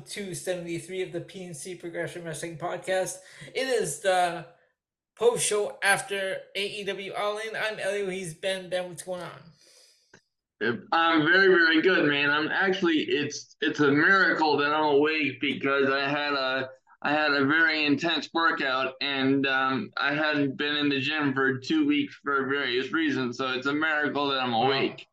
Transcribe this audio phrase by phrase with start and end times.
[0.00, 3.18] episode 273 of the PNC Progression Wrestling Podcast.
[3.54, 4.46] It is the
[5.16, 7.54] post show after AEW All In.
[7.54, 8.08] I'm Elio.
[8.08, 8.70] He's Ben.
[8.70, 10.78] Ben, what's going on?
[10.92, 12.30] I'm very, very good, man.
[12.30, 16.68] I'm actually it's it's a miracle that I'm awake because I had a
[17.02, 21.58] I had a very intense workout and um, I hadn't been in the gym for
[21.58, 23.38] two weeks for various reasons.
[23.38, 25.06] So it's a miracle that I'm awake.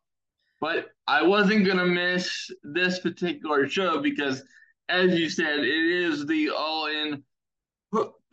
[0.60, 4.42] But I wasn't gonna miss this particular show because,
[4.88, 7.22] as you said, it is the All In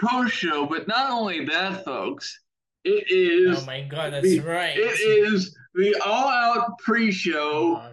[0.01, 0.65] post Show.
[0.65, 2.39] But not only that, folks,
[2.83, 3.63] it is.
[3.63, 4.77] Oh my god, that's the, right.
[4.77, 7.91] It is the All Out Pre-Show oh,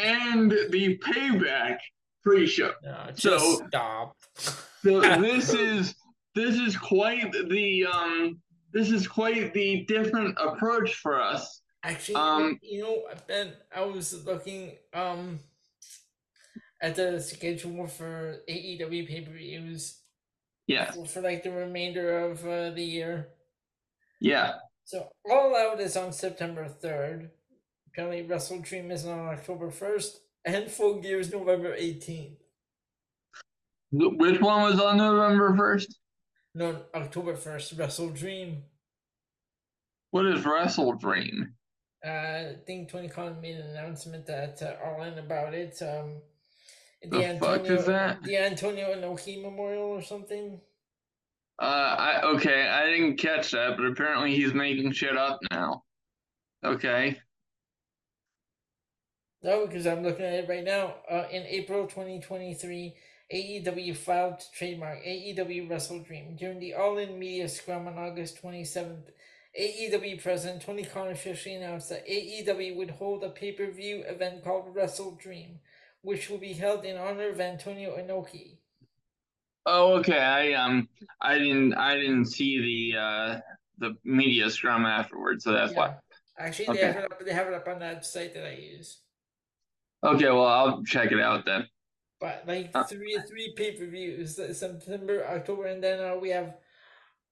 [0.00, 1.78] and the Payback
[2.22, 2.72] Pre-Show.
[2.82, 4.16] No, so stop.
[4.34, 5.94] so this is
[6.34, 8.40] this is quite the um
[8.72, 14.24] this is quite the different approach for us Actually, um, you know, Ben, I was
[14.24, 15.40] looking um
[16.82, 20.00] at the schedule for AEW pay per views.
[20.66, 20.90] Yeah.
[20.90, 23.28] For, for, like the remainder of uh, the year.
[24.20, 24.54] Yeah.
[24.84, 27.30] So All Out is on September third.
[27.88, 32.38] Apparently, Wrestle Dream is on October first, and Full Gear is November eighteenth.
[33.92, 35.98] Which one was on November first?
[36.54, 37.72] No, October first.
[37.76, 38.62] Wrestle Dream.
[40.10, 41.54] What is Wrestle Dream?
[42.04, 45.80] uh, I think Tony Khan made an announcement that uh, All In about it.
[45.82, 46.22] Um,
[47.02, 48.22] the, the Antonio, fuck is that?
[48.22, 50.60] The Antonio Inoki Memorial or something.
[51.58, 55.84] Uh, I okay, I didn't catch that, but apparently he's making shit up now.
[56.64, 57.20] Okay.
[59.42, 60.94] No, because I'm looking at it right now.
[61.10, 62.94] Uh, in April 2023,
[63.32, 68.40] AEW filed to trademark AEW Wrestle Dream during the All In Media Scrum on August
[68.42, 69.10] 27th.
[69.58, 74.44] AEW president Tony Khan officially announced that AEW would hold a pay per view event
[74.44, 75.58] called Wrestle Dream,
[76.02, 78.58] which will be held in honor of Antonio Inoki.
[79.64, 80.18] Oh, okay.
[80.18, 80.88] I um,
[81.20, 83.40] I didn't, I didn't see the uh
[83.78, 85.78] the media scrum afterwards, so that's yeah.
[85.78, 85.94] why.
[86.38, 86.80] Actually, okay.
[86.80, 87.24] they have it up.
[87.24, 89.00] They have it up on that site that I use.
[90.04, 91.68] Okay, well, I'll check it out then.
[92.20, 96.54] But like uh, three three pay per views, September, October, and then uh, we have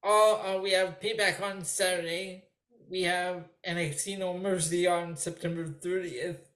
[0.02, 2.44] all uh, we have payback on Saturday.
[2.88, 6.49] We have NXT No Mercy on September 30th.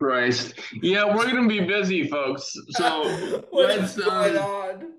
[0.00, 0.54] Christ.
[0.82, 2.50] Yeah, we're gonna be busy, folks.
[2.70, 4.92] So what's going um, on?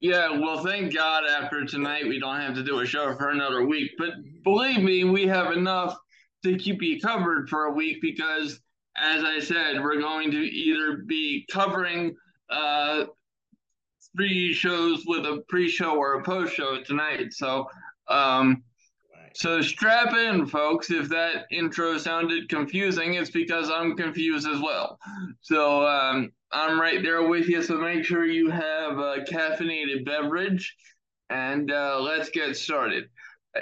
[0.00, 3.66] Yeah, well, thank God after tonight we don't have to do a show for another
[3.66, 3.92] week.
[3.98, 4.10] But
[4.44, 5.96] believe me, we have enough
[6.44, 8.60] to keep you covered for a week because,
[8.96, 12.16] as I said, we're going to either be covering
[12.50, 13.04] uh,
[14.16, 17.32] three shows with a pre-show or a post-show tonight.
[17.32, 17.68] So,
[18.08, 18.62] um,
[19.34, 20.90] so strap in, folks.
[20.90, 24.98] If that intro sounded confusing, it's because I'm confused as well.
[25.40, 27.62] So um, I'm right there with you.
[27.62, 30.74] So make sure you have a caffeinated beverage,
[31.30, 33.04] and uh, let's get started.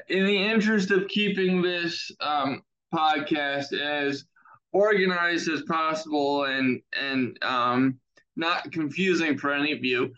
[0.08, 2.62] In the interest of keeping this um,
[2.94, 4.24] podcast as
[4.72, 7.98] organized as possible and and um,
[8.36, 10.12] not confusing for any of you,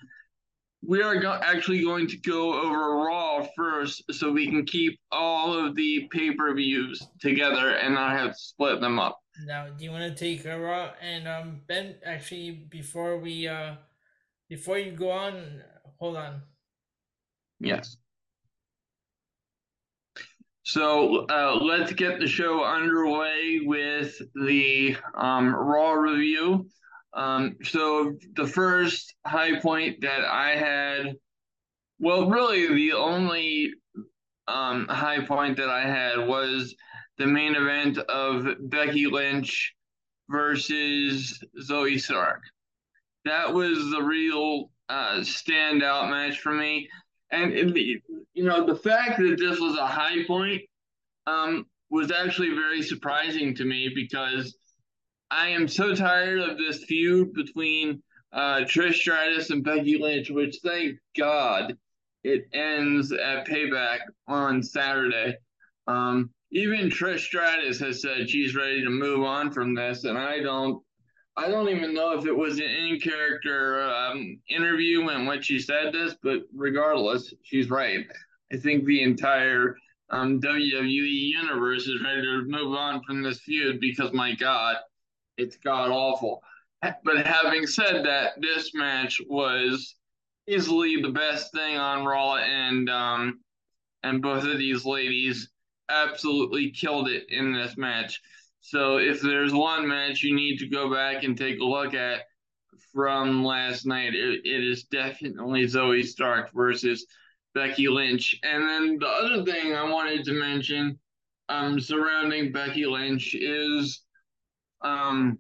[0.85, 5.53] we are go- actually going to go over Raw first so we can keep all
[5.55, 9.19] of the pay per views together and not have to split them up.
[9.47, 11.95] Now, do you want to take a Raw and um Ben?
[12.05, 13.77] Actually, before we uh
[14.49, 15.63] before you go on,
[15.99, 16.43] hold on.
[17.61, 17.97] Yes.
[20.65, 26.67] So uh, let's get the show underway with the um, Raw review.
[27.15, 31.17] Um, so the first high point that I had,
[31.99, 33.75] well, really the only
[34.49, 36.75] um, high point that I had was
[37.19, 39.75] the main event of Becky Lynch
[40.31, 42.41] versus Zoey Stark.
[43.25, 46.89] That was the real uh, standout match for me.
[47.31, 48.01] And, the,
[48.35, 50.63] you know, the fact that this was a high point
[51.27, 54.57] um, was actually very surprising to me because
[55.33, 58.03] I am so tired of this feud between
[58.35, 61.75] uh, Trish Stratus and Becky Lynch, which thank God
[62.23, 65.39] it ends at Payback on Saturday.
[65.87, 70.41] Um, even Trish Stratus has said she's ready to move on from this, and I
[70.41, 70.83] don't.
[71.35, 75.61] I don't even know if it was an in character um, interview in which she
[75.61, 78.05] said this, but regardless, she's right.
[78.53, 79.77] I think the entire
[80.11, 84.77] um, WWE universe is ready to move on from this feud because, my God,
[85.43, 86.43] it's god awful.
[86.81, 89.95] But having said that, this match was
[90.49, 93.41] easily the best thing on Raw, and um,
[94.03, 95.49] and both of these ladies
[95.89, 98.21] absolutely killed it in this match.
[98.61, 102.23] So if there's one match you need to go back and take a look at
[102.93, 104.15] from last night.
[104.15, 107.07] It, it is definitely Zoey Stark versus
[107.55, 108.39] Becky Lynch.
[108.43, 110.99] And then the other thing I wanted to mention
[111.49, 114.03] um, surrounding Becky Lynch is
[114.85, 115.39] um,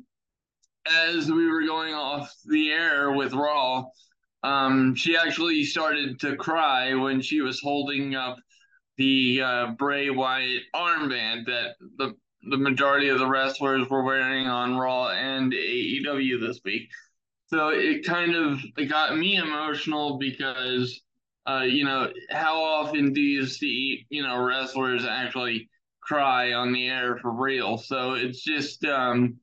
[0.87, 3.85] as we were going off the air with Raw,
[4.43, 8.39] um, she actually started to cry when she was holding up
[8.99, 12.15] the uh, Bray Wyatt armband that the
[12.51, 16.89] the majority of the wrestlers were wearing on Raw and AEW this week.
[17.47, 21.01] So it kind of it got me emotional because
[21.49, 25.69] uh, you know, how often do you see, you know, wrestlers actually
[26.03, 27.79] cry on the air for real?
[27.79, 29.39] So it's just um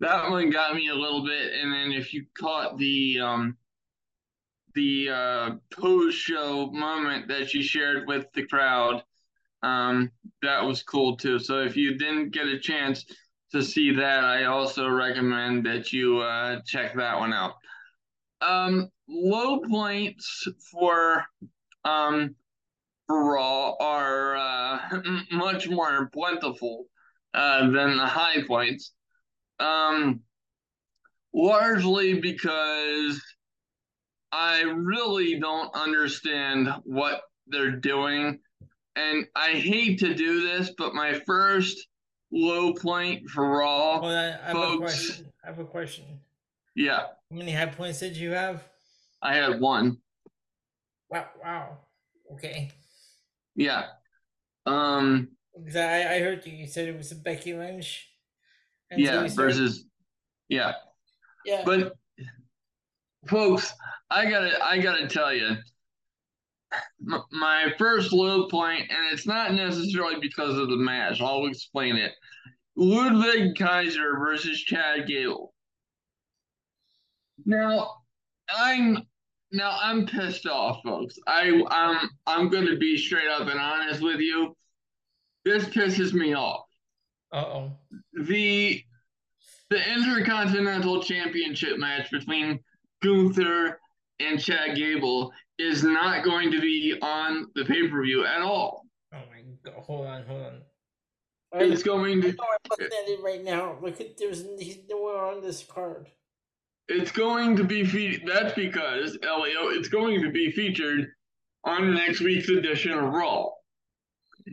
[0.00, 1.52] that one got me a little bit.
[1.52, 3.56] And then if you caught the um
[4.74, 9.02] the uh post show moment that she shared with the crowd,
[9.62, 10.10] um,
[10.42, 11.38] that was cool too.
[11.38, 13.04] So if you didn't get a chance
[13.52, 17.54] to see that, I also recommend that you uh check that one out.
[18.40, 21.24] Um low points for
[21.84, 22.34] um
[23.08, 24.78] Raw are uh,
[25.32, 26.86] much more plentiful
[27.34, 28.92] uh, than the high points.
[29.58, 30.20] Um,
[31.32, 33.22] largely because
[34.32, 38.40] I really don't understand what they're doing.
[38.96, 41.88] And I hate to do this, but my first
[42.32, 44.00] low point for Raw.
[44.00, 45.32] On, I have folks, a question.
[45.42, 46.04] I have a question.
[46.74, 46.98] Yeah.
[46.98, 48.64] How many high points did you have?
[49.22, 49.98] I had one.
[51.10, 51.26] Wow!
[51.42, 51.78] Wow.
[52.32, 52.70] Okay.
[53.54, 53.84] Yeah.
[54.66, 55.28] Um.
[55.74, 56.52] I, I heard you.
[56.52, 58.08] You said it was a Becky Lynch.
[58.96, 59.26] yeah.
[59.28, 59.84] Versus.
[60.48, 60.72] Yeah.
[61.44, 61.62] Yeah.
[61.64, 61.94] But,
[63.28, 63.72] folks,
[64.10, 65.56] I gotta I gotta tell you,
[67.30, 71.20] my first low point, and it's not necessarily because of the match.
[71.20, 72.12] I'll explain it.
[72.76, 75.54] Ludwig Kaiser versus Chad Gable.
[77.44, 77.90] Now,
[78.54, 79.06] I'm
[79.54, 81.18] now I'm pissed off, folks.
[81.26, 84.56] I I'm I'm going to be straight up and honest with you.
[85.44, 86.64] This pisses me off.
[87.32, 87.72] Uh oh.
[88.12, 88.82] The
[89.70, 92.60] the Intercontinental Championship match between
[93.02, 93.78] Gunther
[94.20, 98.84] and Chad Gable is not going to be on the pay per view at all.
[99.12, 99.80] Oh my god!
[99.82, 100.62] Hold on, hold on.
[101.56, 102.28] It's going to.
[102.28, 102.34] I'm
[102.70, 103.78] looking at it right now.
[103.80, 106.08] Look at there's he's nowhere on this card.
[106.88, 109.68] It's going to be fe- that's because Elio.
[109.68, 111.08] It's going to be featured
[111.64, 113.48] on next week's edition of Raw.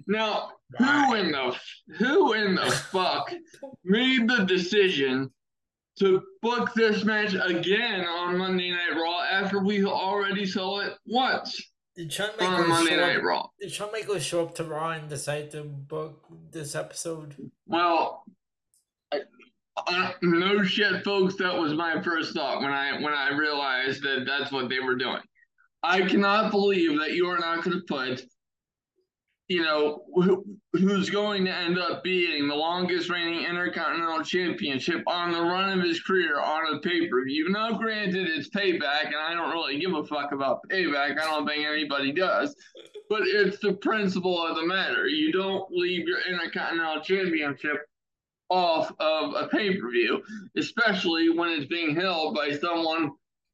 [0.07, 1.55] Now, who in the
[1.97, 3.33] who in the fuck
[3.83, 5.29] made the decision
[5.99, 11.61] to book this match again on Monday Night Raw after we already saw it once?
[11.95, 13.47] Did Shawn Michaels on Monday Night up, Raw?
[13.59, 17.35] Did Shawn Michaels show up to Raw and decide to book this episode?
[17.67, 18.23] Well,
[19.87, 21.35] uh, no shit, folks.
[21.35, 24.95] That was my first thought when I when I realized that that's what they were
[24.95, 25.21] doing.
[25.83, 28.21] I cannot believe that you are not going to put,
[29.47, 35.31] you know, who, who's going to end up being the longest reigning Intercontinental Championship on
[35.31, 37.50] the run of his career on a pay per view.
[37.50, 41.19] Now, granted, it's payback, and I don't really give a fuck about payback.
[41.19, 42.55] I don't think anybody does.
[43.09, 45.07] But it's the principle of the matter.
[45.07, 47.77] You don't leave your Intercontinental Championship
[48.51, 50.22] off of a pay per view,
[50.58, 53.12] especially when it's being held by someone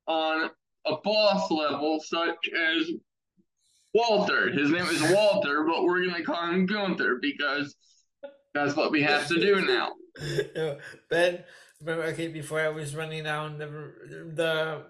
[0.07, 0.49] on
[0.87, 2.89] a boss level, such as
[3.93, 4.49] Walter.
[4.49, 7.75] His name is Walter, but we're going to call him Gunther because
[8.55, 9.91] that's what we have to do now.
[11.09, 11.43] ben,
[11.87, 13.69] okay, before I was running down the
[14.33, 14.81] the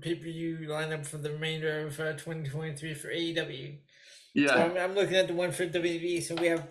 [0.00, 3.78] pay per view lineup for the remainder of uh, 2023 for AEW.
[4.34, 4.48] Yeah.
[4.48, 6.22] So I'm, I'm looking at the one for WWE.
[6.22, 6.68] So we have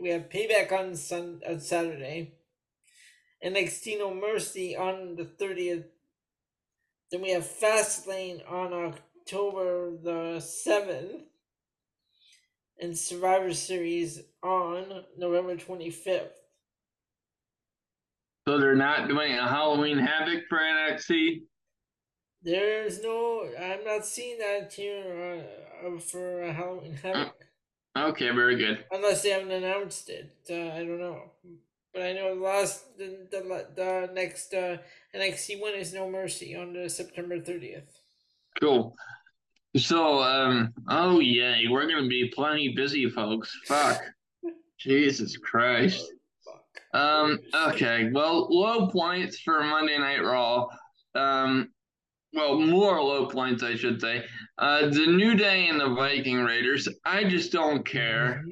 [0.00, 2.34] we have Payback on Sun on Saturday,
[3.44, 5.86] NXT No Mercy on the thirtieth.
[7.10, 11.22] Then we have Fastlane on October the seventh,
[12.80, 16.40] and Survivor Series on November twenty fifth.
[18.48, 21.42] So they're not doing a Halloween Havoc for NXT.
[22.42, 25.44] There's no, I'm not seeing that here
[25.86, 27.49] uh, for a Halloween Havoc.
[27.96, 28.84] Okay, very good.
[28.92, 31.22] Unless they haven't announced it, uh, I don't know.
[31.92, 34.76] But I know the last the the, the next uh,
[35.14, 38.00] NXT one is No Mercy on the September thirtieth.
[38.60, 38.94] Cool.
[39.76, 43.52] So, um, oh yeah, we're gonna be plenty busy, folks.
[43.66, 44.00] Fuck.
[44.78, 46.12] Jesus Christ.
[46.94, 47.40] Um.
[47.54, 48.10] Okay.
[48.12, 50.66] Well, low points for Monday Night Raw.
[51.16, 51.70] Um
[52.32, 54.24] well, more low points, I should say.
[54.60, 56.86] Uh, the New Day and the Viking Raiders.
[57.02, 58.44] I just don't care.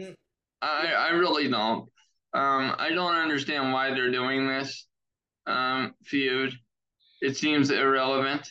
[0.63, 1.91] I I really don't.
[2.33, 4.87] Um, I don't understand why they're doing this
[5.47, 6.55] um, feud.
[7.21, 8.49] it seems irrelevant.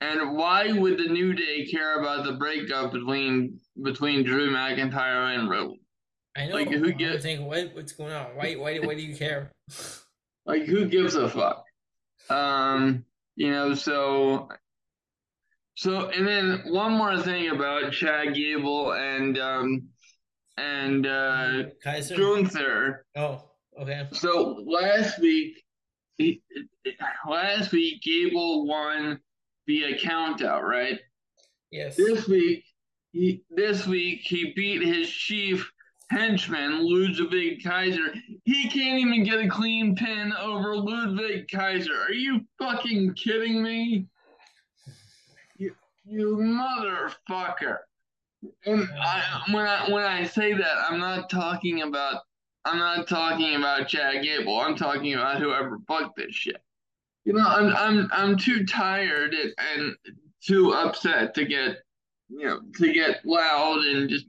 [0.00, 5.50] And why would the New Day care about the breakup between between Drew McIntyre and
[5.50, 5.76] Riddle?
[6.34, 6.54] I know.
[6.54, 7.22] Like who gives?
[7.22, 8.36] Think what what's going on?
[8.36, 9.50] Why why why do you care?
[10.46, 11.64] like who gives a fuck?
[12.30, 13.04] Um,
[13.36, 14.48] you know, so
[15.74, 19.88] so and then one more thing about Chad Gable and um
[20.56, 23.06] and uh Kaiser Gunther.
[23.16, 23.42] Oh,
[23.80, 24.08] okay.
[24.12, 25.62] So last week
[26.16, 26.42] he,
[27.28, 29.18] last week Gable won
[29.66, 31.00] via countout, right?
[31.70, 31.96] Yes.
[31.96, 32.64] This week
[33.12, 35.70] he this week he beat his chief
[36.10, 38.14] henchman Ludwig Kaiser.
[38.44, 42.00] He can't even get a clean pin over Ludwig Kaiser.
[42.00, 44.06] Are you fucking kidding me?
[46.04, 47.78] You, motherfucker.
[48.66, 52.22] And I, when I when I say that, I'm not talking about
[52.64, 54.60] I'm not talking about Chad Gable.
[54.60, 56.56] I'm talking about whoever booked this shit.
[57.24, 59.96] You know, I'm I'm I'm too tired and, and
[60.42, 61.78] too upset to get
[62.28, 64.26] you know to get loud and just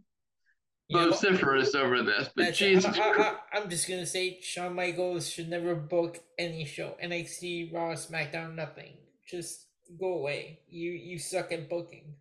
[0.91, 2.98] vociferous over this, but Jesus.
[2.98, 6.96] I, am just gonna say Shawn Michaels should never book any show.
[7.03, 8.94] NXT, Raw, SmackDown, nothing.
[9.27, 9.65] Just
[10.00, 10.60] go away.
[10.68, 12.15] You you suck at booking.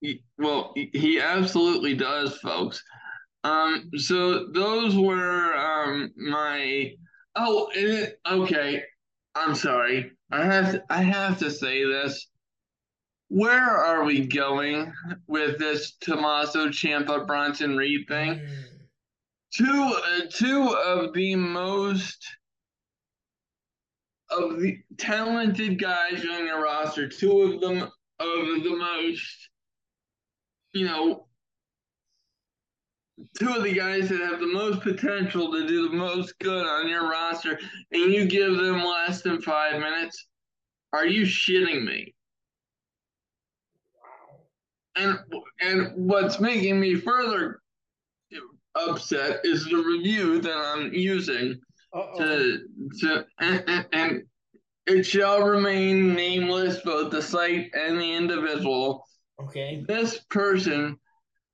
[0.00, 2.82] He, well, he absolutely does, folks.
[3.42, 6.92] Um, so those were um my
[7.36, 8.82] oh it, okay.
[9.34, 10.12] I'm sorry.
[10.30, 12.28] I have to, I have to say this
[13.28, 14.92] where are we going
[15.26, 18.34] with this Tommaso Ciampa Bronson Reed thing?
[18.34, 18.64] Mm.
[19.52, 22.24] Two uh, two of the most
[24.30, 29.48] of the talented guys on your roster, two of them of the most,
[30.72, 31.26] you know,
[33.38, 36.88] two of the guys that have the most potential to do the most good on
[36.88, 37.58] your roster,
[37.92, 40.26] and you give them less than five minutes.
[40.92, 42.14] Are you shitting me?
[44.96, 45.18] and
[45.60, 47.60] and what's making me further
[48.74, 51.60] upset is the review that I'm using
[51.94, 52.18] Uh-oh.
[52.18, 52.58] to
[53.00, 54.22] to and, and, and,
[54.86, 59.02] it shall remain nameless both the site and the individual.
[59.42, 59.82] Okay.
[59.88, 60.98] This person,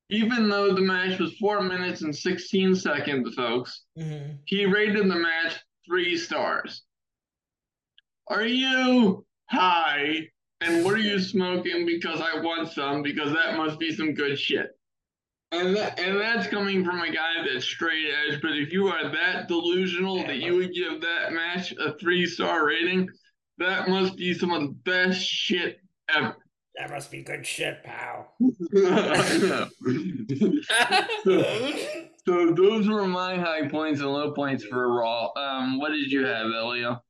[0.09, 4.33] even though the match was four minutes and sixteen seconds, folks, mm-hmm.
[4.47, 5.55] he rated the match
[5.87, 6.83] three stars.
[8.27, 10.29] Are you high
[10.61, 11.87] and what are you smoking?
[11.87, 14.71] Because I want some, because that must be some good shit.
[15.53, 18.41] And that, and that's coming from a guy that's straight edge.
[18.41, 22.67] But if you are that delusional that you would give that match a three star
[22.67, 23.09] rating,
[23.59, 25.81] that must be some of the best shit
[26.15, 26.37] ever.
[26.77, 28.33] That must be good shit, pal.
[28.73, 29.69] so,
[32.25, 35.33] so, those were my high points and low points for Raw.
[35.37, 37.03] Um, what did you have, Elio?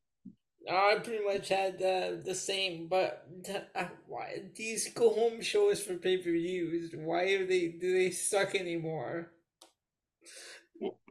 [0.70, 3.26] I pretty much had uh, the same, but
[3.74, 6.92] uh, why these go home shows for pay per views?
[6.94, 9.32] Why are they do they suck anymore?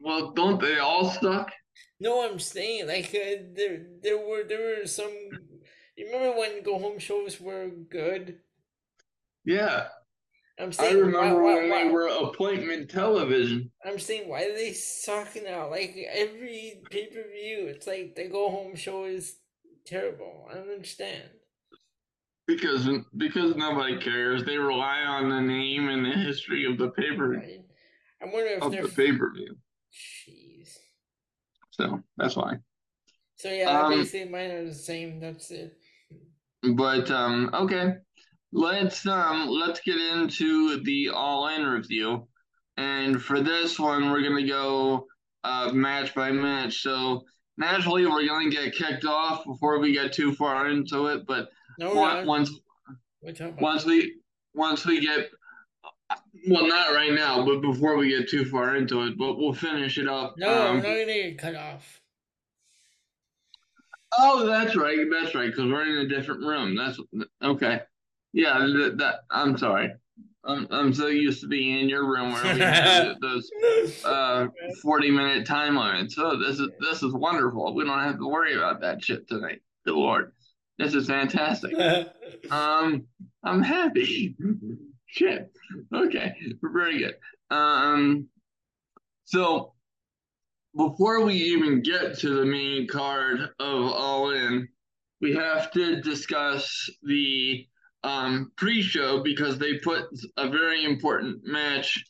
[0.02, 1.52] Well, don't they all suck?
[2.00, 5.12] No, I'm saying like uh, there there were there were some.
[5.98, 8.40] You remember when go home shows were good?
[9.44, 9.88] Yeah.
[10.60, 13.72] I'm saying, I remember why, why, when why, they were appointment television.
[13.86, 15.70] I'm saying, why do they suck now?
[15.70, 19.38] Like every pay per view, it's like the go home show is
[19.90, 20.48] terrible.
[20.50, 21.24] I don't understand.
[22.48, 24.44] Because because nobody cares.
[24.44, 27.30] They rely on the name and the history of the paper.
[27.30, 27.62] Right.
[28.22, 29.56] I wonder if of they're the pay per view.
[30.28, 30.70] Jeez.
[31.72, 32.56] So that's why.
[33.36, 35.20] So yeah, um, basically mine are the same.
[35.20, 35.78] That's it.
[36.76, 37.94] But um, okay,
[38.52, 42.28] let's um, let's get into the all in review,
[42.78, 45.06] and for this one, we're gonna go
[45.44, 46.82] uh, match by match.
[46.82, 47.24] So
[47.60, 51.28] naturally we're going to get kicked off before we get too far into it.
[51.28, 52.52] But no, once
[53.22, 54.16] once we
[54.56, 55.30] once we get
[56.48, 59.98] well, not right now, but before we get too far into it, but we'll finish
[59.98, 60.36] it up.
[60.38, 62.02] No, um, no, you need to cut off.
[64.18, 65.06] Oh, that's right.
[65.12, 65.52] That's right.
[65.52, 66.76] Because we're in a different room.
[66.76, 67.00] That's
[67.44, 67.82] okay.
[68.34, 69.92] Yeah, that, that I'm sorry.
[70.46, 73.50] I'm I'm so used to being in your room where we have those
[74.06, 74.48] uh
[74.82, 76.16] 40 minute time limits.
[76.16, 77.76] So this is this is wonderful.
[77.76, 79.62] We don't have to worry about that shit tonight.
[79.86, 80.32] Good lord.
[80.78, 81.74] This is fantastic.
[82.52, 83.06] um
[83.44, 84.36] I'm happy.
[85.08, 85.52] shit.
[85.94, 86.36] Okay.
[86.64, 87.16] Very good.
[87.52, 88.28] Um
[89.26, 89.74] so
[90.76, 94.70] before we even get to the main card of All In,
[95.20, 97.68] we have to discuss the
[98.04, 100.06] um, pre-show because they put
[100.38, 102.04] a very important match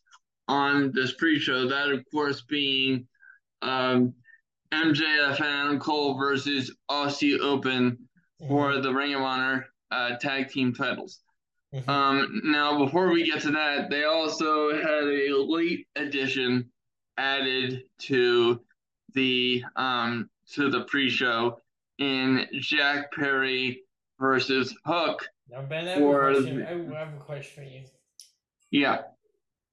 [0.48, 1.67] on this pre-show.
[1.67, 3.08] That, of course, being
[3.62, 4.13] um,
[4.72, 7.98] MJF and Cole versus Aussie Open
[8.48, 8.81] for mm-hmm.
[8.81, 11.19] the Ring of Honor uh, tag team titles.
[11.74, 11.89] Mm-hmm.
[11.89, 16.69] Um, now, before we get to that, they also had a late addition
[17.17, 18.62] added to
[19.13, 21.60] the um, to the pre-show
[22.00, 23.84] in Jack Perry
[24.19, 25.27] versus Hook.
[25.51, 26.63] Now, Ben, I have, a question.
[26.63, 27.82] I have a question for you.
[28.72, 29.00] Yeah.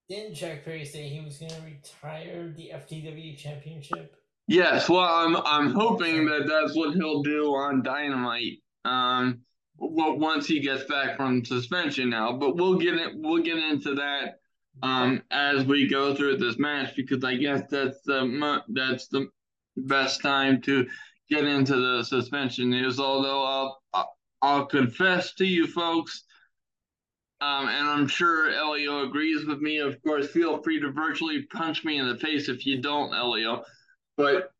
[0.08, 4.16] Didn't Jack Perry say he was going to retire the FTW championship?
[4.46, 4.88] Yes.
[4.88, 8.62] Well, I'm I'm hoping that that's what he'll do on Dynamite.
[8.84, 9.40] Um,
[9.76, 13.12] well, once he gets back from suspension now, but we'll get it.
[13.16, 14.38] We'll get into that
[14.82, 19.26] um as we go through this match because I guess that's the that's the
[19.76, 20.86] best time to
[21.30, 23.00] get into the suspension news.
[23.00, 26.24] Although I'll I'll confess to you folks,
[27.40, 29.78] um, and I'm sure Elio agrees with me.
[29.78, 33.64] Of course, feel free to virtually punch me in the face if you don't, Elio.
[34.16, 34.50] But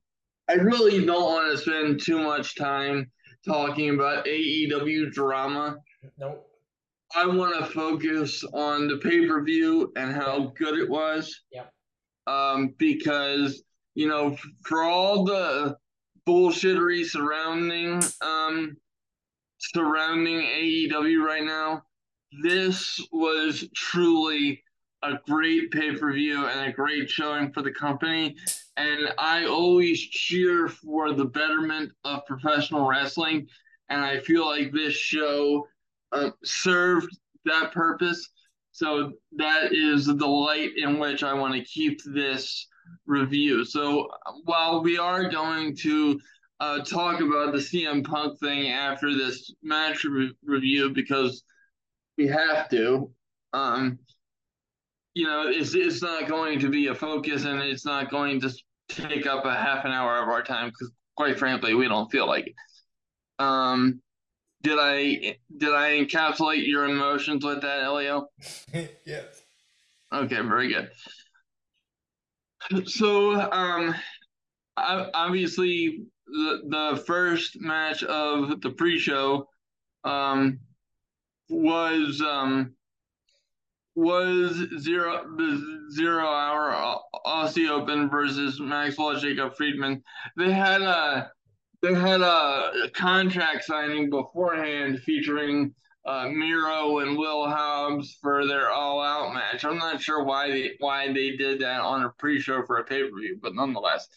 [0.48, 3.10] I really don't want to spend too much time
[3.46, 5.76] talking about AEW drama.
[6.18, 6.46] Nope.
[7.14, 11.42] I want to focus on the pay per view and how good it was.
[11.50, 11.64] Yeah.
[12.26, 13.62] Um, because
[13.94, 15.76] you know, for all the
[16.28, 18.76] bullshittery surrounding um
[19.74, 21.82] surrounding AEW right now,
[22.42, 24.62] this was truly
[25.02, 28.36] a great pay per view and a great showing for the company.
[28.76, 33.46] And I always cheer for the betterment of professional wrestling.
[33.88, 35.66] And I feel like this show
[36.12, 38.28] uh, served that purpose.
[38.72, 42.66] So that is the light in which I want to keep this
[43.06, 43.64] review.
[43.64, 44.08] So
[44.44, 46.20] while we are going to
[46.60, 51.42] uh, talk about the CM Punk thing after this match re- review because
[52.16, 53.10] we have to.
[53.52, 53.98] Um,
[55.14, 58.52] you know, it's it's not going to be a focus, and it's not going to
[58.88, 62.26] take up a half an hour of our time because, quite frankly, we don't feel
[62.26, 62.54] like it.
[63.38, 64.00] Um,
[64.62, 68.28] did I did I encapsulate your emotions with that, Elio?
[69.04, 69.42] yes.
[70.12, 70.90] Okay, very good.
[72.88, 73.94] So, um,
[74.76, 79.48] obviously, the the first match of the pre-show,
[80.04, 80.58] um,
[81.48, 82.74] was um
[83.94, 90.02] was zero the zero hour Aussie Open versus Maxwell Jacob Friedman.
[90.36, 91.30] They had a
[91.82, 99.00] they had a contract signing beforehand featuring uh, Miro and Will Hobbs for their All
[99.02, 99.64] Out match.
[99.64, 103.38] I'm not sure why they why they did that on a pre-show for a pay-per-view,
[103.42, 104.08] but nonetheless.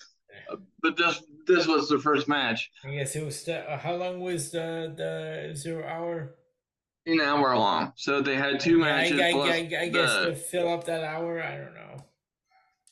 [0.82, 2.72] But this this was the first match.
[2.84, 3.48] I guess it was.
[3.48, 6.36] Uh, how long was the the zero hour?
[7.06, 7.94] An hour long.
[7.96, 9.20] So they had two matches.
[9.20, 12.06] I, I, I, I guess the, to fill up that hour, I don't know.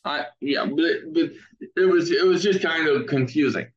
[0.05, 1.31] I yeah, but but
[1.75, 3.67] it was it was just kind of confusing.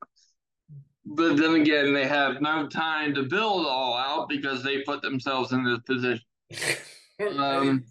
[1.04, 5.52] But then again, they have no time to build all out because they put themselves
[5.52, 6.24] in this position.
[7.38, 7.84] um,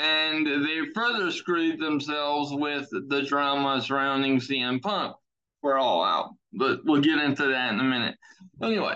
[0.00, 5.14] and they further screwed themselves with the drama surrounding CM Punk
[5.60, 6.30] for all out.
[6.52, 8.16] But we'll get into that in a minute.
[8.62, 8.94] Anyway,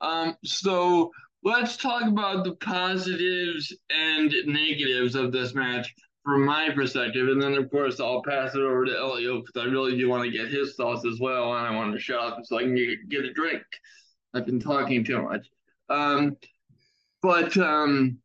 [0.00, 1.10] um, so
[1.42, 5.92] let's talk about the positives and negatives of this match
[6.24, 7.28] from my perspective.
[7.28, 10.24] And then, of course, I'll pass it over to Elio because I really do want
[10.24, 11.52] to get his thoughts as well.
[11.54, 13.62] And I want to shut up so I can get, get a drink.
[14.32, 15.48] I've been talking too much.
[15.88, 16.36] Um,
[17.22, 18.18] but um,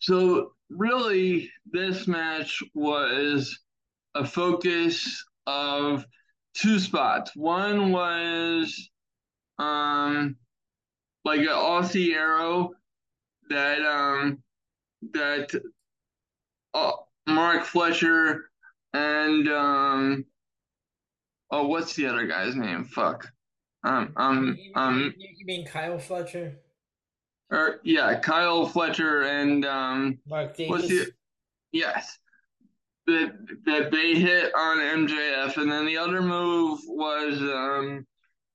[0.00, 3.58] so, really, this match was
[4.14, 6.06] a focus of
[6.54, 7.32] two spots.
[7.34, 8.90] One was
[9.58, 10.36] um,
[11.24, 12.72] like an Aussie arrow
[13.48, 14.38] that um
[15.12, 15.50] that
[16.74, 16.92] uh,
[17.26, 18.50] Mark Fletcher
[18.92, 20.24] and um
[21.50, 22.84] oh what's the other guy's name?
[22.84, 23.28] Fuck.
[23.84, 26.58] Um um um you mean Kyle Fletcher?
[27.50, 30.88] Or yeah, Kyle Fletcher and um Mark Davis.
[30.88, 31.12] The,
[31.72, 32.18] yes.
[33.06, 38.06] That that they hit on MJF and then the other move was um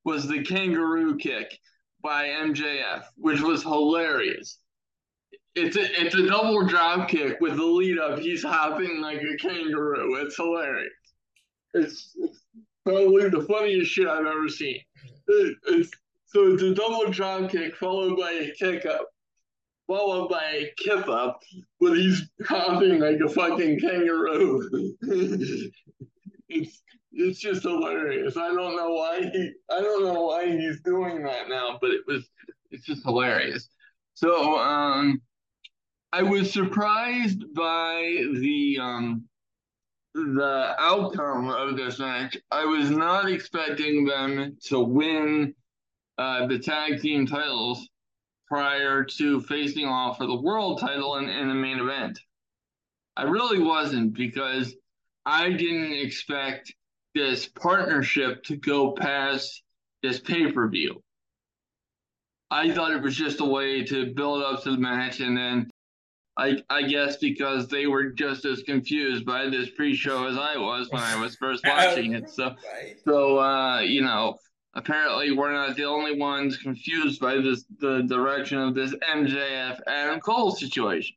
[0.04, 1.58] was the kangaroo kick
[2.04, 4.58] by MJF, which was hilarious.
[5.56, 8.20] It's a it's a double drop kick with the lead up.
[8.20, 10.16] He's hopping like a kangaroo.
[10.22, 10.92] It's hilarious.
[11.74, 12.44] It's, it's
[12.84, 14.82] probably the funniest shit I've ever seen.
[15.28, 15.92] It, it's,
[16.32, 19.10] so it's a double drop kick followed by a kick up,
[19.86, 21.42] followed by a kip up,
[21.80, 24.96] but he's hopping like a fucking kangaroo.
[26.48, 28.38] it's it's just hilarious.
[28.38, 32.04] I don't know why he I don't know why he's doing that now, but it
[32.08, 32.26] was
[32.70, 33.68] it's just hilarious.
[34.14, 35.22] So um
[36.14, 39.26] I was surprised by the um
[40.14, 42.38] the outcome of this match.
[42.52, 45.56] I was not expecting them to win
[46.18, 47.88] uh, the tag team titles
[48.48, 52.20] prior to facing off for the world title in, in the main event.
[53.16, 54.76] I really wasn't because
[55.26, 56.74] I didn't expect
[57.14, 59.64] this partnership to go past
[60.02, 61.02] this pay per view.
[62.50, 65.70] I thought it was just a way to build up to the match, and then
[66.38, 70.90] I I guess because they were just as confused by this pre-show as I was
[70.90, 72.30] when I was first watching it.
[72.30, 72.56] So
[73.06, 74.38] so uh, you know,
[74.74, 80.20] apparently we're not the only ones confused by this the direction of this MJF Adam
[80.20, 81.16] Cole situation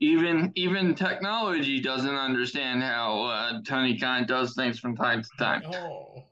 [0.00, 5.62] even even technology doesn't understand how uh, Tony Khan does things from time to time.
[5.72, 6.24] Oh.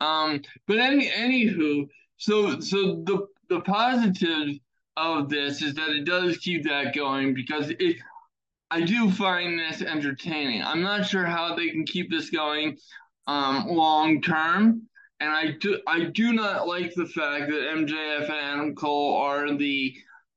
[0.00, 4.58] Um, but any anywho, so so the the positive
[4.96, 7.96] of this is that it does keep that going because it.
[8.70, 10.64] I do find this entertaining.
[10.64, 12.76] I'm not sure how they can keep this going
[13.26, 14.88] um, long term,
[15.20, 19.54] and I do I do not like the fact that MJF and Adam Cole are
[19.56, 19.94] the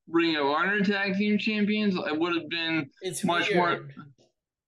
[0.09, 3.57] Ring of Honor Tag Team Champions, I would have been it's much weird.
[3.57, 4.05] more.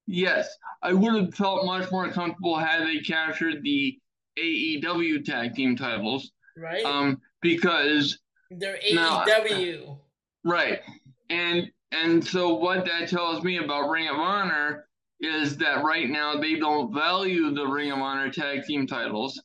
[0.08, 0.50] Yes,
[0.82, 3.98] I would have felt much more comfortable had they captured the
[4.38, 6.32] AEW Tag Team titles.
[6.58, 6.84] Right.
[6.84, 8.19] Um, because
[8.52, 8.95] they're AEW.
[8.95, 10.00] Now,
[10.43, 10.82] right,
[11.30, 14.88] and and so what that tells me about Ring of Honor
[15.22, 19.41] is that right now they don't value the Ring of Honor Tag Team titles,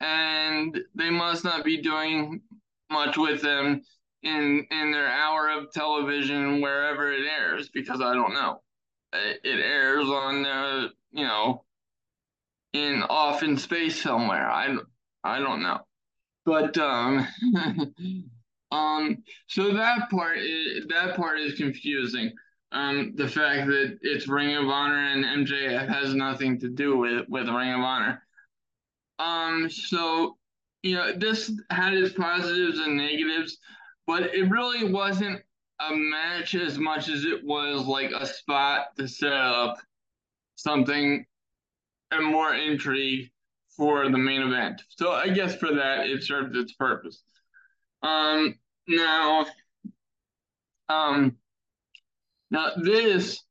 [0.00, 2.40] and they must not be doing
[2.90, 3.82] much with them
[4.22, 8.60] in in their hour of television wherever it airs because I don't know.
[9.12, 11.64] It, it airs on the you know
[12.72, 14.50] in off in space somewhere.
[14.50, 14.76] I
[15.24, 15.80] I don't know,
[16.44, 17.26] but um
[18.70, 22.32] um so that part is, that part is confusing.
[22.72, 27.28] Um, the fact that it's Ring of Honor and MJF has nothing to do with
[27.28, 28.25] with Ring of Honor.
[29.18, 30.36] Um, so
[30.82, 33.58] you know this had its positives and negatives
[34.06, 35.42] but it really wasn't
[35.80, 39.78] a match as much as it was like a spot to set up
[40.54, 41.26] something
[42.10, 43.30] and more intrigue
[43.76, 44.80] for the main event.
[44.88, 47.22] So I guess for that it served its purpose.
[48.02, 48.54] Um
[48.88, 49.46] now
[50.88, 51.36] um
[52.50, 53.42] now this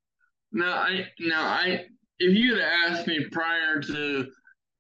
[0.52, 1.86] now I now I
[2.18, 4.32] if you had asked me prior to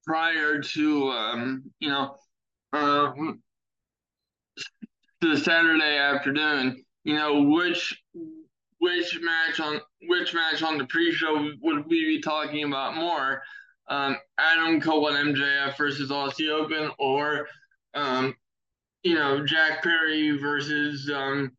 [0.05, 2.17] prior to um you know
[5.21, 8.01] the Saturday afternoon, you know, which
[8.79, 13.41] which match on which match on the pre-show would we be talking about more?
[13.87, 17.47] Um, Adam Cole and MJF versus Aussie Open, or
[17.93, 18.35] um,
[19.03, 21.51] you know, Jack Perry versus um,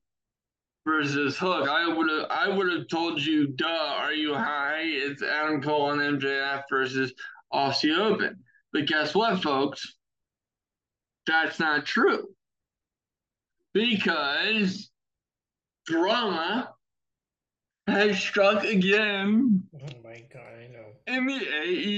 [0.85, 1.69] versus Hook.
[1.69, 4.83] I would have I would have told you, duh, are you high?
[4.83, 7.13] It's Adam Cole and MJF versus
[7.53, 8.43] Aussie Open.
[8.73, 9.97] But guess what, folks?
[11.27, 12.29] That's not true
[13.73, 14.91] because
[15.87, 16.73] drama
[17.87, 19.63] has struck again.
[19.75, 20.87] Oh my god, I know.
[21.07, 21.39] In the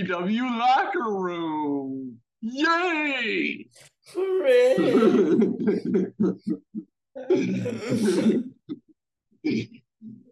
[0.06, 2.18] AEW locker room.
[2.40, 3.68] Yay!
[4.14, 4.74] Hooray!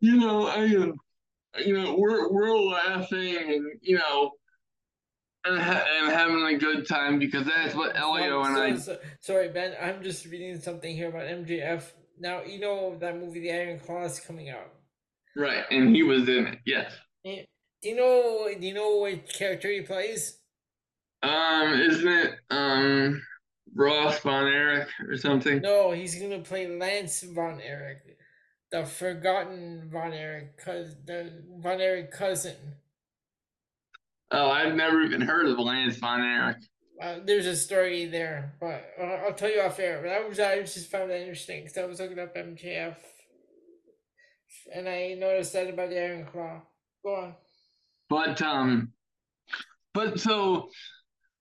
[0.00, 0.94] you know, I, you
[1.72, 4.32] know, we're we're laughing and you know,
[5.46, 8.76] and, ha- and having a good time because that's what Elio and I.
[8.76, 9.74] So, sorry, Ben.
[9.80, 11.82] I'm just reading something here about MJF.
[12.18, 14.72] Now you know that movie, The Iron Claw, is coming out.
[15.36, 16.58] Right, and he was in it.
[16.64, 16.92] Yes.
[17.24, 17.42] do
[17.82, 18.48] you know?
[18.58, 20.38] Do you know what character he plays?
[21.22, 23.22] Um, isn't it um
[23.74, 25.60] Ross Von Erich or something?
[25.60, 27.98] No, he's gonna play Lance Von Erich,
[28.70, 32.56] the forgotten Von Erich, cause the Von Erich cousin.
[34.30, 36.56] Oh, I've never even heard of Lance Von Erich.
[37.00, 40.00] Uh, there's a story there, but uh, I'll tell you off air.
[40.02, 42.96] But I was I just found that interesting because I was looking up MJF,
[44.74, 46.62] and I noticed that about the Iron Claw.
[47.04, 47.34] Go on.
[48.08, 48.92] But um,
[49.92, 50.70] but so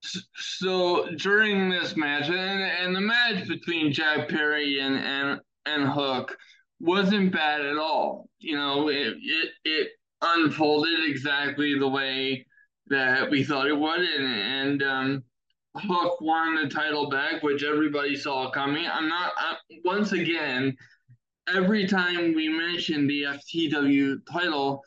[0.02, 6.38] so during this match and and the match between Jack Perry and and and Hook
[6.80, 8.30] wasn't bad at all.
[8.40, 9.90] You know, it it it
[10.22, 12.46] unfolded exactly the way
[12.88, 15.24] that we thought it would, and, and um,
[15.78, 18.86] Hook won the title back, which everybody saw coming.
[18.88, 20.76] I'm not I, once again.
[21.54, 24.82] Every time we mention the FTW title,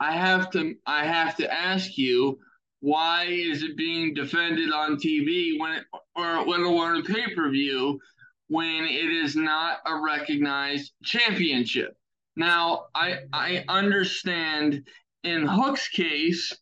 [0.00, 2.38] I have to I have to ask you
[2.80, 5.84] why is it being defended on TV when it,
[6.14, 7.98] or when on a pay per view
[8.46, 11.96] when it is not a recognized championship?
[12.36, 14.86] Now I I understand
[15.24, 16.56] in Hook's case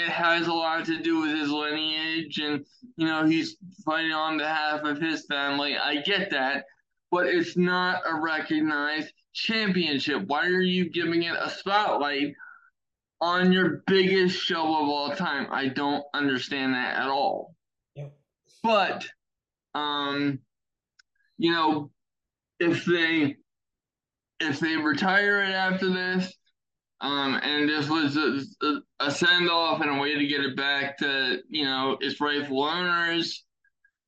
[0.00, 2.64] it has a lot to do with his lineage and
[2.96, 5.76] you know he's fighting on behalf of his family.
[5.76, 6.64] I get that,
[7.10, 10.26] but it's not a recognized championship.
[10.26, 12.34] Why are you giving it a spotlight
[13.20, 15.46] on your biggest show of all time?
[15.50, 17.54] I don't understand that at all.
[17.94, 18.12] Yep.
[18.62, 19.06] But
[19.74, 20.40] um
[21.38, 21.90] you know
[22.58, 23.36] if they
[24.40, 26.34] if they retire it after this
[27.00, 30.98] um, and this was a, a send off and a way to get it back
[30.98, 33.44] to you know its rightful owners,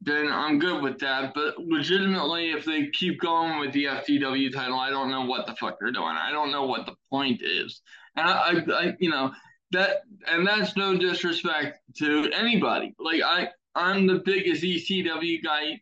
[0.02, 1.32] then I'm good with that.
[1.34, 5.54] But legitimately, if they keep going with the FTW title, I don't know what the
[5.56, 6.16] fuck they're doing.
[6.16, 7.80] I don't know what the point is.
[8.16, 9.32] And I, I, I you know,
[9.70, 12.94] that and that's no disrespect to anybody.
[12.98, 15.80] Like I, I'm the biggest ECW guy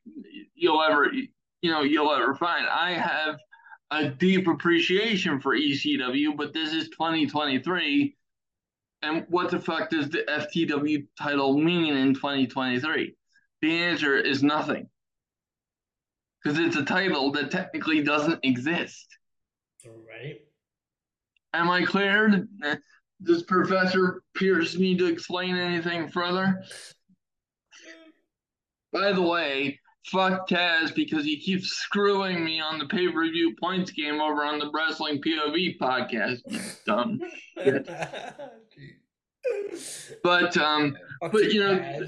[0.54, 1.10] you'll ever,
[1.62, 2.66] you know, you'll ever find.
[2.68, 3.36] I have
[3.90, 8.16] a deep appreciation for ECW, but this is 2023.
[9.02, 13.16] And what the fuck does the FTW title mean in 2023?
[13.62, 14.88] The answer is nothing.
[16.42, 19.18] Because it's a title that technically doesn't exist.
[19.84, 20.40] Right.
[21.52, 22.46] Am I clear?
[23.22, 26.62] Does Professor Pierce need to explain anything further?
[26.62, 26.94] Mm.
[28.92, 33.54] By the way, fuck Taz because he keeps screwing me on the pay per view
[33.60, 36.40] points game over on the Wrestling POV podcast.
[36.86, 37.20] Dumb.
[40.22, 42.06] but um, but you know,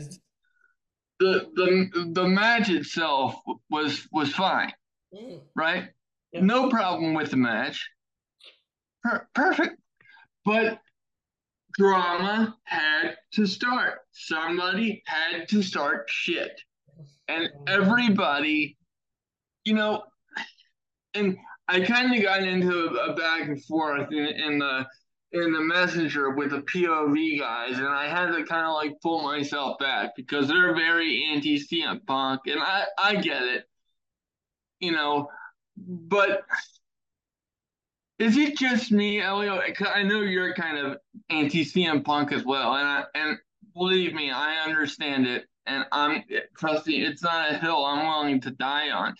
[1.21, 3.37] the the the match itself
[3.71, 4.73] was was fine,
[5.15, 5.41] mm.
[5.55, 5.89] right?
[6.33, 6.41] Yeah.
[6.41, 7.89] No problem with the match.
[9.05, 9.77] Per- perfect,
[10.45, 10.81] but
[11.77, 14.01] drama had to start.
[14.13, 16.61] Somebody had to start shit
[17.29, 18.77] and everybody,
[19.65, 20.03] you know,
[21.15, 21.37] and
[21.69, 24.87] I kind of got into a, back and forth in, in the
[25.33, 29.23] in the messenger with the POV guys, and I had to kind of like pull
[29.23, 33.65] myself back because they're very anti CM Punk, and I I get it,
[34.81, 35.29] you know,
[35.77, 36.43] but
[38.19, 39.61] is it just me, Elio?
[39.87, 40.99] I know you're kind of
[41.31, 43.39] anti CM Punk as well, and I, and
[43.75, 46.23] believe me, I understand it and I'm
[46.57, 49.15] trust me, it's not a hill I'm willing to die on.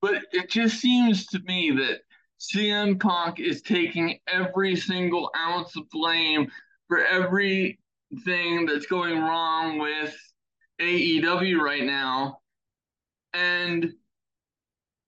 [0.00, 2.00] But it just seems to me that
[2.40, 6.50] CM Punk is taking every single ounce of blame
[6.86, 10.16] for everything that's going wrong with
[10.80, 12.38] AEW right now.
[13.34, 13.92] And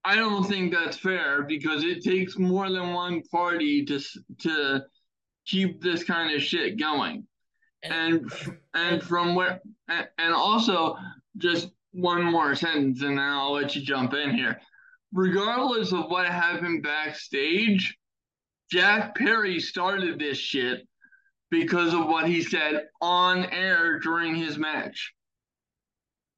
[0.04, 4.00] I don't think that's fair because it takes more than one party to
[4.40, 4.82] to
[5.46, 7.26] keep this kind of shit going
[7.82, 8.30] and
[8.74, 10.96] and from where and also
[11.38, 14.60] just one more sentence and then I'll let you jump in here.
[15.12, 17.96] Regardless of what happened backstage,
[18.70, 20.86] Jack Perry started this shit
[21.50, 25.12] because of what he said on air during his match.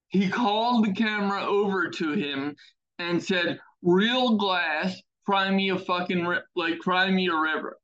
[0.08, 2.56] He called the camera over to him
[2.98, 6.26] and said, "Real glass, cry me a fucking
[6.56, 7.78] like cry me a river."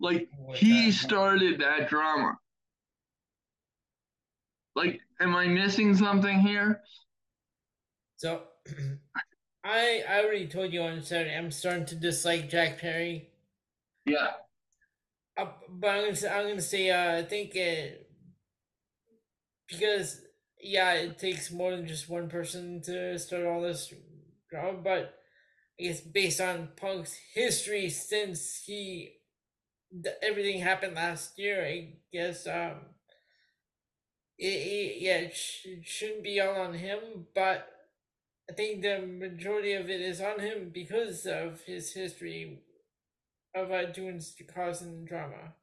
[0.00, 2.36] Like he started that drama.
[4.74, 6.82] Like, am I missing something here?
[8.16, 8.42] So,
[9.64, 13.28] I I already told you on Saturday I'm starting to dislike Jack Perry.
[14.04, 14.32] Yeah.
[15.36, 18.08] Uh, but I'm gonna say, I'm gonna say uh, I think it
[19.68, 20.20] because
[20.60, 23.92] yeah it takes more than just one person to start all this
[24.50, 25.14] drama, but
[25.80, 29.14] I guess based on Punk's history since he
[30.22, 32.76] everything happened last year, I guess um
[34.38, 37.68] it, it, yeah, it, sh- it shouldn't be all on him, but
[38.50, 42.60] I think the majority of it is on him because of his history
[43.54, 44.20] of uh, doing
[44.54, 45.54] causing drama.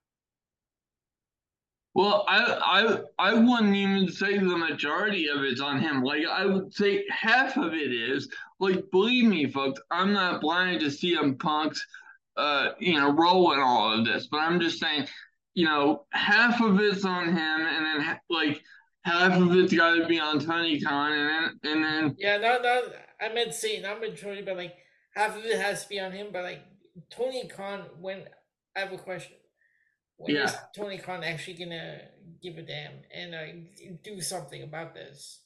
[1.93, 6.03] Well, I I I wouldn't even say the majority of it's on him.
[6.03, 8.29] Like I would say half of it is.
[8.59, 11.85] Like believe me, folks, I'm not blind to CM Punk's
[12.37, 15.07] uh you know role in all of this, but I'm just saying
[15.53, 18.61] you know, half of it's on him, and then like
[19.03, 22.59] half of it's got to be on Tony Khan, and then and then yeah, no,
[22.61, 22.83] no,
[23.19, 24.75] I meant say not majority, but like
[25.15, 26.27] half of it has to be on him.
[26.31, 26.61] But like
[27.09, 28.23] Tony Khan, when
[28.75, 29.37] I have a question,
[30.17, 30.45] when yeah.
[30.45, 31.99] is Tony Khan actually gonna
[32.41, 35.41] give a damn and uh, do something about this?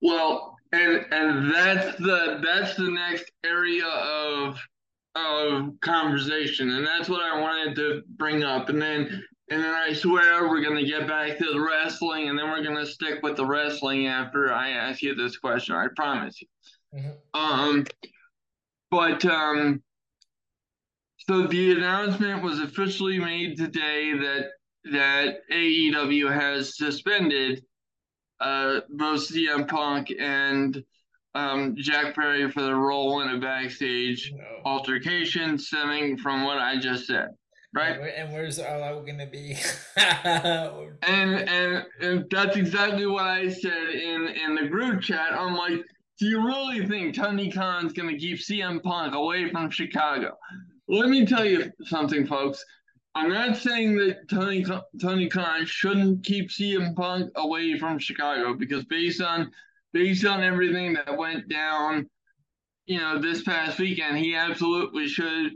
[0.00, 4.58] Well, and and that's the that's the next area of
[5.14, 9.92] of conversation, and that's what I wanted to bring up, and then and then I
[9.92, 13.22] swear we're going to get back to the wrestling, and then we're going to stick
[13.22, 15.74] with the wrestling after I ask you this question.
[15.74, 16.48] I promise you.
[16.94, 17.38] Mm-hmm.
[17.38, 17.84] Um,
[18.90, 19.82] but um,
[21.18, 24.46] so the announcement was officially made today that
[24.90, 27.62] that AEW has suspended
[28.40, 30.82] uh, both CM Punk and
[31.34, 34.44] um, Jack Perry for the role in a backstage no.
[34.64, 37.28] altercation stemming from what I just said.
[37.74, 37.98] Right.
[38.16, 39.56] And, where's All Out gonna be?
[39.96, 45.32] and, and and that's exactly what I said in in the group chat.
[45.32, 45.80] I'm like,
[46.18, 50.36] do you really think Tony Khan's gonna keep CM Punk away from Chicago?
[50.86, 52.62] Let me tell you something, folks.
[53.14, 54.64] I'm not saying that Tony
[55.00, 59.50] Tony Khan shouldn't keep CM Punk away from Chicago because based on
[59.94, 62.08] based on everything that went down,
[62.84, 65.52] you know, this past weekend, he absolutely should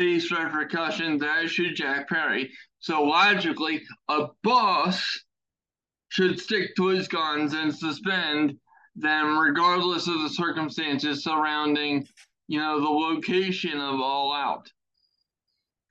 [0.00, 2.50] face repercussions, as should Jack Perry.
[2.78, 5.20] So logically, a boss
[6.08, 8.56] should stick to his guns and suspend
[8.96, 12.06] them regardless of the circumstances surrounding,
[12.48, 14.70] you know, the location of All Out.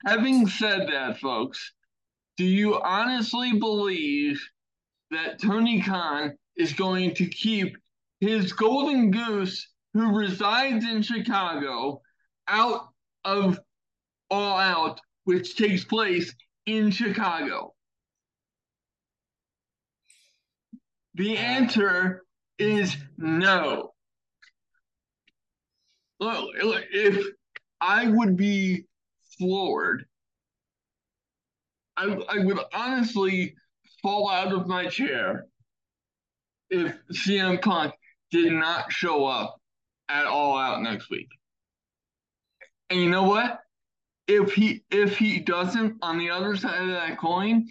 [0.04, 1.72] Having said that, folks,
[2.36, 4.42] do you honestly believe
[5.12, 7.76] that Tony Khan is going to keep
[8.18, 12.02] his golden goose who resides in Chicago
[12.48, 12.88] out
[13.24, 13.60] of
[14.30, 16.34] All Out, which takes place
[16.66, 17.74] in Chicago?
[21.14, 22.22] The answer
[22.58, 23.92] is no.
[26.20, 26.54] Look,
[26.92, 27.26] if
[27.80, 28.84] I would be
[29.38, 30.04] floored,
[31.96, 33.54] I, I would honestly
[34.02, 35.46] fall out of my chair
[36.70, 37.94] if CM Punk
[38.30, 39.56] did not show up
[40.08, 41.28] at All Out next week.
[42.90, 43.58] And you know what?
[44.30, 47.66] If he if he doesn't, on the other side of that coin,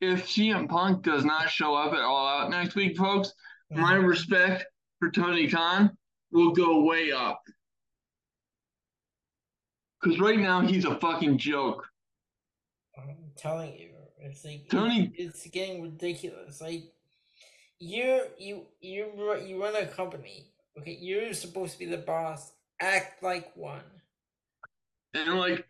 [0.00, 3.32] if CM Punk does not show up at All Out next week, folks,
[3.72, 3.80] mm-hmm.
[3.80, 4.66] my respect
[4.98, 5.96] for Tony Khan
[6.32, 7.40] will go way up.
[10.02, 11.86] Because right now he's a fucking joke.
[12.98, 15.12] I'm telling you, it's like Tony.
[15.14, 16.60] It's, it's getting ridiculous.
[16.60, 16.92] Like
[17.78, 19.12] you you you
[19.44, 20.46] you run a company.
[20.76, 22.50] Okay, you're supposed to be the boss.
[22.80, 23.82] Act like one.
[25.14, 25.64] And like,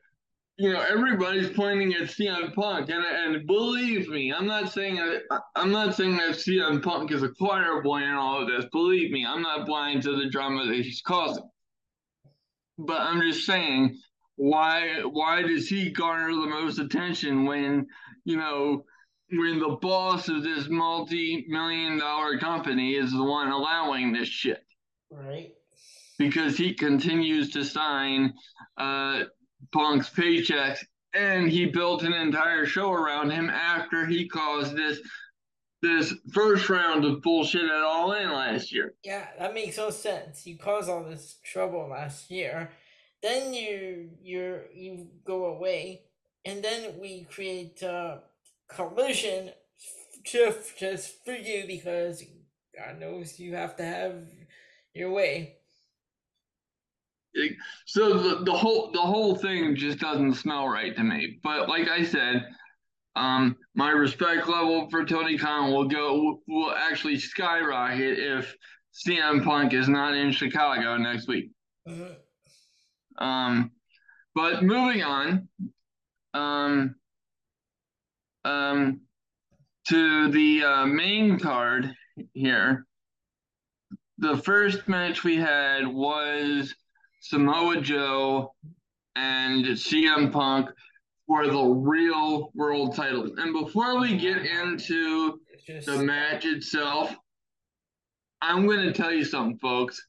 [0.57, 5.23] you know, everybody's pointing at CM Punk, and and believe me, I'm not saying that
[5.57, 8.67] I'm not saying that CM Punk is a choir boy in all of this.
[8.71, 11.49] Believe me, I'm not blind to the drama that he's causing.
[12.79, 13.99] But I'm just saying,
[14.37, 17.87] why why does he garner the most attention when
[18.25, 18.85] you know
[19.33, 24.63] when the boss of this multi-million dollar company is the one allowing this shit.
[25.11, 25.53] Right.
[26.19, 28.35] Because he continues to sign
[28.77, 29.25] uh,
[29.73, 30.79] Punk's paychecks
[31.15, 35.01] and he built an entire show around him after he caused this
[35.83, 38.95] this first round of bullshit at all in last year.
[39.03, 40.47] Yeah, that makes no sense.
[40.47, 42.71] You caused all this trouble last year.
[43.23, 46.03] Then you you you go away
[46.45, 48.21] and then we create a
[48.69, 49.51] collision
[50.25, 52.23] just just for you because
[52.77, 54.15] God knows you have to have
[54.95, 55.57] your way.
[57.87, 61.39] So the, the whole the whole thing just doesn't smell right to me.
[61.43, 62.47] But like I said,
[63.17, 68.55] um, my respect level for Tony Khan will go will actually skyrocket if
[69.07, 71.51] CM Punk is not in Chicago next week.
[71.89, 73.25] Mm-hmm.
[73.25, 73.71] Um,
[74.35, 75.49] but moving on,
[76.35, 76.95] um,
[78.45, 79.01] um,
[79.89, 81.93] to the uh, main card
[82.33, 82.87] here.
[84.19, 86.75] The first match we had was
[87.21, 88.55] Samoa Joe
[89.15, 90.71] and CM Punk
[91.27, 93.31] for the real world title.
[93.37, 95.39] And before we get into
[95.85, 97.15] the match itself,
[98.43, 100.05] I'm going to tell you something, folks.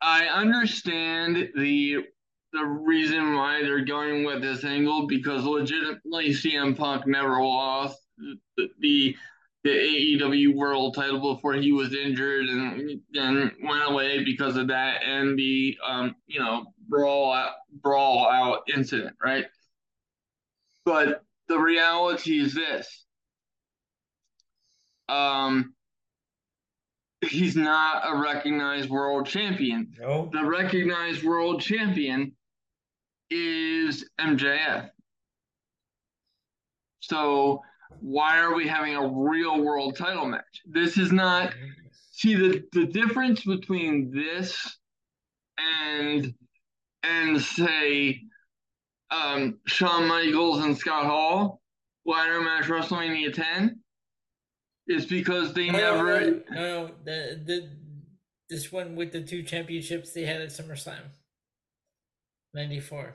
[0.00, 2.04] I understand the
[2.52, 7.98] the reason why they're going with this angle because legitimately CM Punk never lost
[8.78, 9.16] the
[9.64, 15.02] the AEW World Title before he was injured and and went away because of that
[15.02, 19.46] and the um you know brawl out brawl out incident, right?
[20.84, 23.06] But the reality is this:
[25.08, 25.74] um,
[27.22, 29.94] he's not a recognized world champion.
[29.98, 30.30] No.
[30.32, 32.32] The recognized world champion
[33.30, 34.90] is MJF.
[37.00, 37.62] So
[38.00, 40.62] why are we having a real world title match?
[40.66, 41.54] This is not
[42.12, 44.78] see the, the difference between this
[45.58, 46.32] and
[47.02, 48.22] and say
[49.10, 51.60] um, Shawn Michaels and Scott Hall
[52.06, 53.80] ladder match WrestleMania 10
[54.86, 57.68] is because they no, never no, no, the the
[58.50, 61.00] this one with the two championships they had at SummerSlam.
[62.52, 63.14] 94.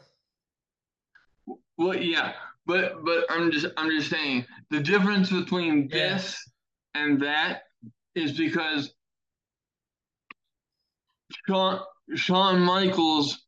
[1.78, 2.34] Well, yeah,
[2.70, 6.14] but but I'm just I'm just saying the difference between Yeah.
[6.14, 6.40] this
[6.94, 7.64] and that
[8.14, 8.94] is because
[11.48, 11.82] Shawn
[12.16, 13.40] Shawn Michaels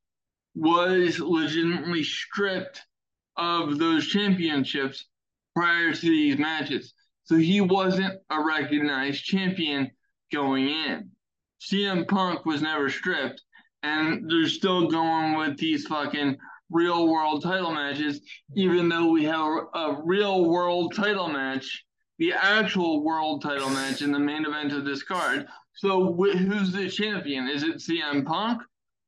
[0.55, 2.81] was legitimately stripped
[3.37, 5.05] of those championships
[5.55, 6.93] prior to these matches.
[7.25, 9.91] So he wasn't a recognized champion
[10.33, 11.11] going in.
[11.61, 13.41] CM Punk was never stripped,
[13.83, 16.37] and they're still going with these fucking
[16.71, 18.21] real world title matches,
[18.55, 21.83] even though we have a real world title match,
[22.17, 25.47] the actual world title match in the main event of this card.
[25.73, 27.47] So wh- who's the champion?
[27.47, 28.61] Is it CM Punk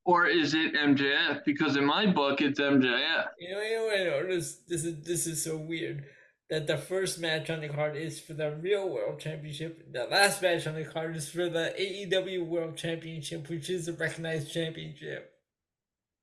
[0.06, 1.44] or is it MJF?
[1.46, 3.26] Because in my book, it's MJF.
[3.40, 4.28] You know, you know, I know.
[4.28, 6.06] This, this is this is so weird
[6.50, 9.92] that the first match on the card is for the real world championship.
[9.92, 13.94] The last match on the card is for the AEW World Championship, which is a
[13.94, 15.33] recognized championship.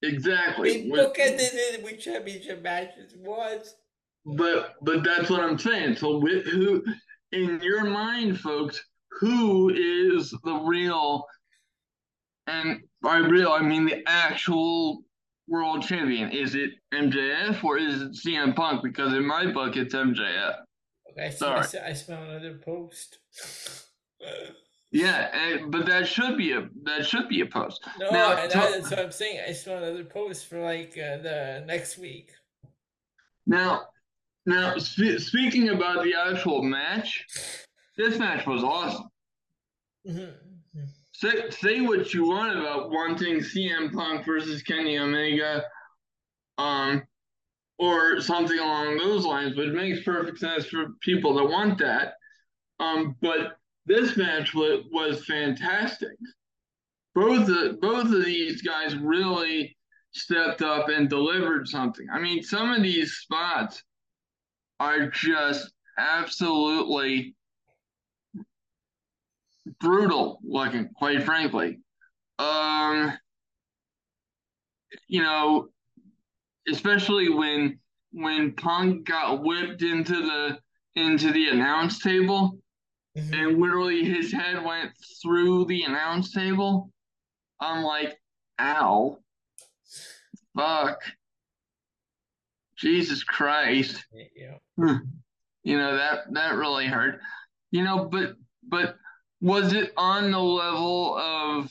[0.02, 0.90] Exactly.
[0.90, 3.14] With- bookended it with championship matches.
[3.18, 3.66] What?
[4.24, 5.96] But but that's what I'm saying.
[5.96, 6.84] So with who
[7.32, 8.82] in your mind, folks,
[9.20, 11.24] who is the real
[12.46, 15.02] and by real I mean the actual
[15.48, 16.30] world champion?
[16.30, 18.82] Is it MJF or is it CM Punk?
[18.82, 20.56] Because in my book it's MJF.
[21.10, 21.66] Okay, I, Sorry.
[21.82, 23.18] I, I smell another post.
[24.92, 27.80] Yeah, and, but that should be a that should be a post.
[27.98, 29.40] No, Now, and I- that's what I'm saying.
[29.48, 32.32] I smell another post for like uh, the next week.
[33.46, 33.82] Now,
[34.46, 37.26] now spe- speaking about the actual match,
[37.96, 39.08] this match was awesome.
[40.08, 40.32] Mhm.
[41.12, 45.64] Say, say what you want about wanting CM Punk versus Kenny Omega,
[46.58, 47.02] um,
[47.78, 52.14] or something along those lines, but it makes perfect sense for people that want that.
[52.80, 53.58] Um, but
[53.90, 56.16] this match was, was fantastic.
[57.14, 59.76] Both of, both of these guys really
[60.12, 62.06] stepped up and delivered something.
[62.12, 63.82] I mean, some of these spots
[64.78, 67.34] are just absolutely
[69.80, 71.80] brutal looking, quite frankly.
[72.38, 73.12] Um,
[75.08, 75.68] you know,
[76.70, 77.80] especially when
[78.12, 80.58] when Punk got whipped into the
[80.94, 82.59] into the announce table
[83.16, 83.32] Mhm.
[83.34, 84.92] and literally his head went
[85.22, 86.92] through the announce table.
[87.60, 88.18] I'm like,
[88.60, 89.18] ow,
[90.56, 91.00] fuck,
[92.76, 94.04] Jesus Christ.
[94.36, 94.98] Yeah.
[95.62, 97.20] you know that that really hurt.
[97.70, 98.36] You know but
[98.68, 98.96] but
[99.40, 101.70] was it on the level of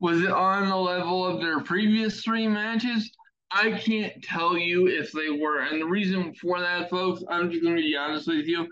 [0.00, 3.10] was it on the level of their previous three matches?
[3.50, 5.60] I can't tell you if they were.
[5.60, 8.68] And the reason for that folks i'm just going to be honest with you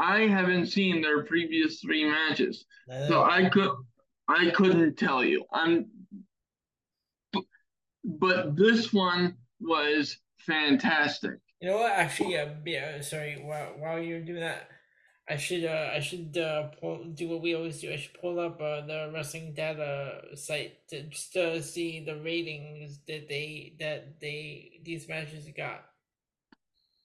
[0.00, 2.66] i haven't seen their previous three matches
[3.08, 3.72] so i could
[4.28, 5.86] i couldn't tell you i'm
[7.32, 7.44] but,
[8.04, 11.92] but this one was fantastic You know what?
[11.92, 13.00] Actually, uh, yeah.
[13.02, 13.42] Sorry.
[13.42, 14.68] While while you're doing that,
[15.28, 17.92] I should uh I should uh pull, do what we always do.
[17.92, 23.00] I should pull up uh, the wrestling data site to just to see the ratings
[23.08, 25.84] that they that they these matches got.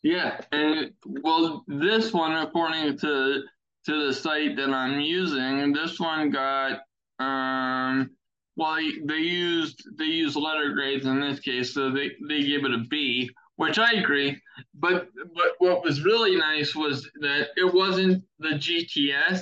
[0.05, 3.41] Yeah, and well, this one, according to
[3.87, 6.81] to the site that I'm using, this one got
[7.17, 8.11] um,
[8.55, 12.73] well, they used they used letter grades in this case, so they they gave it
[12.75, 14.39] a B, which I agree.
[14.75, 19.41] But but what was really nice was that it wasn't the GTS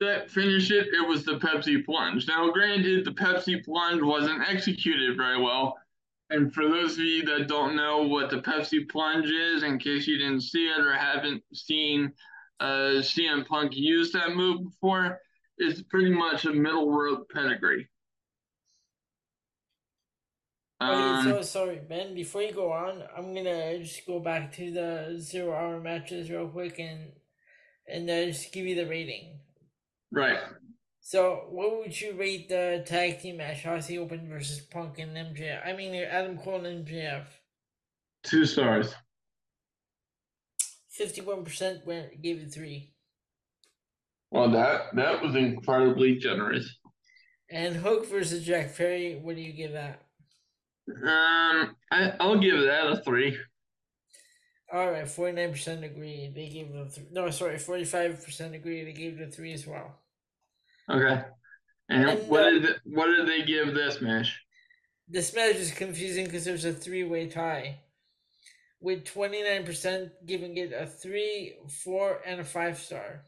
[0.00, 2.28] that finished it; it was the Pepsi Plunge.
[2.28, 5.78] Now, granted, the Pepsi Plunge wasn't executed very well.
[6.30, 10.06] And for those of you that don't know what the Pepsi Plunge is, in case
[10.06, 12.12] you didn't see it or haven't seen
[12.58, 15.20] uh, CM Punk use that move before,
[15.58, 17.88] it's pretty much a middle rope pedigree.
[20.82, 22.14] Okay, Um, so sorry, Ben.
[22.14, 26.48] Before you go on, I'm gonna just go back to the zero hour matches real
[26.48, 27.12] quick and
[27.88, 29.38] and uh, just give you the rating.
[30.10, 30.38] right.
[31.08, 35.64] So, what would you rate the tag team match, Aussie Open versus Punk and MJF?
[35.64, 37.22] I mean, Adam Cole and MJF.
[38.24, 38.92] Two stars.
[40.90, 42.92] Fifty-one percent went gave it three,
[44.32, 46.76] Well, that that was incredibly generous.
[47.52, 49.20] and Hook versus Jack Perry.
[49.22, 50.02] What do you give that?
[50.90, 53.38] Um, I, I'll give that a three.
[54.72, 56.32] All right, forty-nine percent agree.
[56.34, 58.82] They gave it a th- no, sorry, forty-five percent agree.
[58.82, 60.00] They gave it a three as well.
[60.90, 61.22] Okay.
[61.88, 64.42] And, And, what did what did they give this match?
[65.08, 67.80] This match is confusing because there's a three-way tie,
[68.80, 73.22] with twenty-nine percent giving it a three, four, and a five star.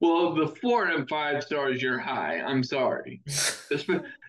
[0.00, 2.38] Well, the four and five stars, you're high.
[2.38, 3.20] I'm sorry.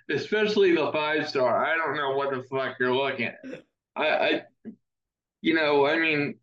[0.09, 1.63] Especially the five star.
[1.63, 3.39] I don't know what the fuck you're looking at.
[3.95, 4.43] I, I
[5.41, 6.39] you know, I mean,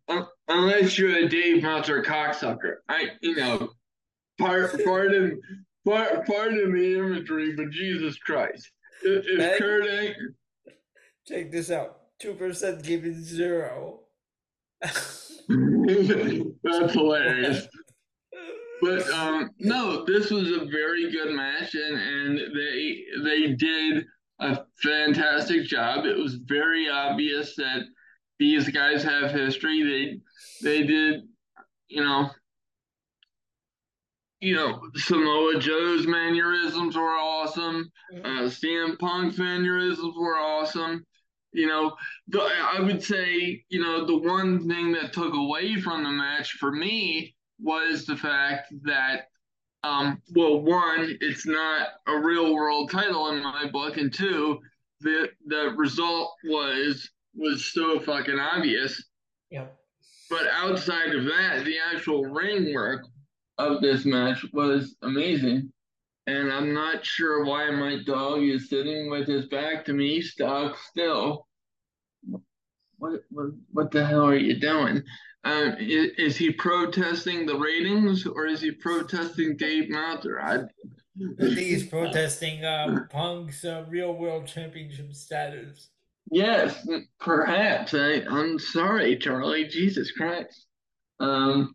[0.47, 3.71] unless you're a Dave Meltzer cocksucker, I, you know,
[4.37, 5.41] part, pardon,
[5.85, 8.71] part, pardon the imagery, but Jesus Christ,
[9.03, 10.33] if, if Kurt Angle,
[11.25, 14.01] check this out, two percent gave it zero.
[14.81, 17.67] That's hilarious.
[18.81, 24.05] But um, no, this was a very good match, and, and they they did
[24.39, 26.05] a fantastic job.
[26.05, 27.81] It was very obvious that
[28.39, 30.21] these guys have history.
[30.61, 31.21] They they did,
[31.87, 32.29] you know,
[34.39, 37.91] you know, Samoa Joe's mannerisms were awesome.
[38.13, 38.25] Mm-hmm.
[38.25, 41.05] Uh, CM Punk's mannerisms were awesome.
[41.53, 41.95] You know,
[42.27, 46.51] the, I would say, you know, the one thing that took away from the match
[46.53, 49.29] for me was the fact that,
[49.83, 54.59] um, well, one, it's not a real world title in my book, and two,
[55.01, 59.03] the the result was was so fucking obvious.
[59.49, 59.65] Yeah.
[60.29, 63.05] But outside of that, the actual ring work
[63.57, 65.71] of this match was amazing.
[66.27, 70.77] And I'm not sure why my dog is sitting with his back to me, stuck
[70.77, 71.47] still.
[72.97, 75.03] What what what the hell are you doing?
[75.43, 80.41] Um, is, is he protesting the ratings or is he protesting Dave Meltzer?
[80.41, 80.65] I, I
[81.39, 85.89] think he's protesting uh, Punk's uh, real world championship status.
[86.29, 86.85] Yes,
[87.19, 87.93] perhaps.
[87.93, 89.67] I, I'm sorry, Charlie.
[89.67, 90.65] Jesus Christ.
[91.21, 91.73] Um,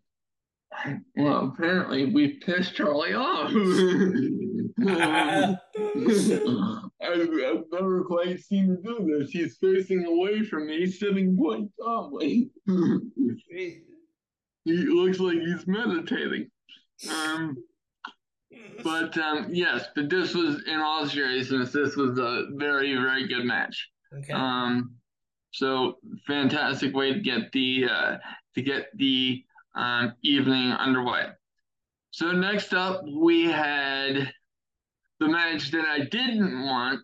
[1.15, 3.51] well, apparently we pissed Charlie off.
[7.01, 9.31] I've, I've never quite seen him do this.
[9.31, 12.49] He's facing away from me, sitting quite calmly.
[12.65, 13.81] he
[14.65, 16.49] looks like he's meditating.
[17.09, 17.57] Um,
[18.83, 23.45] but um, yes, but this was, in all seriousness, this was a very, very good
[23.45, 23.89] match.
[24.17, 24.33] Okay.
[24.33, 24.95] Um,
[25.51, 28.17] so fantastic way to get the uh,
[28.55, 29.43] to get the
[29.75, 31.27] um, evening underway.
[32.11, 34.31] So next up, we had
[35.19, 37.01] the match that I didn't want.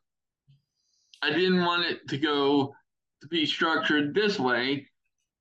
[1.22, 2.74] I didn't want it to go
[3.22, 4.88] to be structured this way,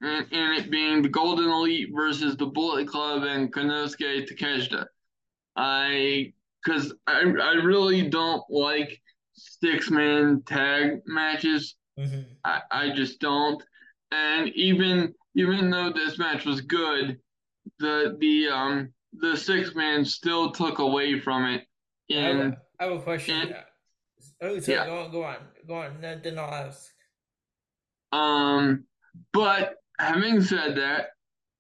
[0.00, 4.86] and, and it being the Golden Elite versus the Bullet Club and Konosuke Takeshita.
[5.56, 6.32] I
[6.64, 9.00] because I I really don't like
[9.34, 11.76] six man tag matches.
[11.98, 12.22] Mm-hmm.
[12.44, 13.62] I, I just don't.
[14.12, 17.18] And even even though this match was good,
[17.78, 21.62] the the um the six man still took away from it.
[22.08, 23.48] In, I, have, I have a question.
[23.48, 23.54] In,
[24.42, 24.86] oh, so yeah.
[24.86, 25.36] go on, go on,
[25.66, 26.00] go on.
[26.00, 26.90] Then I'll ask.
[28.10, 28.84] Um,
[29.32, 31.10] but having said that,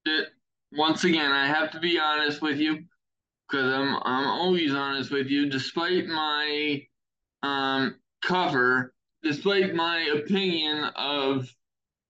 [0.04, 0.28] it,
[0.72, 2.84] once again, I have to be honest with you
[3.48, 5.48] because I'm I'm always honest with you.
[5.48, 6.82] Despite my
[7.44, 11.48] um cover, despite my opinion of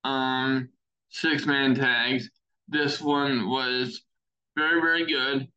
[0.03, 0.69] um
[1.09, 2.29] six man tags,
[2.67, 4.01] this one was
[4.55, 5.47] very, very good.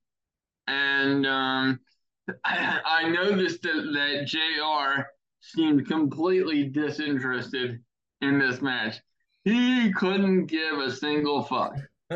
[0.67, 1.81] And um,
[2.45, 5.05] I, I noticed that, that JR
[5.41, 7.81] seemed completely disinterested
[8.21, 8.97] in this match.
[9.45, 11.75] He couldn't give a single fuck.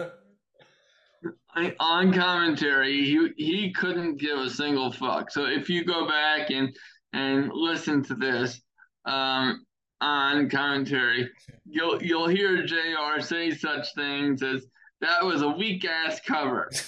[1.80, 5.30] on commentary, he he couldn't give a single fuck.
[5.30, 6.74] So if you go back and
[7.12, 8.60] and listen to this,
[9.06, 9.65] um,
[10.00, 11.30] on commentary,
[11.64, 13.20] you'll you'll hear Jr.
[13.20, 14.66] say such things as
[15.00, 16.70] that was a weak ass cover.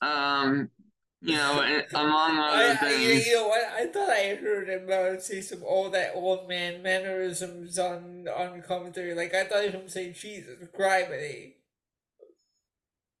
[0.00, 0.70] Um,
[1.20, 3.26] you know, among other I, things.
[3.26, 3.64] I, you know what?
[3.64, 9.14] I thought I heard him say some all that old man mannerisms on on commentary.
[9.14, 11.54] Like I thought him saying Jesus criminy.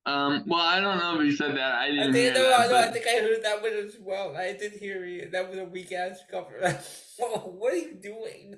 [0.06, 1.74] Um, well, I don't know if he said that.
[1.74, 2.10] I didn't.
[2.10, 4.34] I think, no, that, no, I think I heard that one as well.
[4.34, 5.32] I did hear it.
[5.32, 6.56] That was a weak ass cover.
[7.18, 8.56] what are you doing?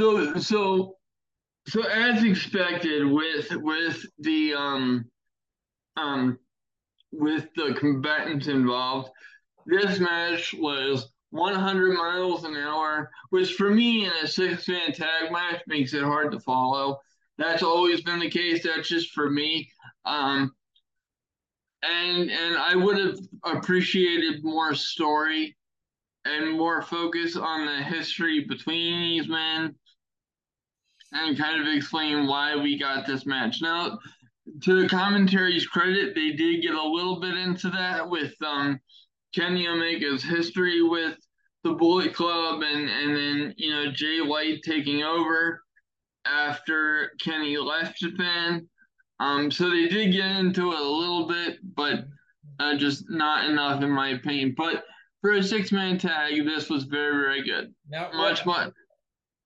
[0.00, 0.96] So so
[1.68, 5.04] so as expected with with the um
[5.98, 6.38] um
[7.12, 9.10] with the combatants involved,
[9.66, 15.30] this match was 100 miles an hour, which for me in a six man tag
[15.30, 16.98] match makes it hard to follow.
[17.36, 18.64] That's always been the case.
[18.64, 19.70] That's just for me.
[20.06, 20.50] Um,
[21.82, 25.58] and and I would have appreciated more story
[26.24, 29.74] and more focus on the history between these men
[31.12, 33.60] and kind of explain why we got this match.
[33.60, 33.98] Now,
[34.62, 38.80] to the commentary's credit, they did get a little bit into that with um,
[39.34, 41.16] Kenny Omega's history with
[41.62, 45.62] the Bullet Club and, and then, you know, Jay White taking over
[46.24, 48.68] after Kenny left Japan.
[49.18, 52.04] Um, so they did get into it a little bit, but
[52.58, 54.54] uh, just not enough in my opinion.
[54.56, 54.84] But
[55.20, 57.74] for a six man tag, this was very, very good.
[57.90, 58.72] Now, much, much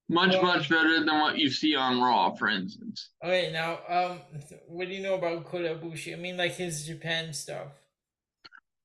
[0.08, 3.10] much much better than what you see on Raw, for instance.
[3.22, 4.20] Okay, now, um,
[4.68, 6.12] what do you know about Kota Ibushi?
[6.12, 7.68] I mean, like his Japan stuff.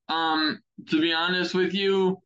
[0.07, 0.59] Um,
[0.89, 2.17] to be honest with you,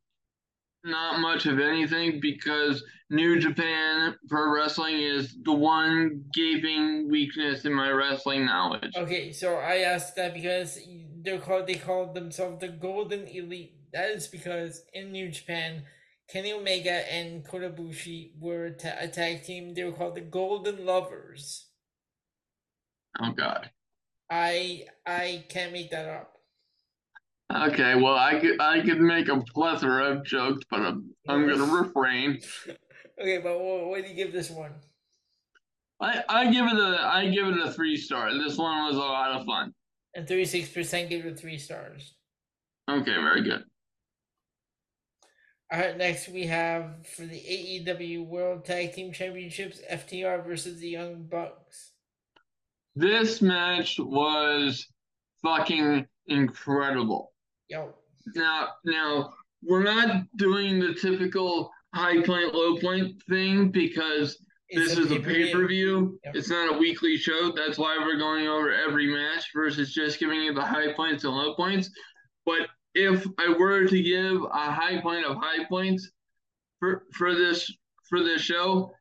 [0.83, 7.73] not much of anything because New Japan Pro Wrestling is the one gaping weakness in
[7.73, 8.93] my wrestling knowledge.
[8.95, 10.79] Okay, so I asked that because
[11.21, 13.75] they're called they called themselves the Golden Elite.
[13.93, 15.83] That is because in New Japan,
[16.29, 19.73] Kenny Omega and Kota Ibushi were a, ta- a tag team.
[19.73, 21.67] They were called the Golden Lovers.
[23.21, 23.69] Oh God.
[24.29, 26.33] I I can't make that up.
[27.53, 31.71] Okay, well I could I could make a plethora of jokes, but I'm I'm gonna
[31.71, 32.39] refrain.
[33.21, 34.71] Okay, but what, what do you give this one?
[36.01, 38.33] I I give it a I give it a three star.
[38.33, 39.71] This one was a lot of fun.
[40.15, 42.15] And thirty six percent give it three stars.
[42.89, 43.65] Okay, very good.
[45.71, 50.89] All right, next we have for the AEW World Tag Team Championships, FTR versus the
[50.89, 51.93] Young Bucks.
[52.95, 54.85] This match was
[55.41, 57.33] fucking incredible.
[57.69, 57.93] Yo,
[58.35, 59.33] Now, now
[59.63, 64.37] we're not doing the typical high point, low point thing because
[64.69, 66.19] this is a pay per view.
[66.25, 66.35] Yep.
[66.35, 67.51] It's not a weekly show.
[67.51, 71.33] That's why we're going over every match versus just giving you the high points and
[71.33, 71.89] low points.
[72.45, 76.11] But if I were to give a high point of high points
[76.79, 77.71] for for this
[78.09, 78.93] for this show,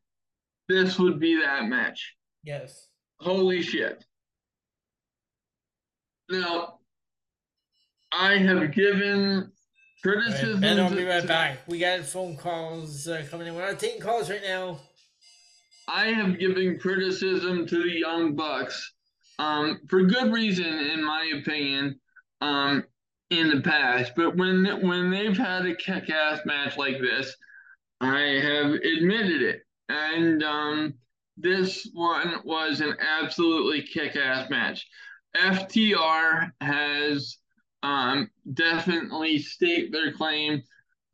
[0.68, 2.14] this would be that match.
[2.43, 2.88] Yes.
[3.20, 4.05] Holy shit.
[6.28, 6.78] Now,
[8.11, 9.51] I have given All right,
[10.03, 10.61] criticism.
[10.61, 11.59] Ben, I'll be right back.
[11.66, 13.55] We got phone calls uh, coming in.
[13.55, 14.80] We're not taking calls right now.
[15.88, 18.93] I have given criticism to the Young Bucks,
[19.38, 21.99] um, for good reason, in my opinion,
[22.40, 22.84] um,
[23.33, 24.12] in the past.
[24.14, 27.35] But when when they've had a kick-ass match like this,
[28.01, 30.95] I have admitted it, and um,
[31.37, 34.87] this one was an absolutely kick-ass match.
[35.37, 37.39] FTR has
[37.83, 40.62] um, definitely staked their claim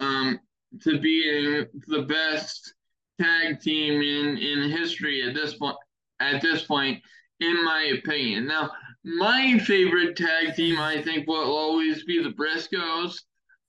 [0.01, 0.41] um,
[0.83, 2.75] to being the best
[3.21, 5.77] tag team in in history at this point
[6.21, 7.03] at this point
[7.41, 8.71] in my opinion now
[9.05, 13.22] my favorite tag team i think will always be the briscoes.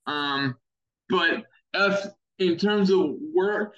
[0.08, 0.56] Um
[1.10, 2.06] but if
[2.40, 3.74] in terms of work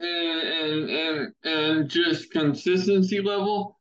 [0.00, 3.76] and and and, and just consistency level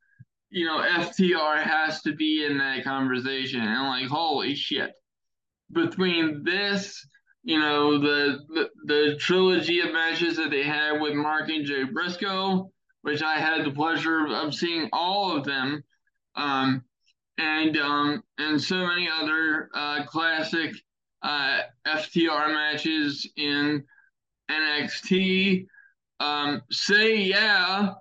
[0.50, 3.62] you know ftr has to be in that conversation.
[3.62, 4.92] And like holy shit.
[5.72, 7.06] Between this
[7.44, 11.84] you know the, the the trilogy of matches that they had with Mark and Jay
[11.84, 12.72] Briscoe,
[13.02, 15.84] which I had the pleasure of seeing all of them,
[16.36, 16.84] um,
[17.40, 20.76] and um, and so many other uh, classic
[21.24, 23.84] uh, FTR matches in
[24.52, 25.66] NXT.
[26.20, 27.94] Um, say yeah,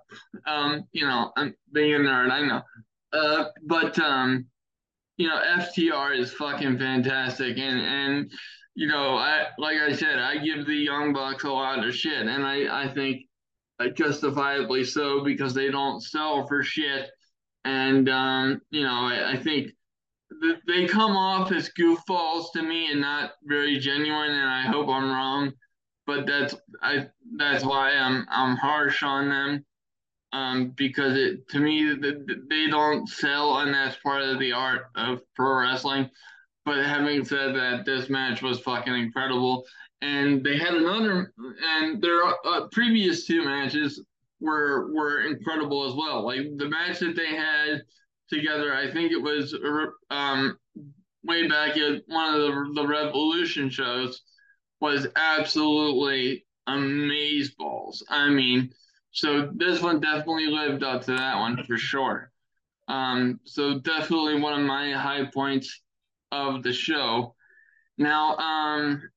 [0.45, 2.61] um, you know I'm being a nerd, I know,
[3.13, 4.45] uh, but um,
[5.17, 8.31] you know FTR is fucking fantastic, and and
[8.75, 12.27] you know, I like I said, I give the Young Bucks a lot of shit,
[12.27, 13.23] and I I think
[13.79, 17.09] uh, justifiably so because they don't sell for shit,
[17.65, 19.71] and um, you know, I, I think
[20.41, 24.87] th- they come off as goofballs to me and not very genuine, and I hope
[24.89, 25.53] I'm wrong,
[26.05, 29.65] but that's I that's why I'm I'm harsh on them.
[30.31, 34.51] Um, because it to me th- th- they don't sell, and that's part of the
[34.51, 36.09] art of pro wrestling.
[36.65, 39.65] But having said that, this match was fucking incredible,
[40.01, 41.33] and they had another,
[41.79, 44.03] and their uh, previous two matches
[44.39, 46.25] were were incredible as well.
[46.25, 47.81] Like the match that they had
[48.29, 49.55] together, I think it was
[50.09, 50.57] um
[51.23, 54.21] way back at one of the the Revolution shows,
[54.79, 57.09] was absolutely amazing
[57.59, 58.01] amazeballs.
[58.09, 58.71] I mean,
[59.11, 62.31] so this one definitely lived up to that one for sure.
[62.87, 65.81] Um, so definitely one of my high points
[66.31, 67.35] of the show.
[67.97, 69.09] Now, um,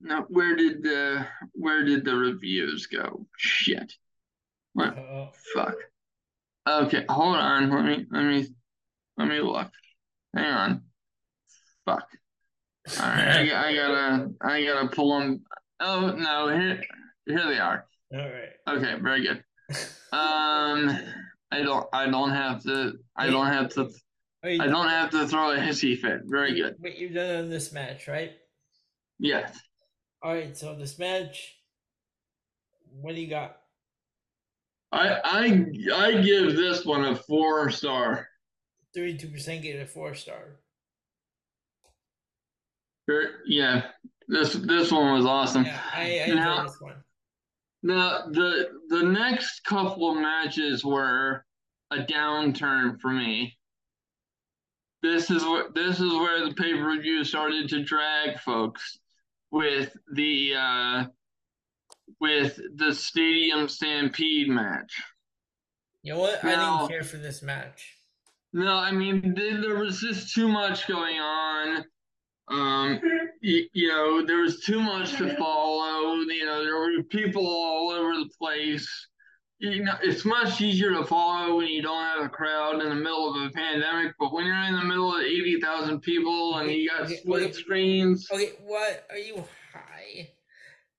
[0.00, 3.26] now where did the where did the reviews go?
[3.36, 3.92] Shit.
[4.76, 4.98] What?
[4.98, 5.30] Uh-oh.
[5.54, 5.74] Fuck.
[6.68, 7.70] Okay, hold on.
[7.70, 8.46] Let me let me
[9.16, 9.70] let me look.
[10.34, 10.82] Hang on.
[11.86, 12.06] Fuck.
[13.00, 15.44] All right, I, I gotta I gotta pull them.
[15.80, 16.82] Oh no, here
[17.24, 17.86] here they are.
[18.12, 18.52] All right.
[18.68, 19.42] Okay, very good.
[20.12, 20.90] Um,
[21.50, 23.90] I don't I don't have to I don't have to
[24.44, 26.20] I don't have to throw a hissy fit.
[26.26, 26.74] Very good.
[26.80, 28.32] Wait, you've done on this match, right?
[29.18, 29.58] Yes.
[30.22, 30.54] All right.
[30.54, 31.56] So this match,
[32.90, 33.56] what do you got?
[34.96, 38.28] I I I give this one a four star.
[38.94, 40.58] Thirty-two percent gave it a four star.
[43.46, 43.82] Yeah,
[44.26, 45.64] this this one was awesome.
[45.64, 46.94] Yeah, I, I Now- enjoyed this one.
[47.82, 51.44] Now the the next couple of matches were
[51.92, 53.56] a downturn for me.
[55.02, 58.98] This is what this is where the pay per view started to drag folks
[59.52, 61.04] with the uh,
[62.20, 65.02] with the Stadium Stampede match.
[66.02, 66.44] You know what?
[66.44, 67.96] Now, I didn't care for this match.
[68.52, 71.84] No, I mean there was just too much going on.
[72.48, 73.00] Um,
[73.40, 76.14] you, you, know, there was too much to follow.
[76.14, 78.88] You know, there were people all over the place.
[79.58, 82.94] You know, it's much easier to follow when you don't have a crowd in the
[82.94, 84.14] middle of a pandemic.
[84.18, 87.42] But when you're in the middle of eighty thousand people and you got okay, split
[87.42, 88.28] okay, screens.
[88.30, 90.30] Okay, what are you high?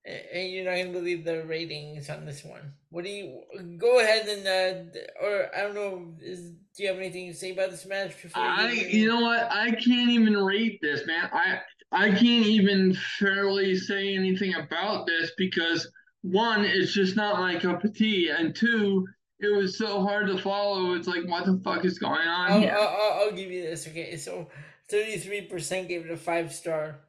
[0.08, 2.74] And you're not gonna believe the ratings on this one.
[2.92, 3.42] What do you
[3.78, 6.14] go ahead and uh, or I don't know?
[6.22, 8.14] Is do you have anything to say about this match?
[8.34, 11.30] I you know what I can't even rate this man.
[11.34, 11.60] I
[11.92, 15.90] I can't even fairly say anything about this because
[16.22, 19.08] one, it's just not my cup of tea, and two,
[19.40, 20.94] it was so hard to follow.
[20.94, 22.76] It's like, what the fuck is going on I'll, here?
[22.78, 23.88] I'll, I'll give you this.
[23.88, 24.48] Okay, so
[24.90, 27.00] thirty three percent gave it a five star.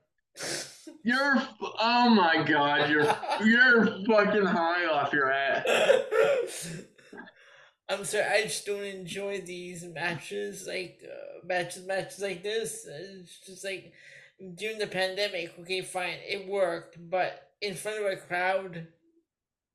[1.02, 1.42] You're
[1.80, 6.76] oh my god, you're you're fucking high off your ass.
[7.88, 12.86] I'm sorry, I just don't enjoy these matches, like uh, matches, matches like this.
[12.86, 13.92] It's just like
[14.54, 15.54] during the pandemic.
[15.60, 18.86] Okay, fine, it worked, but in front of a crowd,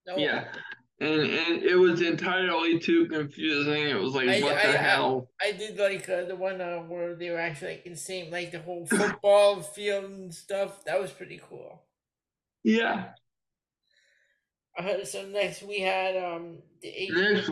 [0.06, 0.18] no.
[0.18, 0.46] Yeah,
[1.04, 3.90] and and it was entirely too confusing.
[3.90, 5.30] It was like, I, what I, the I, hell?
[5.42, 8.60] I, did like uh, the one uh, where they were actually like insane, like the
[8.60, 10.86] whole football field and stuff.
[10.86, 11.84] That was pretty cool.
[12.64, 13.10] Yeah.
[14.78, 17.12] Uh, so next we had um the eight.
[17.14, 17.52] Next,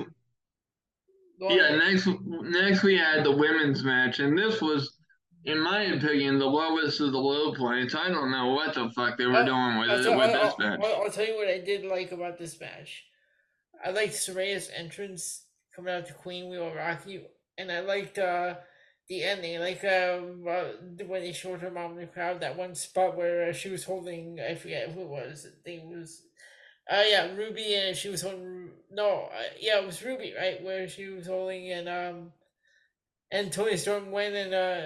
[1.40, 4.98] yeah, next next we had the women's match, and this was,
[5.44, 7.96] in my opinion, the lowest of the low points.
[7.96, 10.80] I don't know what the fuck they were uh, doing with, it, with this match.
[10.84, 13.06] I'll, I'll tell you what I did like about this match.
[13.84, 16.50] I liked Saraya's entrance coming out to Queen.
[16.50, 17.24] We Will Rock You,
[17.58, 18.56] and I liked uh,
[19.08, 22.42] the ending, like uh, when they showed her mom in the crowd.
[22.42, 25.48] That one spot where uh, she was holding, I forget who it was.
[25.48, 26.22] I think it was,
[26.92, 28.70] uh, yeah, Ruby, and she was holding.
[28.92, 32.32] No, uh, yeah, it was Ruby, right, where she was holding, and um,
[33.32, 34.82] and Toni Storm went and uh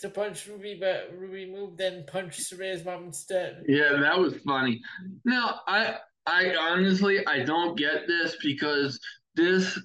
[0.00, 3.64] to punch Ruby, but Ruby moved and punched Saraya's mom instead.
[3.68, 4.80] Yeah, that was funny.
[5.24, 5.98] Now I
[6.30, 9.00] I honestly I don't get this because
[9.34, 9.78] this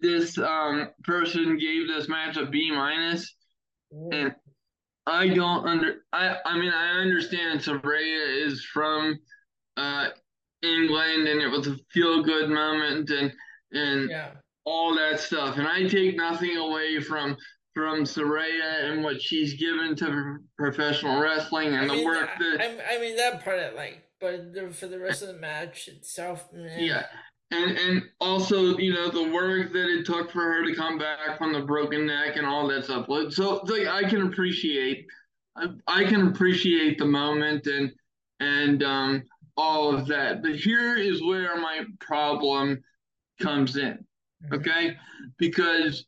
[0.00, 3.36] this um person gave this match a B minus,
[4.10, 4.34] and
[5.06, 9.18] I don't under I I mean I understand Saraya is from
[9.76, 10.08] uh
[10.62, 13.32] England and it was a feel good moment and
[13.72, 14.30] and yeah.
[14.64, 17.36] all that stuff and I take nothing away from
[17.74, 22.60] from Saraya and what she's given to professional wrestling and I mean, the work that
[22.62, 25.88] I, I mean that part I like but the, for the rest of the match
[25.88, 26.78] itself, man.
[26.82, 27.06] yeah.
[27.52, 31.38] And and also, you know, the work that it took for her to come back
[31.38, 33.06] from the broken neck and all that stuff.
[33.32, 35.06] So, like, I can appreciate,
[35.56, 37.92] I, I can appreciate the moment and
[38.40, 39.22] and um
[39.56, 40.42] all of that.
[40.42, 42.82] But here is where my problem
[43.40, 43.92] comes in.
[44.44, 44.54] Mm-hmm.
[44.54, 44.96] Okay,
[45.38, 46.04] because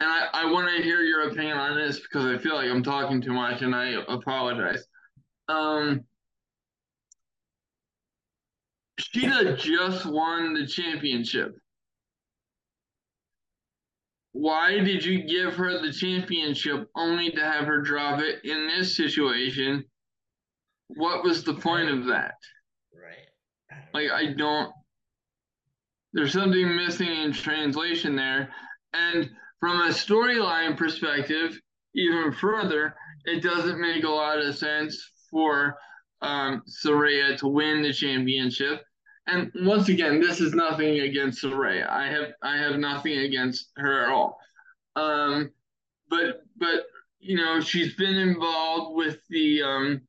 [0.00, 2.82] and I, I want to hear your opinion on this because I feel like I'm
[2.82, 4.84] talking too much and I apologize.
[5.48, 6.04] Um,
[9.00, 11.56] Shida just won the championship.
[14.32, 18.96] Why did you give her the championship only to have her drop it in this
[18.96, 19.84] situation?
[20.88, 22.34] What was the point of that?
[22.92, 23.88] Right.
[23.92, 24.72] Like, I don't.
[26.12, 28.50] There's something missing in translation there.
[28.92, 29.30] And
[29.60, 31.58] from a storyline perspective,
[31.94, 35.76] even further, it doesn't make a lot of sense for
[36.24, 38.82] um, Saraya to win the championship.
[39.26, 41.88] And once again, this is nothing against Saraya.
[41.88, 44.38] I have I have nothing against her at all.
[44.96, 45.50] Um,
[46.08, 46.84] but but
[47.20, 50.00] you know she's been involved with the um,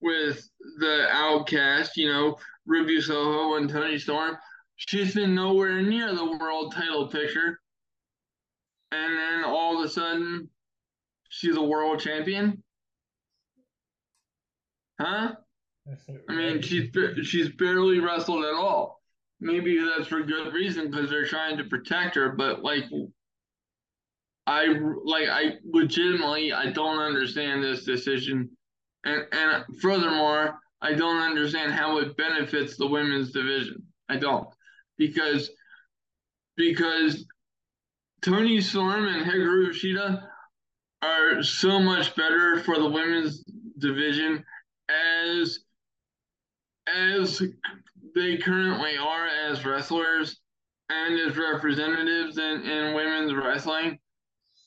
[0.00, 1.96] with the Outcast.
[1.96, 4.36] You know Ruby Soho and Toni Storm.
[4.76, 7.60] She's been nowhere near the world title picture.
[8.92, 10.48] And then all of a sudden,
[11.28, 12.62] she's a world champion.
[15.00, 15.32] Huh?
[16.28, 16.90] I mean, she's
[17.22, 19.00] she's barely wrestled at all.
[19.40, 22.30] Maybe that's for good reason because they're trying to protect her.
[22.30, 22.84] But like,
[24.46, 24.66] I
[25.04, 28.50] like I legitimately I don't understand this decision,
[29.04, 33.82] and and furthermore, I don't understand how it benefits the women's division.
[34.08, 34.48] I don't
[34.98, 35.50] because
[36.56, 37.24] because
[38.22, 40.24] Toni Storm and Hikaru Shida
[41.02, 43.44] are so much better for the women's
[43.78, 44.44] division
[44.88, 45.60] as
[46.94, 47.42] as
[48.14, 50.40] they currently are as wrestlers
[50.88, 53.98] and as representatives in, in women's wrestling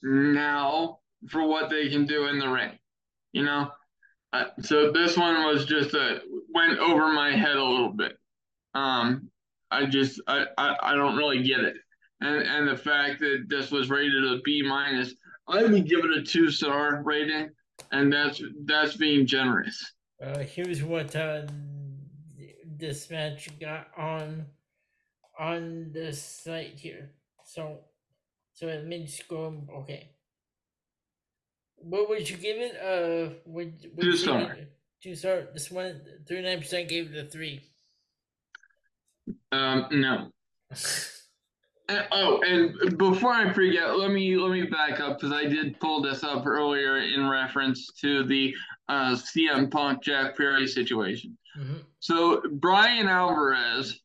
[0.03, 0.99] now
[1.29, 2.77] for what they can do in the ring.
[3.33, 3.71] You know,
[4.33, 6.21] uh, so this one was just a
[6.53, 8.17] went over my head a little bit.
[8.73, 9.29] Um,
[9.69, 11.75] I just I, I, I don't really get it,
[12.19, 15.15] and and the fact that this was rated a B minus,
[15.47, 17.49] I would give it a two star rating,
[17.91, 19.93] and that's that's being generous.
[20.21, 21.41] Uh, here's what uh,
[22.77, 24.45] this match got on
[25.39, 27.11] on the site here.
[27.43, 27.79] So
[28.53, 30.11] so it made score okay.
[31.77, 32.75] What would you give it?
[32.75, 34.55] Uh, would, would two star.
[35.01, 35.47] Two star.
[35.53, 37.61] This one, thirty nine percent gave it a three.
[39.51, 40.31] Um, no.
[41.91, 45.79] and, oh, and before I forget, let me let me back up because I did
[45.79, 48.53] pull this up earlier in reference to the
[48.89, 51.37] uh, CM Punk Jack Perry situation.
[51.57, 51.79] Mm-hmm.
[51.99, 53.99] So Bryan Alvarez,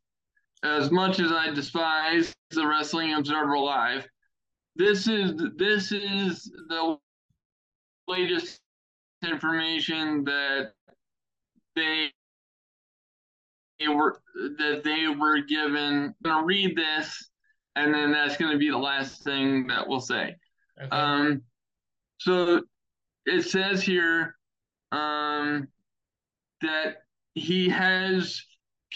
[0.64, 4.07] as much as I despise the Wrestling Observer Live,
[4.74, 6.99] this is this is the
[8.09, 8.61] latest
[9.24, 10.72] information that
[11.76, 12.11] they
[13.78, 16.05] they were that they were given.
[16.05, 17.30] I'm gonna read this,
[17.77, 20.35] and then that's gonna be the last thing that we'll say.
[20.83, 20.89] Okay.
[20.91, 21.43] Um,
[22.18, 22.62] so
[23.27, 24.35] it says here
[24.93, 25.68] um,
[26.62, 26.97] that
[27.35, 28.43] he has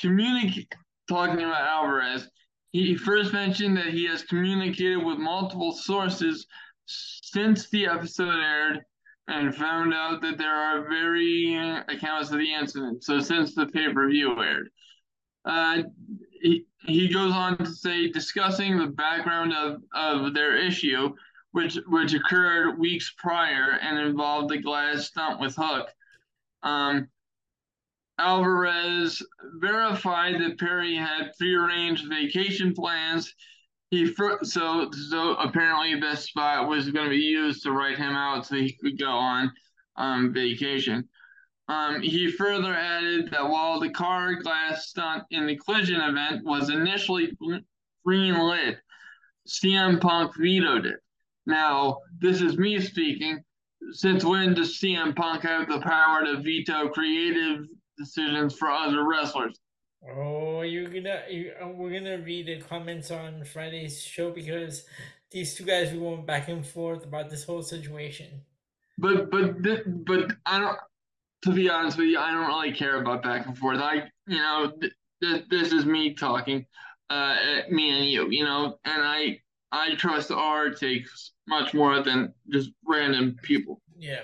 [0.00, 0.66] communicated.
[1.08, 2.28] Talking about Alvarez,
[2.70, 6.46] he first mentioned that he has communicated with multiple sources
[6.86, 8.80] since the episode aired
[9.26, 13.02] and found out that there are varying accounts of the incident.
[13.02, 14.70] So since the pay per view aired,
[15.44, 15.82] uh,
[16.40, 21.14] he, he goes on to say discussing the background of, of their issue,
[21.52, 25.88] which which occurred weeks prior and involved the glass stunt with Hook.
[26.62, 27.08] Um,
[28.18, 29.22] Alvarez
[29.60, 33.34] verified that Perry had prearranged vacation plans
[33.90, 38.46] he so so apparently this spot was going to be used to write him out
[38.46, 39.52] so he could go on
[39.96, 41.08] um, vacation.
[41.70, 46.68] Um, he further added that while the car glass stunt in the collision event was
[46.68, 47.30] initially
[48.04, 48.78] green lit,
[49.48, 50.96] CM Punk vetoed it.
[51.46, 53.44] Now, this is me speaking.
[53.92, 57.66] Since when does CM Punk have the power to veto creative
[57.96, 59.56] decisions for other wrestlers?
[60.04, 64.86] Oh, you're gonna you, uh, we're gonna read the comments on Friday's show because
[65.30, 68.40] these two guys were going back and forth about this whole situation.
[68.98, 69.62] But but
[70.04, 70.78] but I don't.
[71.42, 73.78] To be honest with you, I don't really care about back and forth.
[73.78, 74.72] I you know
[75.22, 76.66] th- this is me talking,
[77.08, 77.36] uh,
[77.70, 79.40] me and you, you know, and I
[79.72, 83.80] I trust our takes much more than just random people.
[83.98, 84.20] Yeah.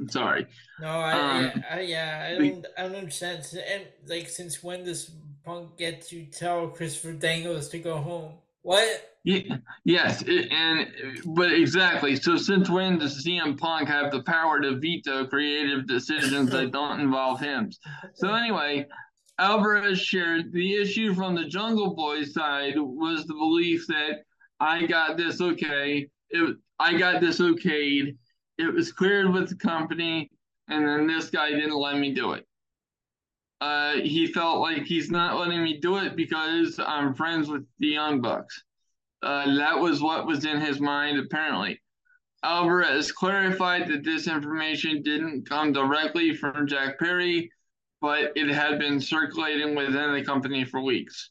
[0.00, 0.46] I'm sorry.
[0.80, 3.46] No, I, um, yeah, I, yeah, I don't, I don't understand.
[3.68, 5.10] And like, since when does
[5.44, 8.34] Punk get to tell Christopher Daniels to go home?
[8.68, 9.14] What?
[9.24, 10.88] Yeah, yes, and
[11.24, 12.16] but exactly.
[12.16, 17.00] So since when does CM Punk have the power to veto creative decisions that don't
[17.00, 17.70] involve him?
[18.14, 18.86] So anyway,
[19.38, 24.22] Alvarez shared the issue from the Jungle Boy side was the belief that
[24.60, 26.08] I got this okay.
[26.30, 28.16] It, I got this okayed
[28.58, 30.30] it was cleared with the company,
[30.68, 32.44] and then this guy didn't let me do it.
[33.60, 37.88] Uh, he felt like he's not letting me do it because I'm friends with the
[37.88, 38.62] Young Bucks.
[39.22, 41.80] Uh, that was what was in his mind, apparently.
[42.44, 47.50] Alvarez clarified that this information didn't come directly from Jack Perry,
[48.00, 51.30] but it had been circulating within the company for weeks.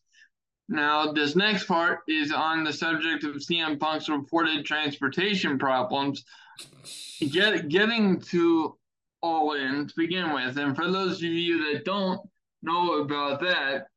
[0.67, 6.25] Now, this next part is on the subject of CM Punk's reported transportation problems
[7.31, 8.77] get getting to
[9.21, 12.21] all in to begin with, and for those of you that don't
[12.61, 13.87] know about that,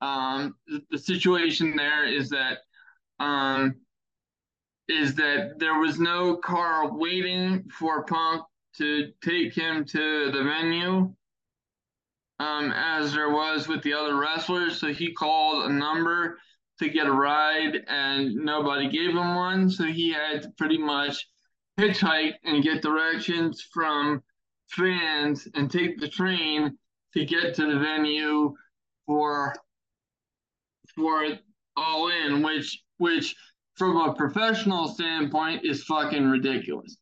[0.00, 0.54] um,
[0.90, 2.58] the, situation there is that
[3.18, 3.76] um,
[4.88, 8.42] is that there was no car waiting for Punk
[8.76, 11.14] to take him to the venue,
[12.38, 14.80] um, as there was with the other wrestlers.
[14.80, 16.38] So he called a number
[16.78, 19.68] to get a ride, and nobody gave him one.
[19.68, 21.26] So he had to pretty much
[21.78, 24.22] hitchhike and get directions from
[24.70, 26.76] fans and take the train
[27.14, 28.54] to get to the venue
[29.06, 29.54] for
[30.94, 31.24] for
[31.76, 33.34] all in, which which
[33.74, 36.96] from a professional standpoint is fucking ridiculous.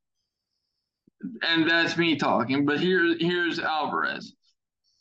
[1.42, 4.34] And that's me talking, but here here's Alvarez.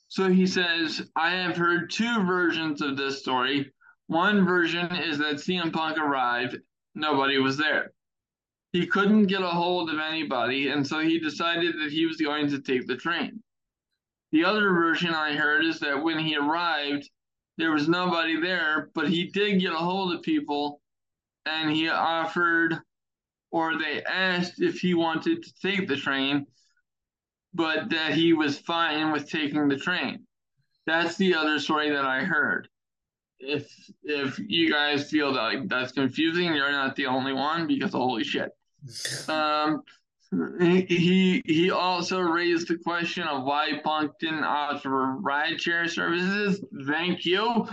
[0.10, 3.72] So he says, I have heard two versions of this story.
[4.08, 6.58] One version is that CM Punk arrived,
[6.96, 7.92] nobody was there
[8.78, 12.48] he couldn't get a hold of anybody, and so he decided that he was going
[12.48, 13.42] to take the train.
[14.32, 17.10] The other version I heard is that when he arrived,
[17.58, 20.80] there was nobody there, but he did get a hold of people
[21.48, 22.78] and he offered
[23.50, 26.46] or they asked if he wanted to take the train,
[27.56, 30.28] but that he was fine with taking the train.
[30.86, 32.68] That's the other story that I heard.
[33.40, 33.72] If
[34.04, 38.24] if you guys feel that like, that's confusing, you're not the only one because holy
[38.24, 38.52] shit.
[39.30, 39.82] Um,
[40.60, 46.64] he he also raised the question of why Punk didn't offer rideshare services.
[46.86, 47.68] Thank you.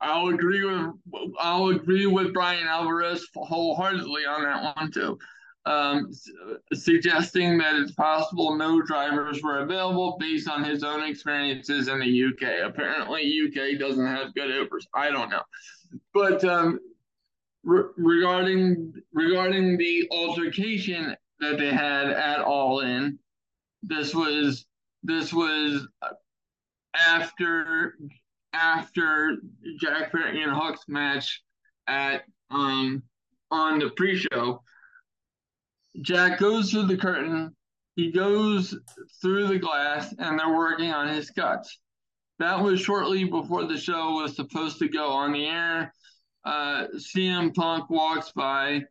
[0.00, 0.94] I'll agree with
[1.38, 5.18] I'll agree with Bryan Alvarez wholeheartedly on that one too.
[5.66, 6.10] Um,
[6.72, 12.24] suggesting that it's possible no drivers were available based on his own experiences in the
[12.24, 12.70] UK.
[12.70, 14.86] Apparently, UK doesn't have good Ubers.
[14.94, 15.42] I don't know,
[16.14, 16.78] but um,
[17.64, 23.18] re- regarding regarding the altercation that they had at All In,
[23.82, 24.66] this was
[25.02, 25.86] this was
[26.94, 27.96] after
[28.52, 29.36] after
[29.80, 31.42] Jack Perry and Hook's match
[31.86, 33.02] at um
[33.50, 34.62] on the pre-show.
[36.02, 37.54] Jack goes through the curtain,
[37.96, 38.76] he goes
[39.20, 41.78] through the glass, and they're working on his guts.
[42.38, 45.92] That was shortly before the show was supposed to go on the air.
[46.44, 48.82] Uh, CM Punk walks by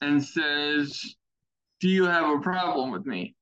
[0.00, 1.16] and says,
[1.80, 3.34] Do you have a problem with me?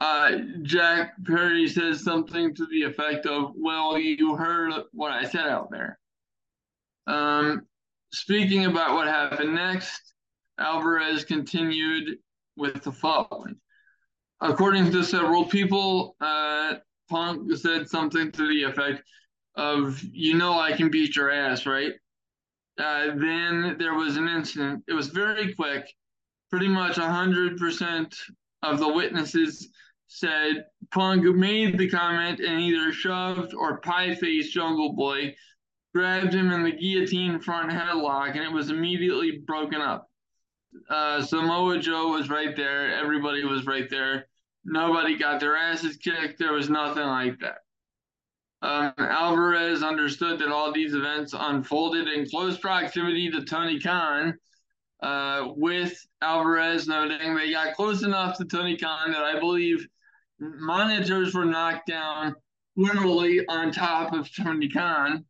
[0.00, 5.46] Uh, Jack Perry says something to the effect of, Well, you heard what I said
[5.46, 5.98] out there.
[7.06, 7.66] Um,
[8.12, 10.14] speaking about what happened next,
[10.58, 12.18] Alvarez continued
[12.56, 13.56] with the following.
[14.40, 16.74] According to several people, uh,
[17.08, 19.02] Punk said something to the effect
[19.54, 21.92] of, You know, I can beat your ass, right?
[22.78, 24.82] Uh, then there was an incident.
[24.88, 25.92] It was very quick.
[26.50, 28.14] Pretty much 100%
[28.62, 29.68] of the witnesses
[30.08, 35.34] said Punk made the comment and either shoved or pie faced Jungle Boy,
[35.94, 40.10] grabbed him in the guillotine front headlock, and it was immediately broken up.
[40.88, 42.94] Uh, Samoa Joe was right there.
[42.94, 44.26] Everybody was right there.
[44.64, 46.38] Nobody got their asses kicked.
[46.38, 47.58] There was nothing like that.
[48.62, 54.38] Um, Alvarez understood that all these events unfolded in close proximity to Tony Khan,
[55.02, 59.84] uh, with Alvarez noting they got close enough to Tony Khan that I believe
[60.38, 62.36] monitors were knocked down
[62.76, 65.24] literally on top of Tony Khan.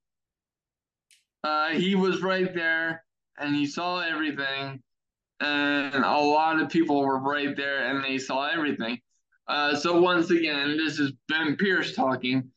[1.42, 3.02] Uh, he was right there
[3.38, 4.82] and he saw everything,
[5.40, 9.00] and a lot of people were right there and they saw everything.
[9.48, 12.50] Uh, so, once again, this is Ben Pierce talking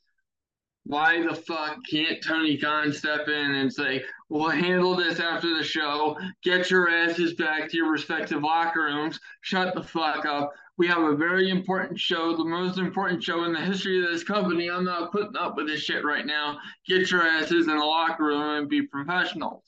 [0.85, 5.63] why the fuck can't Tony Khan step in and say, we'll handle this after the
[5.63, 10.51] show, get your asses back to your respective locker rooms, shut the fuck up.
[10.77, 14.23] We have a very important show, the most important show in the history of this
[14.23, 14.69] company.
[14.69, 16.57] I'm not putting up with this shit right now.
[16.87, 19.63] Get your asses in the locker room and be professionals.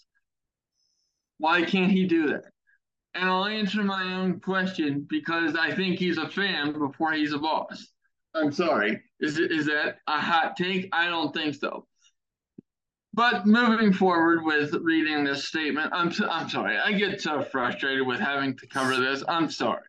[1.40, 2.44] Why can't he do that?
[3.16, 7.40] And I'll answer my own question because I think he's a fan before he's a
[7.40, 7.88] boss.
[8.36, 9.02] I'm sorry.
[9.20, 10.90] Is is that a hot take?
[10.94, 11.86] I don't think so.
[13.14, 16.78] But moving forward with reading this statement, I'm I'm sorry.
[16.78, 19.24] I get so frustrated with having to cover this.
[19.28, 19.82] I'm sorry.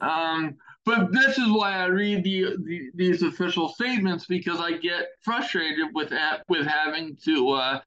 [0.00, 5.06] Um, but this is why I read the, the these official statements because I get
[5.22, 6.12] frustrated with
[6.48, 7.80] with having to uh,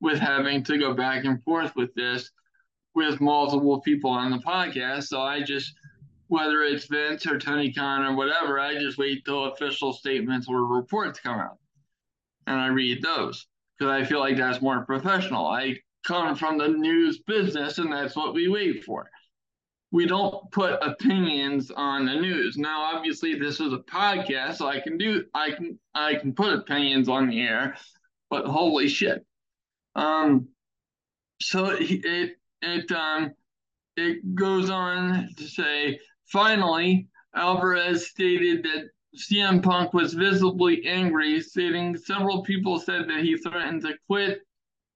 [0.00, 2.30] with having to go back and forth with this
[2.94, 5.04] with multiple people on the podcast.
[5.04, 5.74] So I just
[6.28, 10.64] whether it's Vince or Tony Khan or whatever, I just wait till official statements or
[10.64, 11.58] reports come out.
[12.46, 13.46] And I read those
[13.78, 15.46] because I feel like that's more professional.
[15.46, 19.10] I come from the news business and that's what we wait for.
[19.90, 22.56] We don't put opinions on the news.
[22.56, 26.52] Now, obviously, this is a podcast, so I can do I can I can put
[26.52, 27.76] opinions on the air,
[28.28, 29.24] but holy shit.
[29.94, 30.48] Um
[31.40, 33.30] so it it, um
[33.96, 36.00] it goes on to say
[36.34, 37.06] Finally,
[37.36, 43.82] Alvarez stated that CM Punk was visibly angry, stating several people said that he threatened
[43.82, 44.40] to quit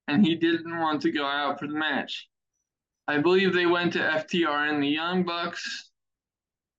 [0.09, 2.29] and he didn't want to go out for the match.
[3.07, 5.93] I believe they went to FTR and the Young Bucks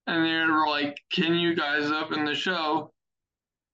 [0.07, 2.91] and they were like, Can you guys open the show?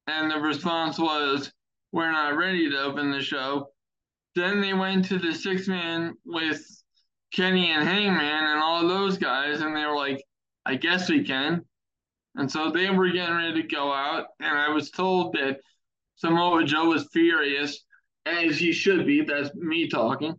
[0.05, 1.51] And the response was,
[1.93, 3.69] We're not ready to open the show.
[4.36, 6.63] Then they went to the six man with
[7.33, 10.23] Kenny and Hangman and all those guys, and they were like,
[10.66, 11.66] I guess we can.
[12.36, 15.59] And so they were getting ready to go out, and I was told that
[16.16, 17.84] Samoa Joe was furious,
[18.26, 19.22] as he should be.
[19.22, 20.36] That's me talking.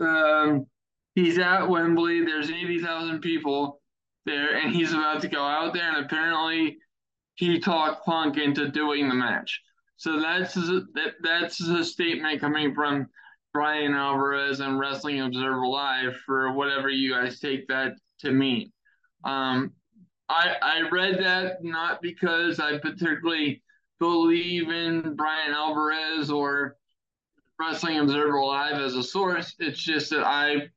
[0.00, 0.66] Um,
[1.14, 2.24] he's at Wembley.
[2.24, 3.80] There's 80,000 people
[4.24, 6.78] there, and he's about to go out there, and apparently
[7.34, 9.60] he talked Punk into doing the match.
[9.96, 13.08] So that's that that's a statement coming from
[13.52, 18.72] Bryan Alvarez and Wrestling Observer Live for whatever you guys take that to mean.
[19.24, 19.72] Um,
[20.28, 23.62] I I read that not because I particularly
[23.98, 26.76] believe in Bryan Alvarez or
[27.58, 29.54] Wrestling Observer Live as a source.
[29.58, 30.70] It's just that I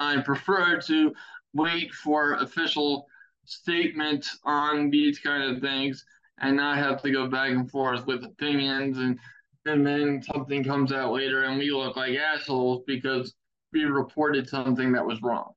[0.00, 1.12] I prefer to
[1.52, 3.06] wait for official
[3.44, 6.04] statements on these kind of things
[6.38, 9.18] and not have to go back and forth with opinions and
[9.66, 13.34] and then something comes out later and we look like assholes because
[13.72, 15.52] we reported something that was wrong.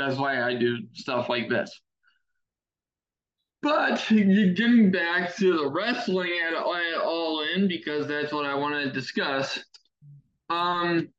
[0.00, 1.78] That's why I do stuff like this.
[3.62, 8.74] But getting back to the wrestling at, at all in because that's what I want
[8.82, 9.62] to discuss.
[10.48, 11.10] Um,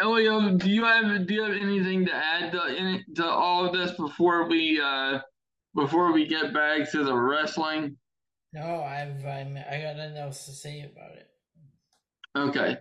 [0.00, 3.74] Elio, do you have do you have anything to add to, in, to all of
[3.74, 5.18] this before we uh
[5.74, 7.96] before we get back to the wrestling?
[8.54, 11.28] No, I've I'm, I got nothing else to say about it.
[12.36, 12.78] Okay.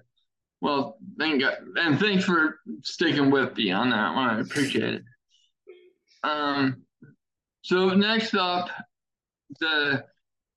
[0.63, 4.29] Well, thank God, and thanks for sticking with me on that one.
[4.29, 5.03] I appreciate it.
[6.23, 6.83] Um,
[7.63, 8.69] so next up,
[9.59, 10.05] the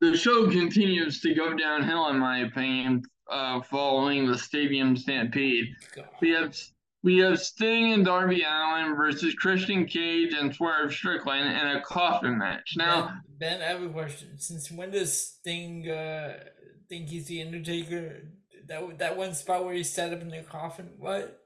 [0.01, 5.75] the show continues to go downhill, in my opinion, uh, following the Stadium Stampede.
[5.97, 6.07] God.
[6.21, 6.57] We have
[7.03, 12.39] we have Sting and Darby Allin versus Christian Cage and Swerve Strickland in a coffin
[12.39, 12.75] match.
[12.77, 13.07] Now,
[13.41, 14.39] Ben, ben I have a question.
[14.39, 16.45] Since when does Sting uh,
[16.89, 18.23] think he's the Undertaker?
[18.67, 20.91] That that one spot where he set up in the coffin.
[20.99, 21.43] What?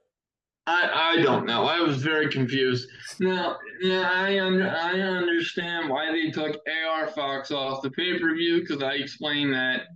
[0.67, 1.65] I, I don't know.
[1.65, 2.87] I was very confused.
[3.19, 6.57] Now, yeah, I under, I understand why they took
[6.87, 9.87] AR Fox off the pay per view because I explained that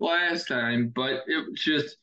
[0.00, 1.96] last time, but it was just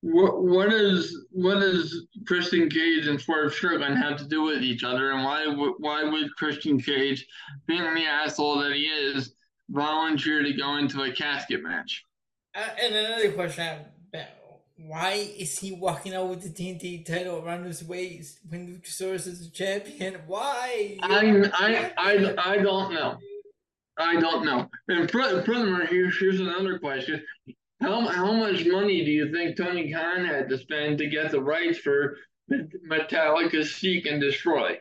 [0.00, 4.84] what what is what does Christian Cage and Swerve Strickland have to do with each
[4.84, 5.46] other, and why
[5.78, 7.26] why would Christian Cage,
[7.66, 9.34] being the asshole that he is,
[9.68, 12.04] volunteer to go into a casket match?
[12.54, 13.86] Uh, and another question I have
[14.76, 19.46] why is he walking out with the TNT title around his waist when Luchasaurus is
[19.46, 20.16] a champion?
[20.26, 20.98] Why?
[21.02, 23.18] I I I, I don't know.
[23.96, 24.68] I don't know.
[24.88, 27.22] And furthermore, here's here's another question:
[27.80, 31.40] How how much money do you think Tony Khan had to spend to get the
[31.40, 32.16] rights for
[32.50, 34.78] Metallica Seek and Destroy?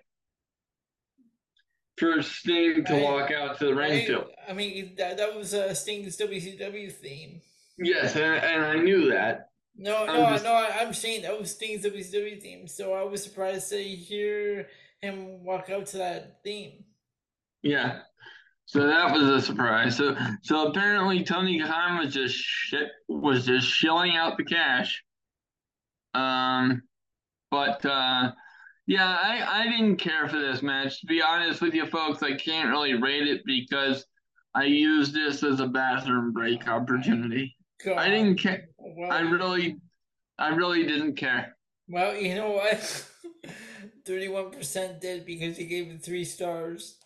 [1.98, 4.26] For Sting to I, walk out to the ring to.
[4.50, 7.39] I mean, that, that was uh, Sting's WCW theme.
[7.78, 9.52] Yes, and, and I knew that.
[9.76, 10.43] No, no, just...
[10.43, 10.53] no.
[10.53, 14.67] I'm saying that was Sting's WCW theme, so I was surprised to hear
[15.01, 16.84] him walk out to that theme.
[17.63, 18.01] Yeah,
[18.65, 19.97] so that was a surprise.
[19.97, 25.03] So, so apparently Tony Khan was just shit, was just shilling out the cash.
[26.13, 26.84] Um,
[27.51, 28.32] but uh,
[28.88, 31.01] yeah, I I didn't care for this match.
[31.01, 34.05] To be honest with you, folks, I can't really rate it because
[34.55, 37.55] I used this as a bathroom break opportunity.
[37.84, 37.97] God.
[37.97, 38.69] I didn't care.
[38.84, 39.78] Well, I really,
[40.38, 41.56] I really didn't care.
[41.88, 43.06] Well, you know what?
[44.05, 46.97] Thirty-one percent did because he gave it three stars.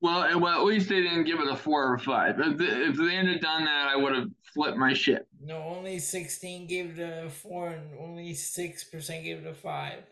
[0.00, 2.38] Well, eh, well, at least they didn't give it a four or five.
[2.38, 5.26] If they, if they had done that, I would have flipped my shit.
[5.40, 10.04] No, only sixteen gave it a four, and only six percent gave it a five.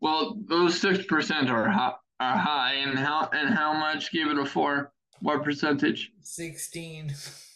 [0.00, 4.38] Well, those six percent are high, are high, and how and how much gave it
[4.38, 4.92] a four?
[5.20, 6.12] What percentage?
[6.20, 7.14] Sixteen.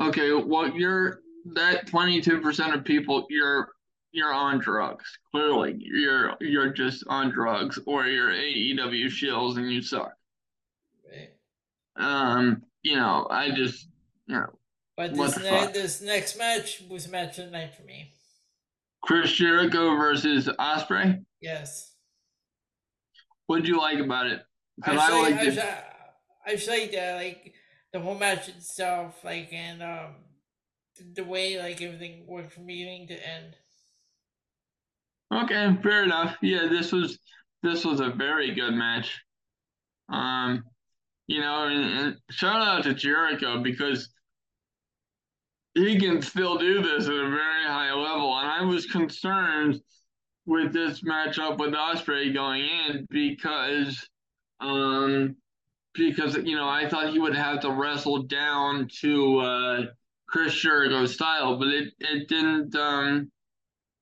[0.00, 1.20] Okay, well, you're
[1.54, 3.68] that 22% of people you're
[4.12, 5.18] you're on drugs.
[5.30, 10.12] Clearly, you're you're just on drugs, or you're AEW shills and you suck.
[11.10, 11.30] Right.
[11.96, 13.88] Um, you know, I just
[14.26, 14.46] you know.
[14.96, 18.12] But this ne- this next match was match of the night for me.
[19.02, 21.24] Chris Jericho versus Ospreay.
[21.40, 21.94] Yes.
[23.46, 24.42] What did you like about it?
[24.82, 25.58] I, I liked I, it.
[25.58, 27.53] I, I liked uh, like
[27.94, 30.16] the whole match itself, like and um
[31.14, 33.56] the way like everything worked from beginning to end.
[35.32, 36.36] Okay, fair enough.
[36.42, 37.18] Yeah, this was
[37.62, 39.22] this was a very good match.
[40.08, 40.64] Um,
[41.28, 44.08] you know, and, and shout out to Jericho because
[45.74, 48.36] he can still do this at a very high level.
[48.36, 49.80] And I was concerned
[50.46, 54.04] with this matchup with Ospreay going in because
[54.58, 55.36] um
[55.94, 59.82] because you know I thought he would have to wrestle down to uh,
[60.26, 63.30] Chris Jericho style, but it it didn't um,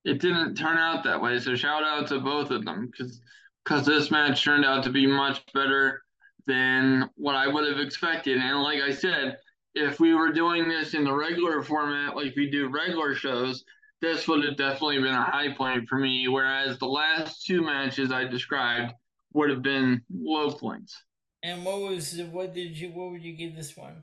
[0.05, 1.39] it didn't turn out that way.
[1.39, 3.21] So shout out to both of them because
[3.65, 6.03] because this match turned out to be much better
[6.47, 8.39] than what I would have expected.
[8.39, 9.37] And like I said,
[9.75, 13.65] if we were doing this in the regular format, like we do regular shows,
[14.01, 16.27] this would have definitely been a high point for me.
[16.27, 18.93] Whereas the last two matches I described
[19.33, 21.05] would have been low points.
[21.43, 24.03] And what was what did you what would you give this one?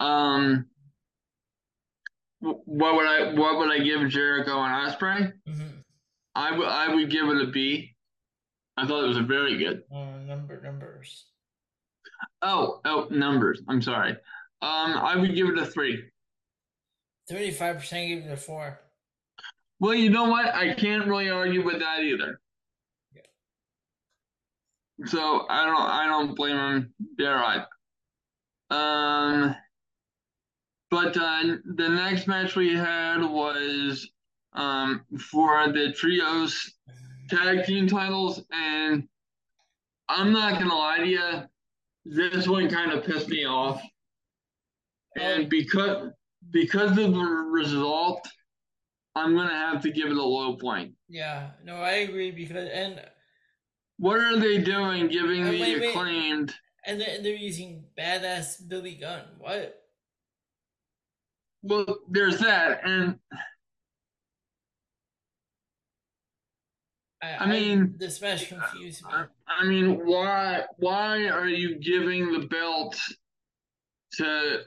[0.00, 0.66] Um,
[2.40, 5.32] what would I what would I give Jericho and Ospreay?
[5.48, 5.68] Mm-hmm.
[6.34, 7.96] I would I would give it a B.
[8.76, 9.82] I thought it was a very good.
[9.92, 11.24] Uh, number numbers.
[12.42, 13.60] Oh oh numbers.
[13.68, 14.12] I'm sorry.
[14.62, 16.04] Um, I would give it a three.
[17.28, 18.78] Thirty-five percent gave it a four.
[19.80, 20.54] Well, you know what?
[20.54, 22.40] I can't really argue with that either.
[24.98, 25.06] Yeah.
[25.06, 27.66] So I don't I don't blame him there either.
[28.70, 29.56] Um,
[30.90, 34.08] but uh, the next match we had was
[34.54, 36.72] um for the trios
[37.28, 39.06] tag team titles, and
[40.08, 41.42] I'm not gonna lie to you,
[42.04, 43.82] this one kind of pissed me off,
[45.16, 46.10] and because
[46.50, 48.26] because of the result,
[49.14, 50.94] I'm gonna have to give it a low point.
[51.08, 53.00] Yeah, no, I agree because and
[53.98, 55.90] What are they doing giving Uh, the wait, wait.
[55.90, 56.54] acclaimed?
[56.86, 59.24] and they're, they're using badass Billy Gunn.
[59.38, 59.74] What?
[61.62, 63.18] Well, there's that, and
[67.20, 69.10] I, I mean, this match confused me.
[69.12, 72.96] I, I mean, why why are you giving the belt
[74.14, 74.60] to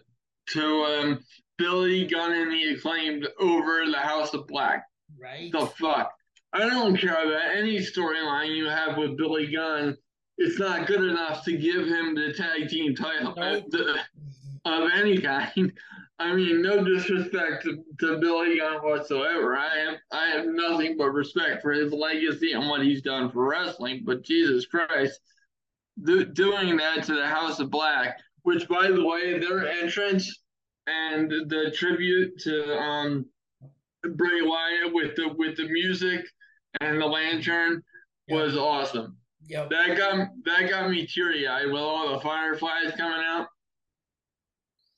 [0.50, 1.24] to um
[1.58, 4.84] Billy Gunn and the acclaimed over the House of Black?
[5.18, 5.50] Right?
[5.52, 6.12] The fuck!
[6.54, 9.98] I don't care about any storyline you have with Billy Gunn.
[10.38, 13.66] It's not good enough to give him the tag team title Nope.
[13.70, 14.00] the,
[14.66, 15.72] of any kind.
[16.20, 19.58] I mean, no disrespect to, to Billy Gunn whatsoever.
[19.58, 23.48] I have I have nothing but respect for his legacy and what he's done for
[23.48, 24.04] wrestling.
[24.06, 25.20] But Jesus Christ,
[26.04, 30.44] do, doing that to the House of Black, which by the way, their entrance
[30.88, 33.26] and the tribute to um
[34.04, 36.26] Bray Wyatt with the with the music
[36.80, 37.84] and the lantern
[38.30, 39.18] was awesome.
[39.48, 39.70] Yep.
[39.72, 43.48] That got that got me teary eyed with all the fireflies coming out.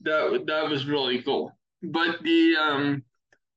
[0.02, 1.52] That that was really cool.
[1.82, 3.04] But the um,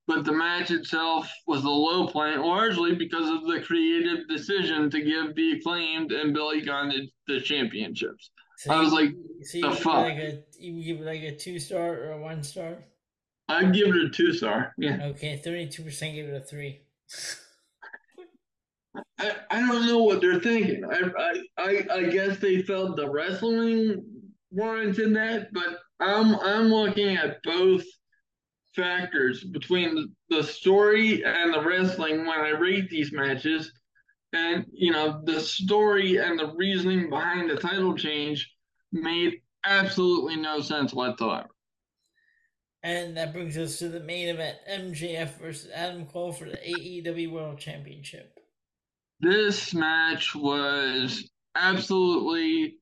[0.06, 5.01] but the match itself was a low point, largely because of the creative decision to
[5.02, 8.30] give the acclaimed and Billy Gunn the, the championships.
[8.59, 9.10] So I was you- like,
[9.43, 9.94] so you the give fuck?
[10.05, 12.78] like a you give it like a two star or a one star.
[13.48, 14.72] I'd give it a two star.
[14.78, 16.80] Yeah, Okay, thirty two percent gave it a three.
[19.18, 20.85] I, I don't know what they're thinking.
[20.85, 24.05] I, I I guess they felt the wrestling
[24.51, 27.85] warranted that, but I'm I'm looking at both
[28.74, 33.73] factors between the story and the wrestling when I rate these matches.
[34.32, 38.51] And you know, the story and the reasoning behind the title change
[38.93, 41.48] made absolutely no sense whatsoever.
[42.82, 47.32] And that brings us to the main event: MJF versus Adam Cole for the AEW
[47.32, 48.35] World Championship.
[49.20, 52.76] This match was absolutely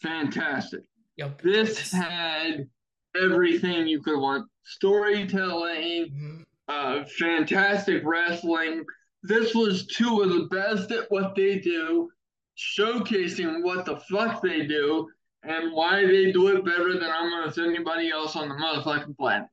[0.00, 0.80] fantastic.
[1.16, 1.42] Yep.
[1.42, 2.66] This had
[3.14, 6.44] everything you could want storytelling, Mhm.
[6.68, 8.84] uh, fantastic wrestling.
[9.22, 12.10] This was two of the best at what they do,
[12.56, 15.10] showcasing what the fuck they do
[15.42, 19.48] and why they do it better than almost anybody else on the motherfucking planet.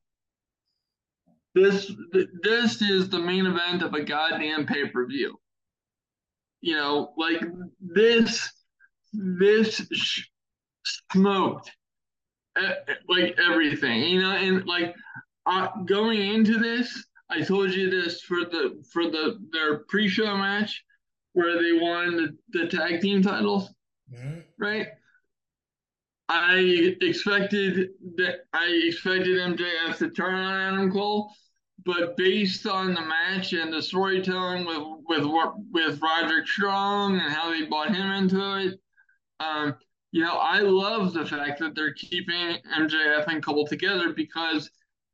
[1.53, 5.39] This th- this is the main event of a goddamn pay per view.
[6.67, 7.41] You know, like
[7.79, 8.51] this
[9.13, 10.23] this sh-
[11.13, 11.71] smoked
[12.59, 14.93] e- like everything, you know, and like
[15.45, 20.83] uh, going into this, I told you this for the for the their pre-show match
[21.31, 23.69] where they won the, the tag team titles,
[24.13, 24.43] Mhm.
[24.59, 24.87] right?
[26.27, 31.33] I expected that I expected MJF to turn on Adam Cole,
[31.87, 35.25] but based on the match and the storytelling with with
[35.71, 38.79] with Roderick Strong and how they brought him into it,
[39.39, 39.73] um,
[40.11, 44.69] you know, I love the fact that they're keeping MJF and Cole together because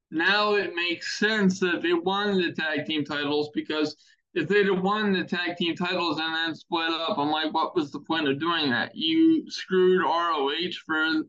[0.10, 3.96] now it makes sense that they won the tag team titles because
[4.34, 7.76] if they'd have won the tag team titles and then split up, I'm like, what
[7.76, 8.96] was the point of doing that?
[8.96, 11.24] You screwed ROH for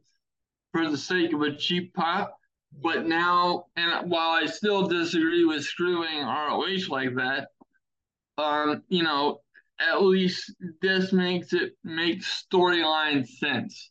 [0.73, 2.39] for the sake of a cheap pop.
[2.83, 7.49] But now, and while I still disagree with screwing ROH like that,
[8.37, 9.41] um, you know,
[9.81, 13.91] at least this makes it make storyline sense.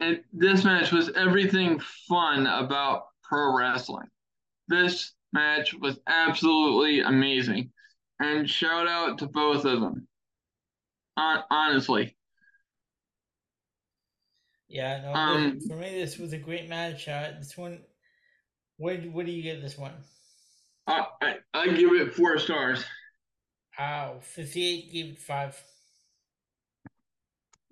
[0.00, 4.08] And this match was everything fun about pro wrestling.
[4.68, 7.72] This match was absolutely amazing.
[8.20, 10.06] And shout out to both of them.
[11.16, 12.16] Honestly.
[14.74, 15.14] Yeah, no.
[15.14, 17.06] Um, for me, this was a great match.
[17.06, 17.78] Uh, this one,
[18.76, 19.92] what what do you give this one?
[20.88, 22.84] I, I, I give it four stars.
[23.78, 25.62] Wow, fifty eight gave it five.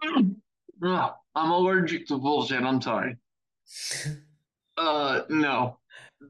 [0.04, 2.62] Ugh, I'm allergic to bullshit.
[2.62, 3.16] I'm sorry.
[4.78, 5.78] Uh, no,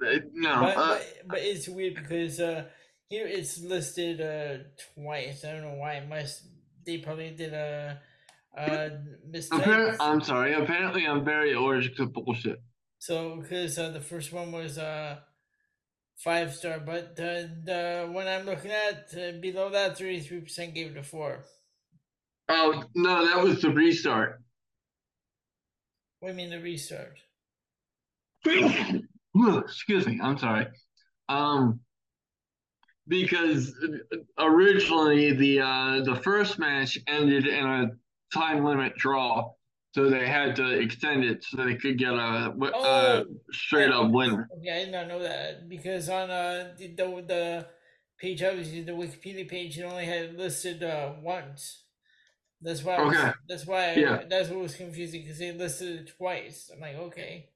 [0.04, 0.60] Uh, no.
[0.62, 2.64] But, Uh, but but it's weird because uh
[3.08, 5.44] here it's listed uh twice.
[5.44, 5.92] I don't know why.
[5.94, 6.48] It must
[6.84, 8.06] they probably did a uh
[9.30, 9.60] mistake.
[9.60, 10.54] appar- I'm sorry.
[10.54, 12.62] Apparently, I'm very allergic to bullshit.
[12.98, 15.16] So because uh, the first one was uh
[16.16, 20.74] five star, but the the one I'm looking at uh, below that thirty three percent
[20.74, 21.44] gave it a four.
[22.48, 24.40] Oh no, that was the restart.
[26.20, 27.18] What do you mean the restart?
[29.64, 30.20] Excuse me.
[30.22, 30.66] I'm sorry.
[31.28, 31.80] Um,
[33.08, 33.74] because
[34.38, 37.86] originally the uh the first match ended in a
[38.32, 39.52] time limit draw,
[39.94, 43.90] so they had to extend it so they could get a, wi- a Oh, straight
[43.90, 44.48] up winner.
[44.60, 47.66] Yeah, I did not know that because on uh the the, the
[48.18, 51.84] page using, the Wikipedia page, it only had listed uh once.
[52.60, 53.02] That's why.
[53.02, 53.32] Was, Okay.
[53.48, 53.90] That's why.
[53.90, 54.22] I, Yeah.
[54.28, 56.70] That's what was confusing because they listed it twice.
[56.72, 57.48] I'm like, okay.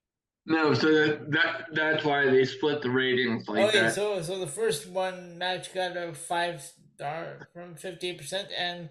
[0.48, 3.94] No, so that, that that's why they split the ratings like okay, that.
[3.94, 6.62] so so the first one match got a five
[6.94, 8.88] star from fifty percent, and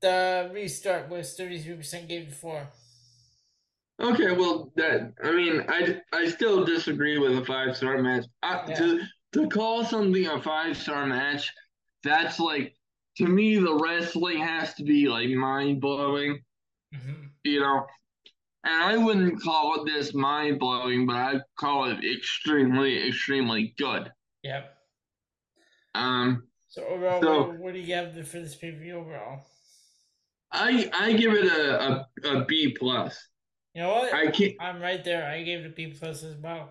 [0.00, 2.08] the restart was thirty three percent.
[2.08, 2.68] Gave before.
[4.00, 8.26] Okay, well, that I mean, I I still disagree with a five star match.
[8.42, 8.74] I, Yeah.
[8.76, 9.00] To
[9.34, 11.52] to call something a five star match,
[12.04, 12.74] that's like
[13.16, 16.38] to me the wrestling has to be like mind blowing,
[16.94, 17.26] Mm-hmm.
[17.44, 17.86] you know.
[18.64, 24.12] And I wouldn't call it this mind blowing, but I'd call it extremely, extremely good.
[24.42, 24.74] Yep.
[25.94, 29.46] Um, So overall, So- what, what do you give for this pay per view overall?
[30.52, 32.08] I I give it a a,
[32.38, 33.18] a B plus.
[33.74, 34.12] You know what?
[34.14, 35.28] I can't I'm right there.
[35.28, 36.70] I gave it a B plus as well.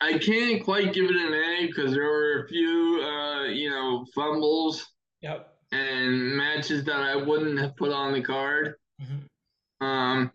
[0.00, 4.06] I can't quite give it an A because there were a few uh you know
[4.14, 4.86] fumbles
[5.22, 5.52] Yep.
[5.72, 8.74] and matches that I wouldn't have put on the card.
[9.02, 9.86] Mm-hmm.
[9.86, 10.30] Um,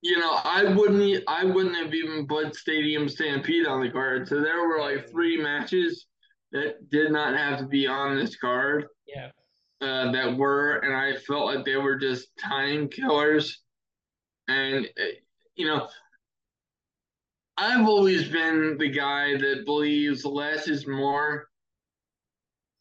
[0.00, 4.28] you know, I wouldn't I wouldn't have even put Stadium Stampede on the card.
[4.28, 6.06] So there were like three matches
[6.52, 9.30] that did not have to be on this card Yeah.
[9.80, 13.62] Uh, that were, and I felt like they were just time killers.
[14.48, 15.04] And uh,
[15.56, 15.88] you know,
[17.56, 21.48] I've always been the guy that believes less is more.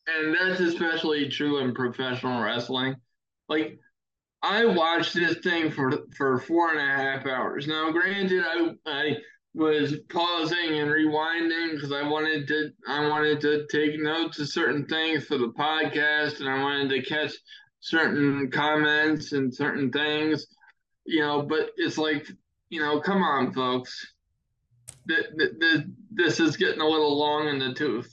[0.08, 2.96] And that's especially true in professional wrestling.
[3.50, 3.80] Like,
[4.42, 7.68] I watched this thing for for four and a half hours.
[7.68, 9.18] Now, granted, I I
[9.58, 14.86] was pausing and rewinding because I wanted to I wanted to take notes of certain
[14.86, 17.34] things for the podcast, and I wanted to catch
[17.80, 20.46] certain comments and certain things,
[21.06, 21.42] you know.
[21.42, 22.28] But it's like,
[22.70, 24.14] you know, come on, folks.
[25.10, 28.12] Th- th- th- This is getting a little long in the tooth.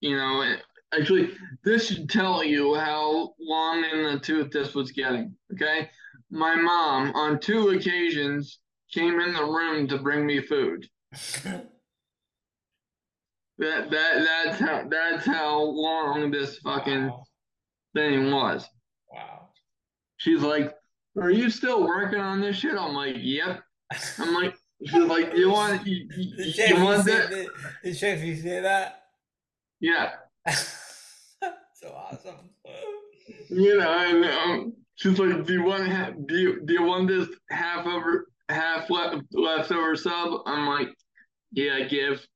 [0.00, 0.56] You know, eh,
[0.92, 1.30] actually,
[1.64, 5.34] this should tell you how long in the tooth this was getting.
[5.54, 5.88] Okay.
[6.30, 8.60] My mom, on two occasions,
[8.92, 10.88] came in the room to bring me food.
[13.60, 17.24] That that that's how that's how long this fucking wow.
[17.94, 18.66] thing was.
[19.12, 19.50] wow.
[20.16, 20.74] She's like,
[21.20, 23.62] "Are you still working on this shit?" I'm like, "Yep."
[24.18, 24.54] I'm like,
[24.86, 27.46] she's like, "You want you, you, you Chef want say
[27.84, 29.02] that?" Chef you say that?
[29.78, 30.12] Yeah.
[30.48, 32.36] so awesome.
[33.50, 36.82] You know, and um, she's like, "Do you want to have do you do you
[36.82, 40.88] want this half over half left leftover sub?" I'm like,
[41.52, 42.26] "Yeah, give."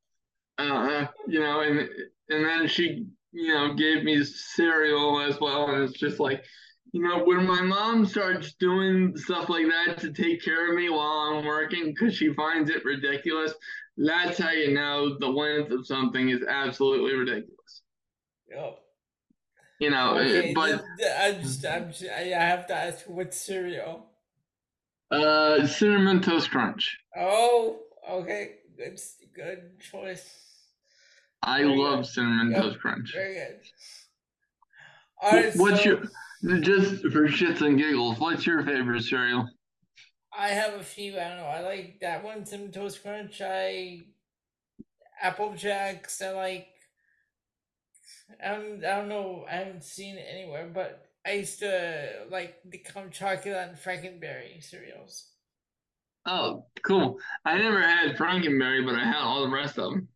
[0.56, 1.80] Uh, you know, and
[2.28, 6.44] and then she, you know, gave me cereal as well, and it's just like,
[6.92, 10.88] you know, when my mom starts doing stuff like that to take care of me
[10.88, 11.00] while
[11.38, 13.52] I'm working because she finds it ridiculous,
[13.96, 17.82] that's how you know the length of something is absolutely ridiculous.
[18.48, 18.78] Yep.
[19.80, 20.84] You know, Okay, but.
[21.18, 24.06] I'm just, I'm just, I I have to ask what cereal?
[25.14, 26.98] Uh, cinnamon toast crunch.
[27.16, 27.80] Oh,
[28.10, 28.98] okay, good,
[29.34, 30.28] good choice.
[31.42, 32.06] I Very love good.
[32.06, 32.62] cinnamon Yep.
[32.62, 33.12] toast crunch.
[33.14, 33.60] Very good.
[35.22, 35.90] All right, What's so
[36.42, 38.18] your just for shits and giggles?
[38.18, 39.48] What's your favorite cereal?
[40.36, 41.18] I have a few.
[41.18, 41.44] I don't know.
[41.44, 43.40] I like that one, Cinnamon Toast Crunch.
[43.40, 44.00] I
[45.22, 46.20] Apple Jacks.
[46.20, 46.68] I like.
[48.44, 49.44] I don't, I don't know.
[49.48, 54.62] I haven't seen it anywhere, but I used to like the Count Chocula and Frankenberry
[54.62, 55.32] cereals.
[56.26, 57.18] Oh, cool.
[57.46, 60.08] I never had Frankenberry, but I had all the rest of them.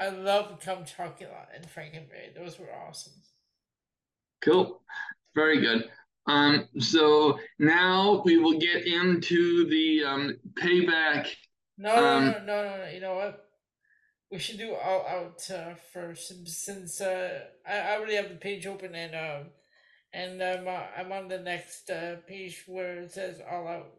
[0.00, 2.34] I love Count Chocula and Frankenberry.
[2.34, 3.22] Those were awesome.
[4.42, 4.82] Cool.
[5.34, 5.90] Very good.
[6.26, 11.28] Um, so now we will get into the um payback.
[11.78, 12.90] No, no, Um, no, no, no, no.
[12.90, 13.46] You know what?
[14.30, 18.66] We should do all out uh, first, since uh, I, I already have the page
[18.66, 19.52] open and um,
[20.12, 23.92] and I'm uh, I'm on the next uh, page where it says All Out.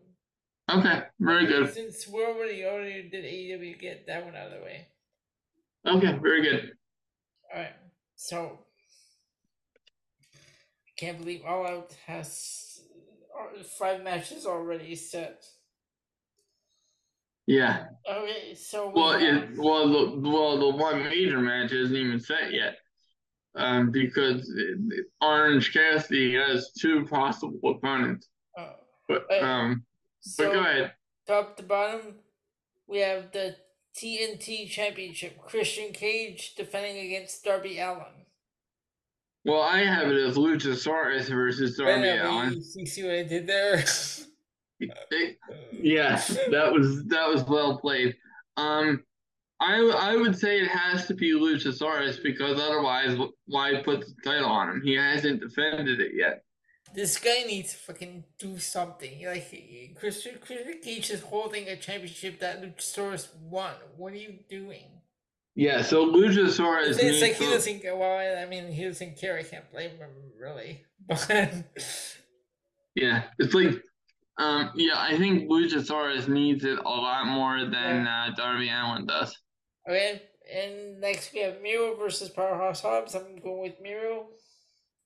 [0.70, 1.74] Okay, very good.
[1.74, 4.88] Since we're already already did AEW, get that one out of the way.
[5.88, 6.72] Okay, very good.
[7.54, 7.74] All right,
[8.16, 8.60] so
[10.36, 12.82] I can't believe All Out has
[13.38, 15.44] uh, five matches already set.
[17.48, 17.86] Yeah.
[18.10, 22.54] Okay, so we Well, it, well, the well the one major match isn't even set
[22.54, 22.78] yet,
[23.56, 24.52] um, because
[25.22, 28.28] Orange Cassidy has two possible opponents.
[28.58, 28.74] uh,
[29.08, 29.84] But um,
[30.22, 30.94] so but go ahead.
[31.28, 32.16] top to bottom,
[32.88, 33.56] we have the
[33.98, 35.38] TNT Championship.
[35.42, 38.06] Christian Cage defending against Darby Allin.
[39.44, 42.08] Well, I have it as Luchasaurus versus Darby.
[42.08, 43.84] You, you see what I did there?
[44.80, 45.38] It-
[45.74, 48.16] Yes, that was that was well played.
[48.58, 49.04] Um,
[49.62, 54.50] I I would say it has to be Luchasaurus because otherwise, why put the title
[54.50, 54.82] on him?
[54.84, 56.44] He hasn't defended it yet.
[56.94, 59.24] This guy needs to fucking do something.
[59.26, 63.76] Like Christian Christian Cage is holding a championship that Luchasaurus won.
[63.96, 64.86] What are you doing?
[65.54, 67.84] Yeah, so Luchasaurus It's, needs like he doesn't.
[67.84, 69.38] Well, I mean, he doesn't care.
[69.38, 70.10] I can't blame him
[70.40, 70.82] really.
[71.08, 71.66] But
[72.96, 73.82] Yeah, it's like,
[74.38, 79.36] um, yeah, I think Luchasaurus needs it a lot more than uh, Darby Allin does.
[79.88, 80.22] Okay,
[80.54, 83.16] and next we have Miro versus Powerhouse Hobbs.
[83.16, 84.28] I'm going with Miro.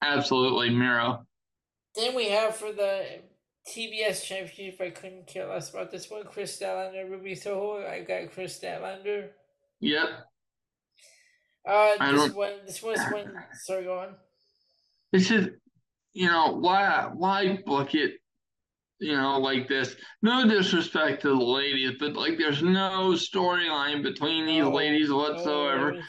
[0.02, 1.26] Absolutely, Miro.
[1.96, 3.06] Then we have for the
[3.68, 4.82] TBS championship.
[4.82, 6.24] I couldn't care less about this one.
[6.26, 7.86] Kris Statlander, Ruby Soho.
[7.86, 9.30] I got Kris Statlander.
[9.80, 10.08] Yep.
[11.68, 13.34] Uh, I this one, this was one.
[13.64, 14.16] Sorry, go on.
[15.12, 15.50] It's just,
[16.14, 18.16] you know, why why book it,
[19.00, 19.96] you know, like this?
[20.22, 25.94] No disrespect to the ladies, but like, there's no storyline between these No, ladies whatsoever.
[25.94, 26.02] No,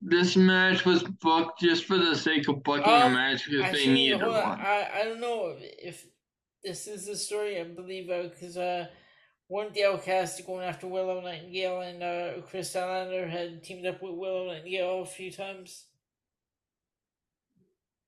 [0.00, 3.86] This match was booked just for the sake of booking a Um, match because they
[3.86, 4.30] needed one.
[4.34, 6.06] I, I don't know if
[6.64, 7.60] this is the story.
[7.60, 8.86] I believe because uh,
[9.48, 14.14] one the Outcast going after Willow Nightingale and uh, Kris Statlander had teamed up with
[14.14, 15.86] Willow Nightingale a few times.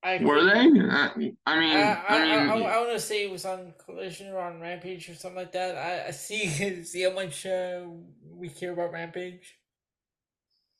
[0.05, 0.51] I Were they?
[0.51, 1.09] I mean, I, I,
[1.47, 5.15] I mean, I, I, want to say it was on Collision or on Rampage or
[5.15, 5.75] something like that.
[5.75, 6.47] I, I see
[6.83, 7.81] see how much uh,
[8.31, 9.57] we care about Rampage.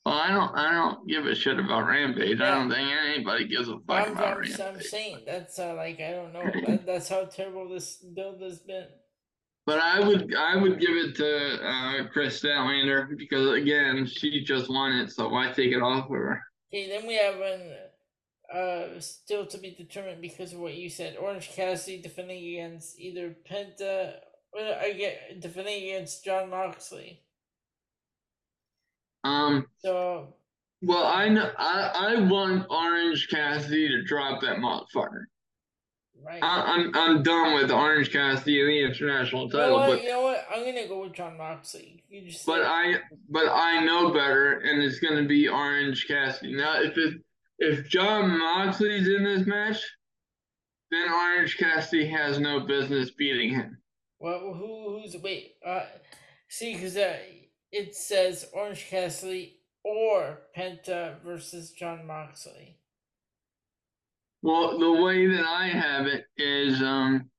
[0.04, 0.56] Well, I don't.
[0.56, 2.40] I don't give a shit about Rampage.
[2.40, 4.60] I don't think anybody gives a fuck I'm, about I'm, Rampage.
[4.60, 6.48] I'm saying that's uh, like I don't know.
[6.68, 8.86] That, that's how terrible this build has been.
[9.66, 10.32] But I would.
[10.36, 15.28] I would give it to uh, Kris Statlander because again, she just won it, so
[15.30, 16.40] why take it off of her?
[16.72, 17.72] Okay, then we have an
[18.52, 21.16] uh still to be determined because of what you said.
[21.16, 24.14] Orange Cassidy defending against either Penta
[24.52, 27.22] or I get defending against John Moxley.
[29.24, 29.66] Um.
[29.78, 30.34] So
[30.82, 31.50] Well, I know.
[31.58, 35.24] I I want Orange Cassidy to drop that motherfucker.
[36.24, 36.42] right.
[36.42, 39.86] I, I'm I'm done with Orange Cassidy and the international you know title, what?
[39.86, 40.46] but You know what?
[40.52, 42.04] I'm gonna go with John Moxley.
[42.08, 42.96] You just but I
[43.28, 46.54] but I know better, and it's gonna be Orange Cassidy.
[46.54, 47.14] Now, if it
[47.58, 49.82] if John Moxley's in this match,
[50.90, 53.78] then Orange Cassidy has no business beating him.
[54.18, 55.54] well, who who's wait?
[55.64, 55.86] Uh,
[56.48, 57.16] see, because uh,
[57.72, 62.78] it says Orange Cassidy or Penta versus John Moxley.
[64.42, 67.30] Well, the way that I have it is um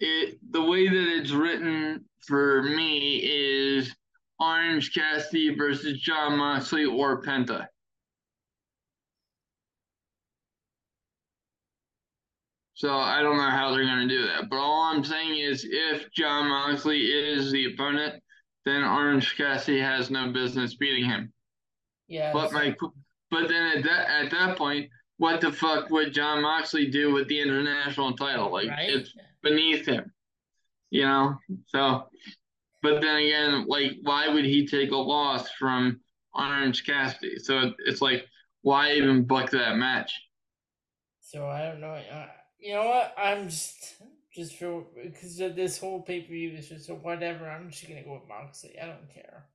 [0.00, 3.94] it the way that it's written for me is
[4.40, 7.66] Orange Cassidy versus John Moxley or Penta.
[12.82, 14.50] So I don't know how they're gonna do that.
[14.50, 18.20] But all I'm saying is if John Moxley is the opponent,
[18.64, 21.32] then Orange Cassidy has no business beating him.
[22.08, 22.32] Yeah.
[22.32, 22.74] But my,
[23.30, 27.28] but then at that at that point, what the fuck would John Moxley do with
[27.28, 28.50] the international title?
[28.50, 28.90] Like right?
[28.90, 29.14] it's
[29.44, 30.12] beneath him,
[30.90, 31.36] you know.
[31.66, 32.08] So,
[32.82, 36.00] but then again, like why would he take a loss from
[36.34, 37.38] Orange Cassidy?
[37.38, 38.26] So it's like
[38.62, 40.20] why even book that match?
[41.20, 41.94] So I don't know.
[41.94, 42.26] Uh,
[42.62, 43.14] you know what?
[43.18, 43.96] I'm just
[44.34, 47.50] just for because this whole pay per view is just so whatever.
[47.50, 48.78] I'm just gonna go with Moxley.
[48.80, 49.46] I don't care.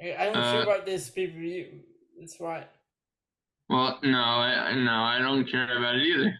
[0.00, 1.80] I don't care Uh, about this pay per view.
[2.18, 2.66] That's why.
[3.68, 6.38] Well, no, I no, I don't care about it either.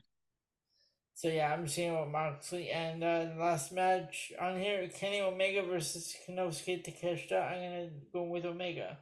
[1.15, 2.71] So yeah, I'm just going with Moxley.
[2.71, 7.43] And uh, the last match on here, Kenny Omega versus Konosuke Takeshita.
[7.53, 8.99] I'm gonna go with Omega.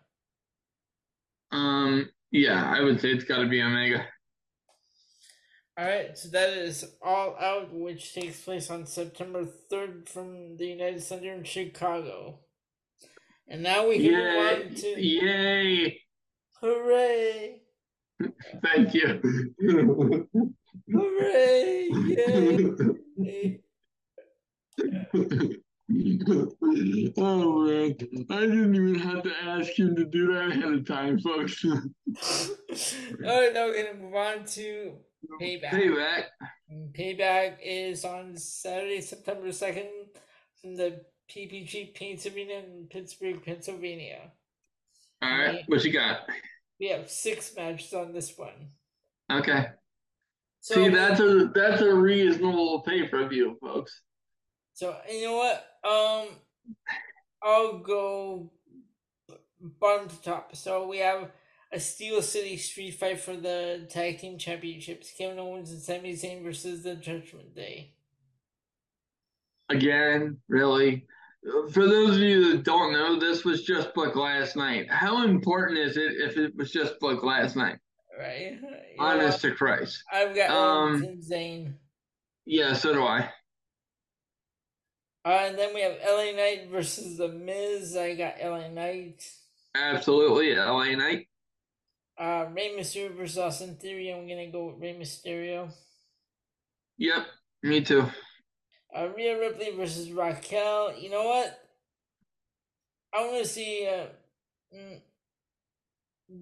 [1.53, 4.07] Um, yeah, I would say it's got to be Omega.
[5.78, 10.69] All right, so that is All Out, which takes place on September 3rd from the
[10.69, 12.39] United Center in Chicago.
[13.47, 16.01] And now we can move on to Yay!
[16.62, 17.61] hooray!
[18.65, 19.20] Thank you.
[20.90, 21.89] Hooray!
[21.93, 23.61] Yay!
[27.19, 27.97] oh man,
[28.31, 31.62] I didn't even have to ask him to do that ahead of time, folks.
[31.66, 31.74] All
[33.20, 34.94] right, now we're gonna move on to
[35.40, 35.70] payback.
[35.70, 36.24] Payback.
[36.93, 39.88] Payback is on Saturday, September second,
[40.60, 44.32] from the PPG Paints Arena in Pittsburgh, Pennsylvania.
[45.22, 46.20] All right, what you got?
[46.78, 48.70] We have six matches on this one.
[49.30, 49.66] Okay.
[50.60, 54.02] So, See, that's a that's a reasonable pay per view, folks.
[54.74, 55.64] So you know what?
[55.88, 56.28] Um,
[57.43, 58.51] I'll go
[59.60, 60.55] bottom to top.
[60.56, 61.30] So we have
[61.72, 65.12] a Steel City street fight for the tag team championships.
[65.16, 67.93] Kevin Owens and Sami Zayn versus the Judgment Day.
[69.68, 71.06] Again, really.
[71.72, 74.90] For those of you that don't know, this was just booked last night.
[74.90, 77.78] How important is it if it was just booked last night?
[78.18, 78.59] Right.
[78.62, 80.02] You Honest to Christ.
[80.12, 81.74] I've got Um, Owens and Zayn.
[82.47, 83.30] Yeah, so do I.
[85.24, 87.97] Uh, and then we have LA Knight versus The Miz.
[87.97, 89.28] I got LA Knight.
[89.74, 91.26] Absolutely, LA Knight.
[92.18, 94.10] Uh, Rey Mysterio versus Austin Theory.
[94.10, 95.70] I'm gonna go with Rey Mysterio.
[96.98, 97.26] Yep,
[97.62, 98.06] me too.
[98.97, 100.94] Uh, Rhea Ripley versus Raquel.
[100.98, 101.59] You know what?
[103.14, 103.86] I'm gonna see.
[103.86, 104.06] Uh,
[104.74, 105.01] mm,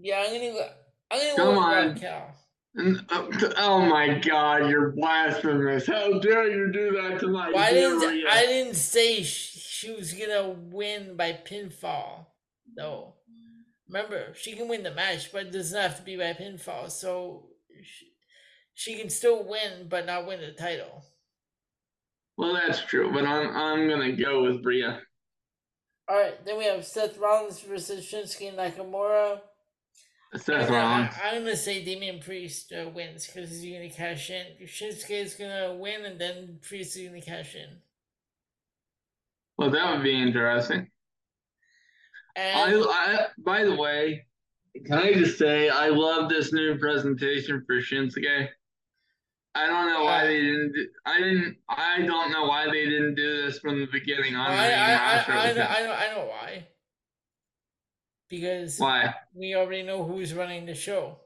[0.01, 0.69] yeah, I'm gonna go.
[1.11, 1.89] I'm gonna Come go with on.
[1.95, 2.35] Raquel.
[2.77, 5.87] Uh, oh my God, you're blasphemous!
[5.87, 8.27] How dare you do that to my Well, I didn't.
[8.29, 12.27] I didn't say she, she was gonna win by pinfall,
[12.77, 13.15] though.
[13.89, 16.91] Remember, she can win the match, but it doesn't have to be by pinfall.
[16.91, 17.49] So
[17.83, 18.07] she,
[18.75, 21.05] she can still win, but not win the title.
[22.37, 25.01] Well, that's true, but I'm I'm gonna go with Bria.
[26.09, 29.41] All right, then we have Seth Rollins versus Shinsuke Nakamura.
[30.37, 31.15] Seth Rollins.
[31.23, 34.45] I, am gonna say Damian Priest uh, wins because he's gonna cash in.
[34.67, 37.69] Shinsuke is gonna win, and then Priest is gonna cash in.
[39.57, 40.89] Well, that would be interesting.
[42.37, 44.27] I, And I, by the way,
[44.85, 48.49] can I just say I love this new presentation for Shinsuke.
[49.57, 50.73] I don't know why they didn't.
[50.73, 51.57] Do, I didn't.
[51.69, 55.51] I don't know why they didn't do this from the beginning on I, I, I.
[55.51, 56.67] I, know, I know, I know why.
[58.29, 59.15] Because Why?
[59.33, 61.19] we already know who's running the show.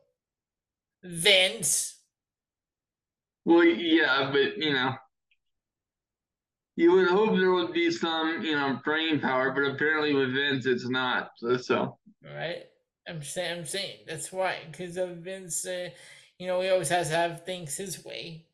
[1.02, 1.97] Vince.
[3.47, 4.94] Well, yeah, but you know,
[6.78, 10.64] you would hope there would be some, you know, brain power, but apparently with Vince,
[10.64, 11.32] it's not.
[11.60, 12.66] So, right?
[13.09, 15.66] I'm saying, I'm saying that's why, because of Vince.
[15.66, 15.88] Uh,
[16.38, 18.46] you know, he always has to have things his way,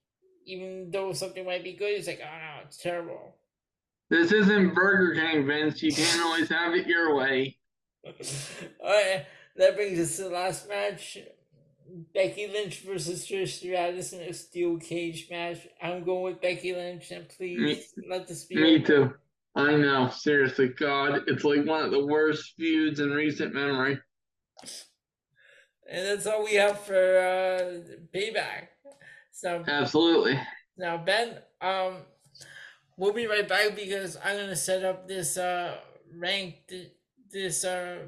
[0.46, 1.96] even though something might be good.
[1.96, 3.36] He's like, oh no, it's terrible.
[4.08, 5.82] this isn't Burger King, Vince.
[5.82, 7.58] You can't always have it your way.
[8.06, 9.26] All right,
[9.56, 11.18] that brings us to the last match:
[12.12, 15.58] Becky Lynch versus Trish Stratus in a steel cage match.
[15.82, 17.58] I'm going with Becky Lynch, and please
[17.96, 18.56] Me- let this be.
[18.56, 18.86] Me over.
[18.86, 19.14] too.
[19.56, 24.00] I know, seriously, God, it's like one of the worst feuds in recent memory.
[25.88, 28.68] And that's all we have for uh, payback.
[29.30, 30.40] So Absolutely.
[30.76, 31.98] now Ben, um,
[32.96, 35.76] we'll be right back because I'm gonna set up this uh
[36.16, 36.54] rank
[37.30, 37.98] this uh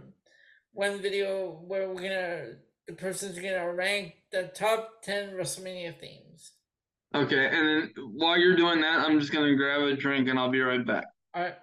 [0.73, 2.53] one video where we're gonna
[2.87, 6.53] the person's gonna rank the top ten WrestleMania themes.
[7.15, 10.51] Okay, and then while you're doing that, I'm just gonna grab a drink and I'll
[10.51, 11.07] be right back.
[11.35, 11.55] All right.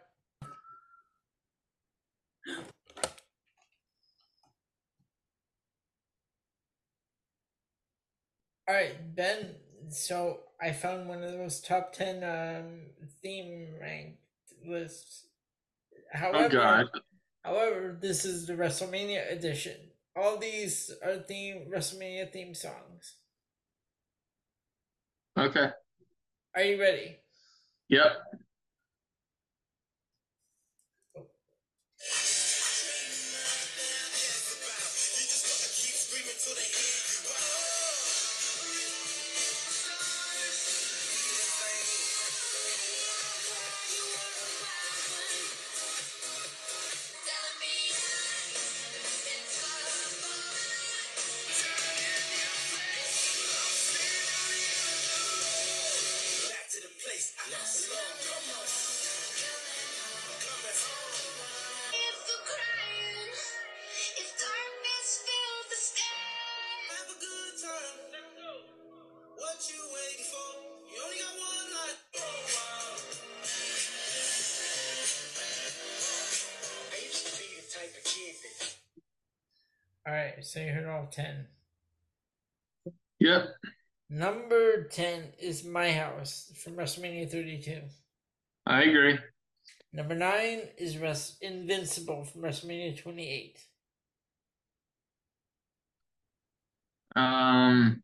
[8.68, 9.56] All right, Ben.
[9.90, 12.82] So I found one of those top ten um,
[13.22, 14.20] theme ranked
[14.66, 15.28] lists.
[16.12, 16.86] However, Oh God.
[17.44, 19.76] however, this is the WrestleMania edition.
[20.16, 23.16] All these are theme WrestleMania theme songs.
[25.38, 25.70] Okay.
[26.56, 27.18] Are you ready?
[27.90, 28.12] Yep.
[80.08, 80.34] All right.
[80.42, 81.48] So you heard all ten.
[83.20, 83.48] Yep.
[84.10, 87.82] Number 10 is My House from WrestleMania 32.
[88.68, 89.18] I agree.
[89.92, 93.60] Number 9 is Res- Invincible from WrestleMania 28.
[97.16, 98.04] Um.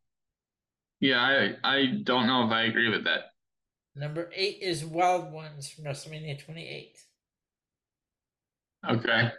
[0.99, 3.31] Yeah, I I don't know if I agree with that.
[3.95, 6.97] Number 8 is Wild Ones from WrestleMania 28.
[8.89, 9.31] Okay.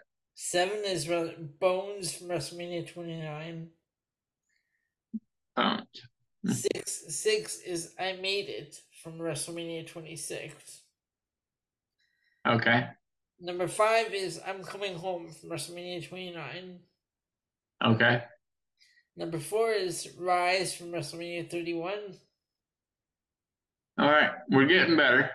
[0.43, 3.69] 7 is Re- Bones from WrestleMania 29.
[5.59, 5.83] Um.
[6.43, 6.53] Hmm.
[6.53, 10.81] 6 6 is I Made It from WrestleMania 26.
[12.49, 12.87] Okay.
[13.39, 16.79] Number 5 is I'm Coming Home from WrestleMania 29.
[17.85, 18.23] Okay.
[19.19, 21.93] Number 4 is Rise from WrestleMania 31.
[23.99, 24.31] All right.
[24.49, 25.31] We're getting better.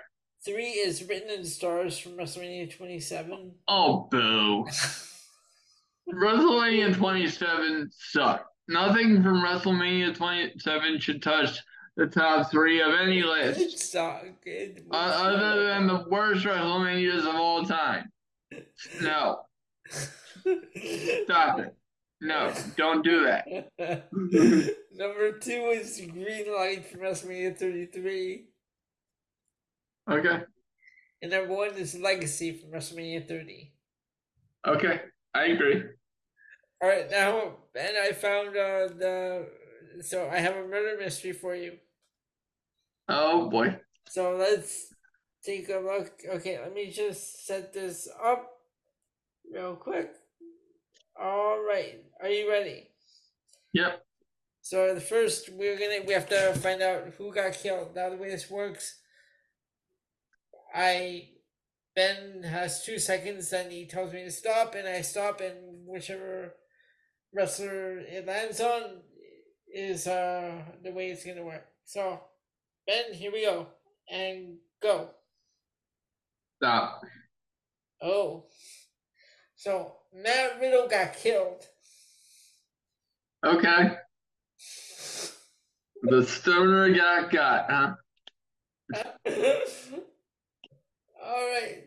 [0.45, 3.51] 3 is Written in Stars from WrestleMania 27.
[3.67, 4.65] Oh, boo.
[6.13, 8.45] WrestleMania 27 sucked.
[8.67, 11.59] Nothing from WrestleMania 27 should touch
[11.97, 14.45] the top three of any list, It sucked.
[14.45, 18.11] It uh, other than the worst WrestleManias of all time.
[19.01, 19.39] No,
[21.23, 21.75] stop it.
[22.21, 23.69] No, don't do that.
[24.91, 28.45] Number two is Green Light from WrestleMania 33.
[30.09, 30.43] Okay.
[31.21, 33.73] And number one is Legacy from WrestleMania 30.
[34.67, 35.01] Okay.
[35.33, 35.83] I agree.
[36.81, 39.47] All right, now, Ben, I found uh, the.
[40.01, 41.77] So I have a murder mystery for you.
[43.07, 43.77] Oh boy.
[44.07, 44.93] So let's
[45.43, 46.11] take a look.
[46.35, 48.49] Okay, let me just set this up
[49.51, 50.11] real quick.
[51.19, 52.89] All right, are you ready?
[53.73, 54.03] Yep.
[54.61, 57.95] So the first we're gonna we have to find out who got killed.
[57.95, 58.99] Now the way this works,
[60.75, 61.29] I
[61.95, 66.53] Ben has two seconds, then he tells me to stop, and I stop, and whichever
[67.33, 69.01] wrestler it lands on
[69.73, 71.65] is uh the way it's gonna work.
[71.85, 72.19] So
[72.85, 73.67] Ben, here we go,
[74.11, 75.11] and go.
[76.57, 77.01] Stop.
[78.01, 78.45] Oh,
[79.55, 81.65] so Matt Riddle got killed.
[83.45, 83.97] Okay.
[86.03, 89.05] The stoner got got, huh?
[91.25, 91.85] All right.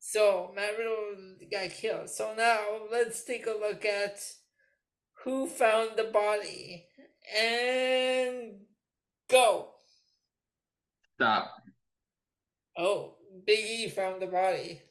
[0.00, 2.10] So Matt Riddle got killed.
[2.10, 2.58] So now
[2.90, 4.18] let's take a look at
[5.24, 6.86] who found the body
[7.38, 8.54] and
[9.30, 9.68] go.
[11.14, 11.52] Stop.
[12.76, 13.14] Oh,
[13.46, 14.82] Big E found the body.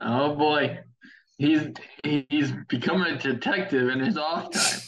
[0.00, 0.80] Oh boy.
[1.38, 1.68] He's
[2.02, 4.80] he's become a detective in his off time.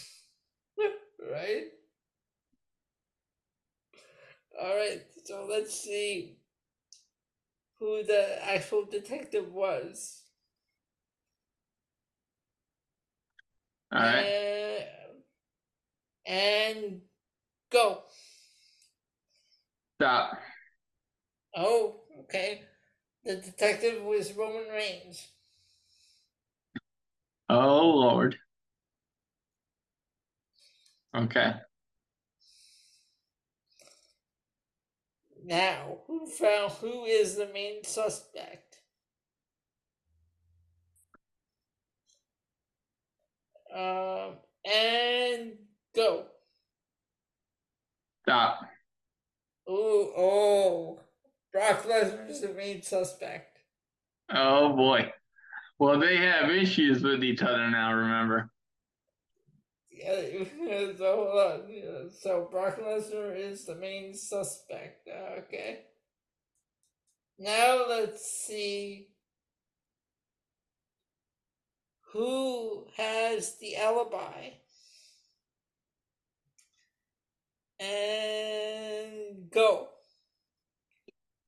[1.30, 1.64] right?
[4.60, 5.02] All right.
[5.24, 6.38] So let's see
[7.82, 10.22] who the actual detective was.
[13.92, 14.24] All right.
[14.24, 14.80] Uh,
[16.30, 17.00] and
[17.72, 17.98] go.
[20.00, 20.38] Stop.
[21.56, 22.62] Oh, okay.
[23.24, 25.26] The detective was Roman Reigns.
[27.50, 28.36] Oh Lord.
[31.16, 31.54] Okay.
[35.44, 38.78] Now, who found who is the main suspect?
[43.74, 45.52] Um, and
[45.96, 46.24] go.
[48.22, 48.60] Stop.
[49.66, 51.00] Oh, oh,
[51.52, 53.58] Brock Lesnar is the main suspect.
[54.32, 55.12] Oh boy.
[55.78, 58.50] Well, they have issues with each other now, remember?
[60.02, 62.10] So hold on.
[62.10, 65.08] So Brock Lesnar is the main suspect.
[65.38, 65.80] Okay.
[67.38, 69.08] Now let's see
[72.12, 74.50] who has the alibi.
[77.80, 79.88] And go.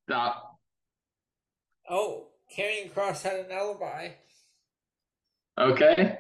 [0.09, 0.59] Stop.
[1.89, 4.09] Oh, Karrion Cross had an alibi.
[5.59, 6.19] Okay.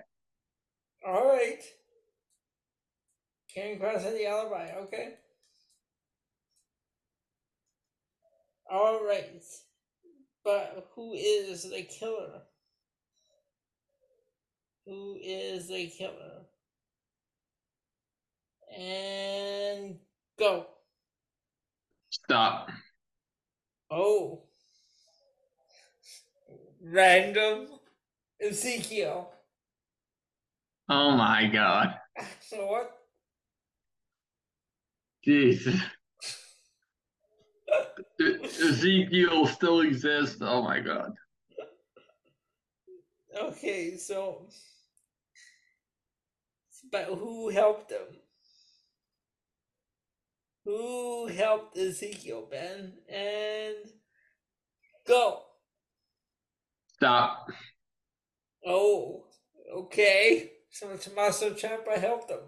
[1.07, 1.63] All right.
[3.57, 4.71] Karrion Cross the alibi.
[4.83, 5.15] Okay.
[8.71, 9.43] All right.
[10.45, 12.43] But who is the killer?
[14.87, 16.43] Who is the killer?
[18.77, 19.97] And
[20.39, 20.67] go.
[22.11, 22.71] Stop.
[23.91, 24.43] Oh.
[26.83, 27.69] Random
[28.41, 29.31] Ezekiel.
[30.89, 31.95] Oh my God.
[32.41, 33.04] So what?
[35.25, 35.81] Jesus.
[38.21, 40.39] E- Ezekiel still exists.
[40.41, 41.13] Oh my God.
[43.37, 44.47] Okay, so
[46.93, 48.07] but who helped him?
[50.65, 52.93] Who helped Ezekiel, Ben?
[53.09, 53.77] And
[55.07, 55.41] go.
[56.95, 57.49] Stop.
[58.67, 59.25] Oh,
[59.77, 60.53] okay.
[60.71, 62.39] So Tommaso Ciampa helped him.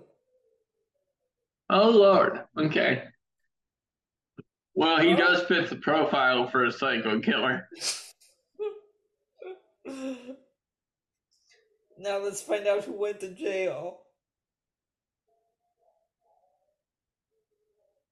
[1.68, 2.40] Oh Lord.
[2.56, 3.02] Okay.
[4.74, 7.66] Well, he does fit the profile for a psycho killer.
[11.98, 14.00] now let's find out who went to jail.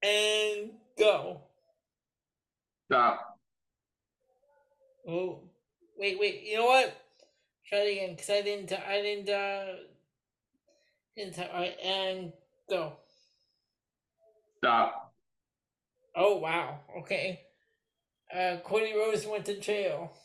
[0.03, 1.43] And go.
[2.87, 3.39] Stop.
[5.07, 5.41] Oh,
[5.99, 6.43] wait, wait.
[6.45, 6.97] You know what?
[7.69, 8.73] Try it again, cause I didn't.
[8.73, 9.29] I didn't.
[9.29, 9.67] Uh,
[11.17, 11.39] didn't.
[11.39, 12.33] All right, and
[12.69, 12.95] go.
[14.65, 15.13] Stop.
[16.17, 16.81] Oh wow.
[17.01, 17.41] Okay.
[18.35, 20.17] Uh, Cody Rhodes went to jail.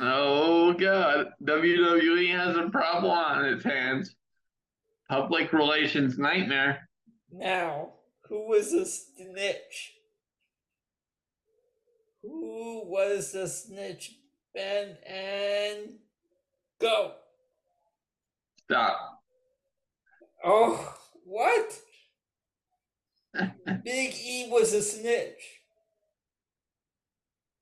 [0.00, 1.28] Oh God.
[1.44, 4.16] WWE has a problem on its hands.
[5.08, 6.88] Public relations nightmare.
[7.30, 7.92] Now,
[8.28, 9.92] who was the snitch?
[12.24, 14.16] Who was the snitch?
[14.52, 15.90] Ben and
[16.80, 17.12] go.
[18.64, 19.20] Stop.
[20.44, 21.78] Oh, what?
[23.84, 25.60] Big E was a snitch.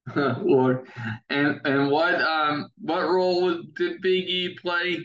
[0.17, 0.87] Lord.
[1.31, 4.99] And and what um what role did Big E play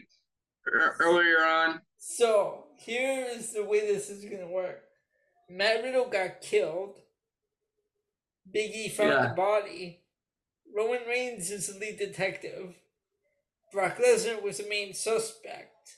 [1.00, 1.82] earlier on?
[1.98, 4.84] So here is the way this is gonna work.
[5.50, 7.00] Matt Riddle got killed.
[8.52, 9.28] Big E found Yeah.
[9.30, 10.02] the body.
[10.76, 12.76] Roman Reigns is the lead detective.
[13.72, 15.97] Brock Lesnar was the main suspect.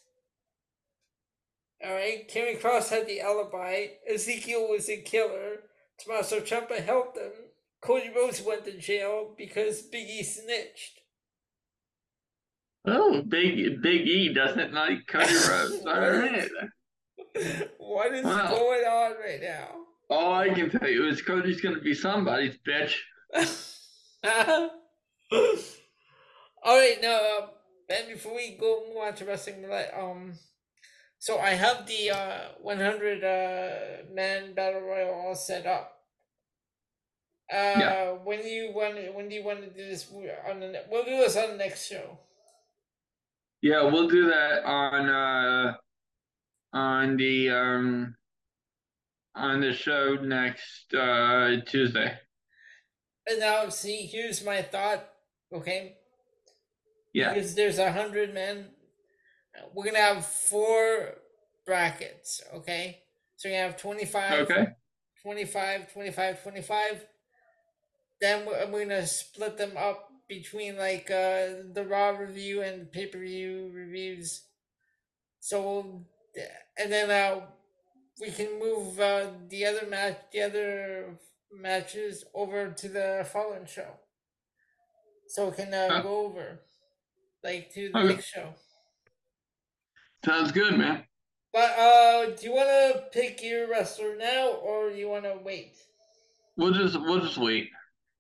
[1.85, 3.87] Alright, Karrion Cross had the alibi.
[4.11, 5.57] Ezekiel was the killer.
[5.99, 7.31] Tommaso Ciampa helped him.
[7.81, 10.99] Cody Rhodes went to jail because Big E snitched.
[12.85, 15.85] Oh, Big Big E doesn't like Cody Rhodes.
[15.87, 16.49] All right.
[17.77, 18.49] what is Wow.
[18.49, 19.67] going on right now?
[20.09, 22.95] All I can tell you is Cody's gonna be somebody's bitch.
[26.61, 27.47] All right, now, uh,
[27.87, 28.07] Ben.
[28.11, 29.65] Before we go move on to wrestling
[29.97, 30.33] um,
[31.19, 35.95] so I have the uh 100 uh man battle royal all set up.
[37.51, 38.11] Uh, Yeah.
[38.23, 38.95] when do you want?
[39.13, 40.07] When do you want to do this
[40.47, 40.83] on the?
[40.89, 42.19] We'll do this on the next show.
[43.61, 45.73] Yeah, we'll do that on uh
[46.73, 48.15] on the um
[49.35, 52.17] on the show next uh Tuesday.
[53.27, 55.09] And now, see, here's my thought.
[55.51, 55.97] Okay,
[57.13, 57.33] Yeah.
[57.33, 58.69] because there's a hundred men.
[59.73, 61.15] We're gonna have four
[61.65, 63.03] brackets, okay?
[63.37, 64.75] So you have 25, Okay.
[65.21, 67.05] 25, 25, 25.
[68.21, 73.07] Then we're, we're gonna split them up between like uh the raw review and pay
[73.07, 74.43] per view reviews.
[75.39, 76.05] So,
[76.77, 77.45] and then uh
[78.19, 81.17] we can move uh the other match, the other
[81.51, 83.97] matches over to the following show.
[85.27, 86.01] So we can uh, Huh.
[86.01, 86.59] go over
[87.43, 88.03] like to the Okay.
[88.03, 88.53] next show.
[90.25, 91.05] Sounds good, man.
[91.53, 95.39] But uh, do you want to pick your wrestler now, or do you want to
[95.43, 95.73] wait?
[96.57, 97.69] We'll just we'll just wait.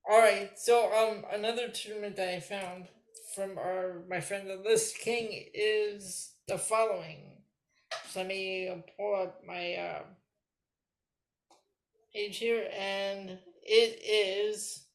[0.09, 0.57] All right.
[0.57, 2.87] So um, another tournament that I found
[3.35, 7.43] from our my friend the List King is the following.
[8.09, 10.01] So let me pull up my uh,
[12.13, 14.85] page here, and it is.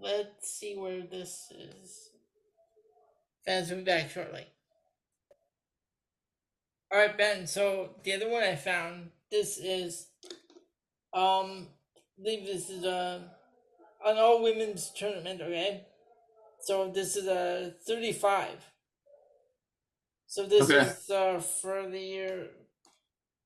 [0.00, 2.10] Let's see where this is.
[3.48, 4.44] Fans will be back shortly.
[6.92, 7.46] All right, Ben.
[7.46, 10.08] So the other one I found, this is,
[11.14, 13.24] um, I believe this is a
[14.04, 15.40] an all women's tournament.
[15.40, 15.86] Okay,
[16.60, 18.62] so this is a thirty-five.
[20.26, 20.80] So this Okay.
[20.80, 22.48] is uh, for the year.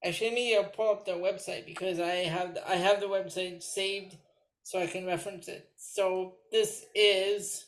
[0.05, 3.63] Actually, let me uh, pull up the website because I have I have the website
[3.63, 4.17] saved,
[4.65, 5.71] so I can reference it.
[5.77, 7.67] So this is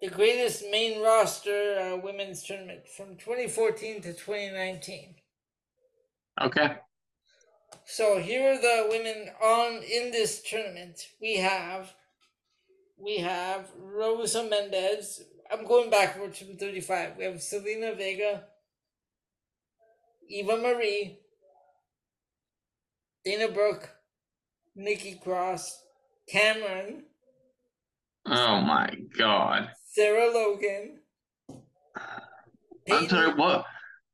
[0.00, 5.14] the greatest main roster uh, women's tournament from 2014 to 2019.
[6.40, 6.76] Okay.
[7.84, 11.00] So here are the women on in this tournament.
[11.20, 11.92] We have
[12.98, 15.22] we have Rosa Mendes.
[15.50, 17.16] I'm going backwards from 35.
[17.18, 18.44] We have Zelina Vega,
[20.28, 21.18] Eva Marie,
[23.24, 23.88] Dana Brooke,
[24.76, 25.82] Nikki Cross,
[26.28, 27.04] Cameron,
[28.26, 29.70] Oh my god.
[29.92, 31.00] Sarah Logan.
[32.90, 33.64] I'm sorry, what?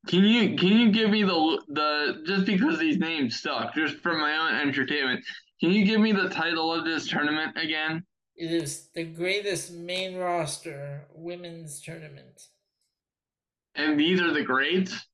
[0.07, 4.17] Can you can you give me the the just because these names suck, just for
[4.17, 5.25] my own entertainment,
[5.61, 8.05] can you give me the title of this tournament again?
[8.37, 12.43] It is the greatest main roster women's tournament.
[13.75, 15.07] And these are the grades?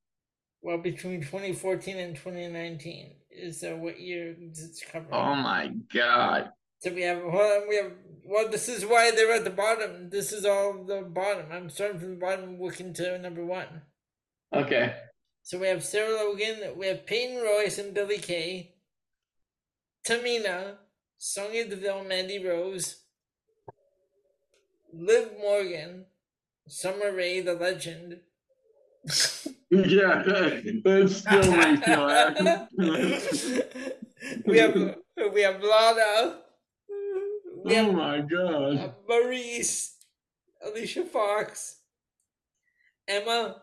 [0.60, 5.12] Well, between 2014 and 2019 is uh, what year it's covering.
[5.12, 6.51] Oh my god.
[6.83, 7.93] So we have on, we have
[8.25, 10.11] well this is why they're at the bottom.
[10.11, 11.47] This is all the bottom.
[11.53, 13.83] I'm starting from the bottom working to number one.
[14.53, 14.97] Okay.
[15.45, 18.73] So we have Sarah Logan, we have Peyton Royce and Billie Kay,
[20.05, 20.79] Tamina,
[21.19, 22.97] Sonya Deville, Mandy Rose,
[24.93, 26.07] Liv Morgan,
[26.67, 28.19] Summer Rae the legend.
[29.75, 32.69] Yeah, that still me laugh.
[34.45, 34.97] we have
[35.33, 36.41] we have Lana.
[37.64, 38.78] We oh my god.
[38.78, 39.93] uh, Maryse,
[40.64, 41.76] Alicia Fox,
[43.06, 43.62] Emma,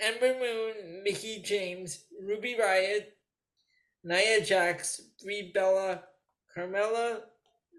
[0.00, 3.06] Ember Moon, Mickie James, Ruby Riott,
[4.04, 6.02] Nia Jax, Brie Bella,
[6.56, 7.20] Carmella,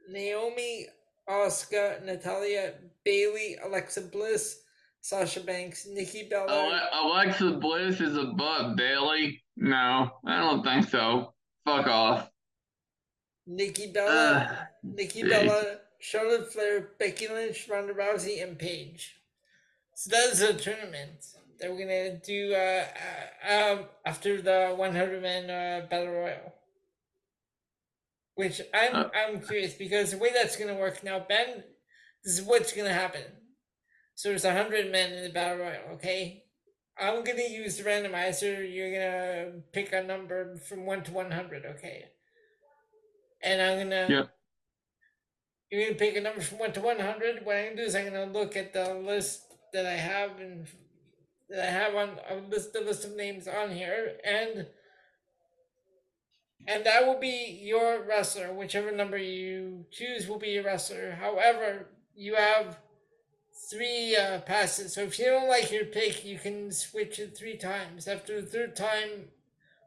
[0.09, 0.87] Naomi,
[1.29, 2.73] Asuka, Natalya,
[3.03, 4.61] Bayley, Alexa Bliss,
[5.01, 9.41] Sasha Banks, Nikki Bella, Alexa Bliss is above Bayley?
[9.57, 11.33] No, I don't think so.
[11.65, 12.29] Fuck off.
[13.49, 15.23] Nikki Bella, Uh, Nikki.
[15.23, 19.15] Bella, Charlotte Flair, Becky Lynch, Ronda Rousey, and Paige.
[19.95, 21.25] So that is a tournament
[21.59, 22.85] that we're gonna do uh,
[23.49, 26.53] uh, um, after the 100 man uh, battle royal.
[28.35, 29.09] Which I'm Uh.
[29.13, 31.63] I'm curious because the way that's gonna work now, Ben,
[32.23, 33.25] this is what's gonna happen.
[34.15, 36.45] So there's 100 men in the battle royal, okay?
[36.97, 38.53] I'm gonna use the randomizer.
[38.73, 42.05] You're gonna pick a number from one to 100, okay?
[43.49, 44.05] And I'm gonna.
[44.07, 44.29] Yep.
[45.71, 47.43] You're gonna pick a number from one to one hundred.
[47.43, 49.41] What I'm gonna do is I'm gonna look at the list
[49.73, 50.67] that I have and
[51.49, 54.67] that I have on a list the list of names on here, and
[56.67, 58.53] and that will be your wrestler.
[58.53, 61.17] Whichever number you choose will be your wrestler.
[61.19, 62.77] However, you have
[63.71, 64.93] three uh, passes.
[64.93, 68.07] So if you don't like your pick, you can switch it three times.
[68.07, 69.29] After the third time,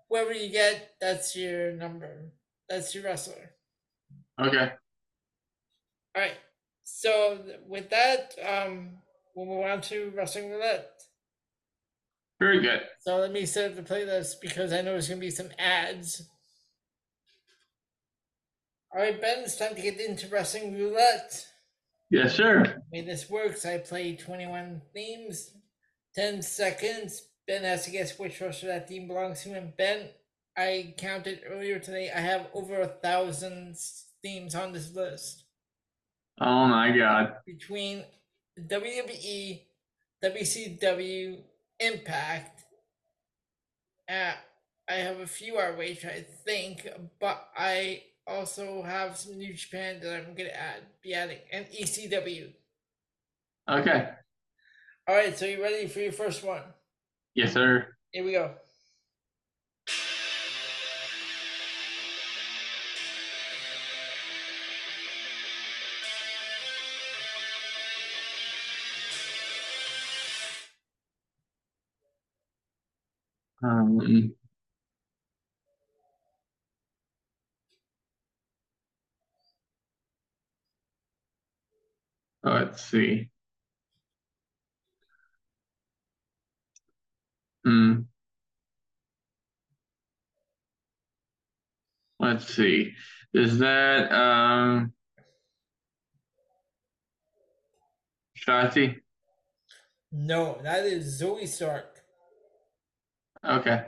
[0.08, 2.32] whoever you get, that's your number.
[2.68, 3.50] That's your wrestler.
[4.40, 4.72] Okay.
[6.14, 6.36] All right.
[6.84, 8.98] So th- with that, um,
[9.34, 10.90] we'll move on to wrestling roulette.
[12.38, 12.82] Very good.
[13.00, 16.28] So let me set up the playlist because I know there's gonna be some ads.
[18.94, 21.46] All right, Ben, it's time to get into wrestling roulette.
[22.10, 22.62] Yes, sir.
[22.92, 25.50] The way this works, I play 21 themes,
[26.14, 27.22] 10 seconds.
[27.46, 29.54] Ben has to guess which wrestler that theme belongs to.
[29.54, 30.10] And Ben,
[30.56, 33.76] I counted earlier today, I have over a thousand
[34.22, 35.44] themes on this list.
[36.40, 37.36] Oh my god.
[37.46, 38.04] between
[38.58, 39.62] WWE,
[40.22, 41.38] WCW,
[41.80, 42.64] Impact.
[44.08, 44.32] Uh,
[44.88, 46.88] I have a few ROH, I think,
[47.20, 52.52] but I also have some New Japan that I'm gonna add, be adding, and ECW.
[53.68, 54.08] Okay.
[55.08, 56.62] All right, so you ready for your first one?
[57.34, 57.88] Yes, sir.
[58.10, 58.54] Here we go.
[73.62, 74.34] Um,
[82.42, 83.30] let's see.
[87.64, 88.00] Hmm.
[92.18, 92.92] Let's see.
[93.34, 94.92] Is that um
[98.36, 98.96] Shotzi?
[100.10, 101.91] No, that is Zoey Stark.
[103.44, 103.82] Okay.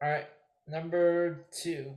[0.00, 0.26] All right,
[0.66, 1.94] number two.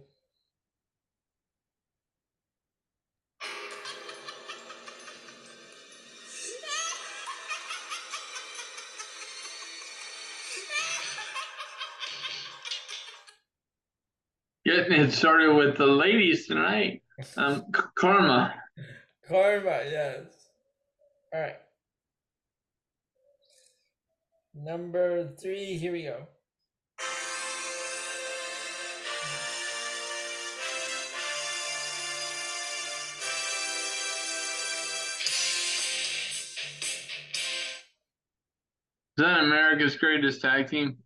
[14.65, 17.01] Getting it started with the ladies tonight.
[17.35, 18.53] Um, Karma.
[19.27, 20.25] Karma, yes.
[21.33, 21.55] All right.
[24.53, 26.27] Number three, here we go.
[39.17, 40.97] Is that America's Greatest Tag Team?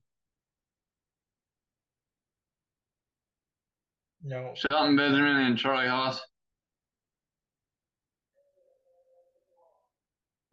[4.24, 4.54] No.
[4.56, 6.20] Shelton Benjamin and Charlie Haas.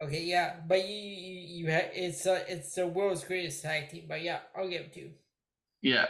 [0.03, 4.05] Okay, yeah, but you you, you have it's uh, it's the world's greatest tag team,
[4.07, 5.11] but yeah, I'll give it to you.
[5.81, 6.05] Yeah.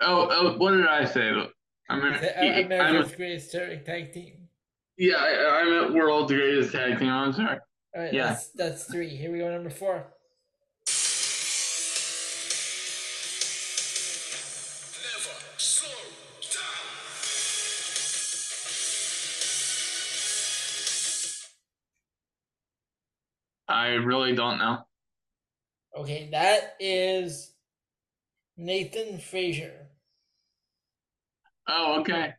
[0.00, 1.28] Oh, oh, what did I say?
[1.90, 4.48] I'm, The, uh, I'm, America's greatest tag team.
[4.96, 7.10] yeah, I, I'm at World's Greatest Tag Team.
[7.10, 7.58] I'm sorry.
[7.94, 8.28] All right, Yeah.
[8.28, 9.08] that's that's three.
[9.08, 10.06] Here we go, number four.
[23.70, 24.78] I really don't know.
[25.96, 27.52] Okay, that is
[28.56, 29.86] Nathan Frazer.
[31.68, 32.34] Oh, okay.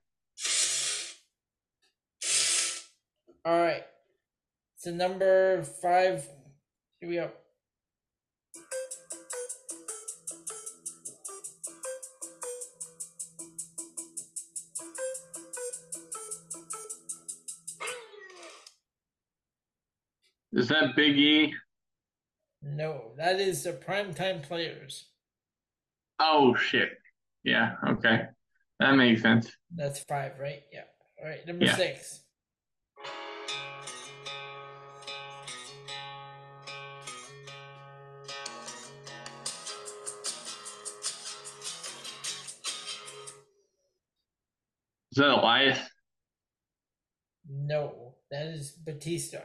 [3.45, 3.83] All right.
[4.75, 6.27] So number five.
[6.99, 7.31] Here we go.
[20.53, 21.53] Is that Big E?
[22.61, 25.09] No, that is the primetime players.
[26.19, 26.89] Oh shit.
[27.43, 28.25] Yeah, okay.
[28.79, 29.51] That makes sense.
[29.73, 30.61] That's five, right?
[30.71, 30.83] Yeah.
[31.19, 31.45] All right.
[31.47, 31.75] Number Yeah.
[31.75, 32.19] six.
[45.11, 45.79] Is that Elias?
[47.49, 49.39] No, that is Batista.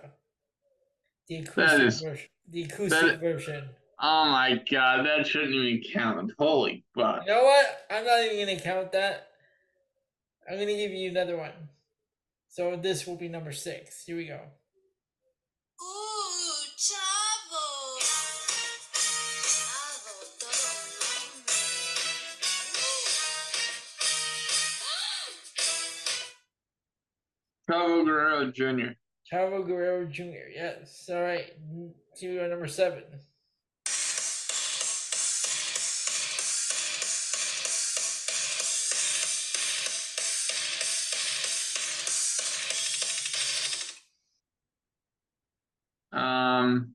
[1.28, 2.28] The acoustic That is- version.
[2.48, 3.68] The acoustic version.
[3.98, 6.32] Oh my god, that shouldn't even count.
[6.38, 7.22] Holy fuck.
[7.26, 7.86] You know what?
[7.90, 9.28] I'm not even gonna count that.
[10.48, 11.52] I'm gonna give you another one.
[12.48, 14.04] So this will be number six.
[14.04, 14.40] Here we go.
[15.82, 17.98] Ooh, chavo.
[19.48, 21.26] Chavo,
[27.68, 28.92] Chavo Guerrero Jr.
[29.30, 30.48] Chavo Guerrero Jr.
[30.54, 31.10] Yes.
[31.12, 31.52] All right.
[31.70, 31.92] We.
[32.22, 33.02] Number seven.
[46.12, 46.94] Um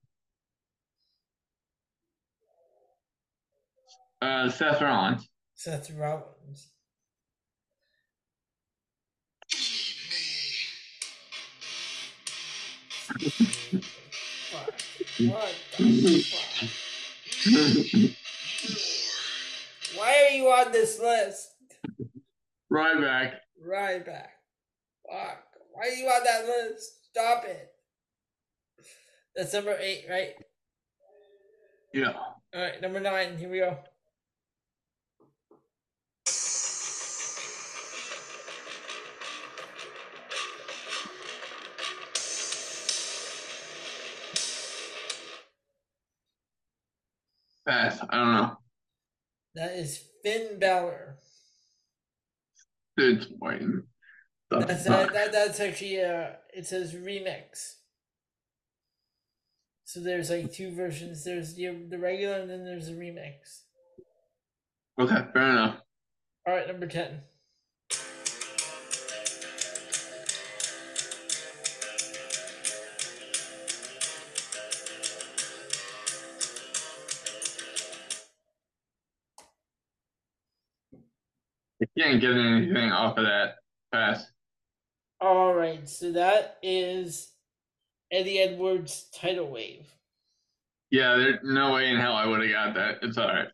[4.22, 5.30] uh Seth Rollins.
[5.54, 6.72] Seth Rollins.
[19.96, 21.50] Why are you on this list?
[22.72, 23.34] Ryback.
[23.64, 24.32] Right back.
[25.10, 25.44] Fuck.
[25.74, 27.08] Why are you on that list?
[27.10, 27.70] Stop it.
[29.36, 30.34] That's number eight, right?
[31.94, 32.14] Yeah.
[32.14, 33.38] All right, number nine.
[33.38, 33.78] Here we go.
[47.68, 48.00] Pass.
[48.10, 48.58] I don't know.
[49.56, 51.18] That is Finn Balor.
[52.98, 53.84] It's Wayne.
[54.50, 57.76] That's, that, that, that's actually a, it says remix.
[59.86, 61.24] So there's like two versions.
[61.24, 63.62] There's the, the regular and then there's a remix.
[65.00, 65.78] Okay, fair enough.
[66.48, 67.22] All right, number 10.
[81.82, 83.56] You can't get anything off of that
[83.92, 84.28] pass.
[85.20, 87.32] All right, so that is
[88.12, 89.88] Eddie Edwards' tidal wave.
[90.92, 92.98] Yeah, there's no way in hell I would have got that.
[93.02, 93.48] It's all right.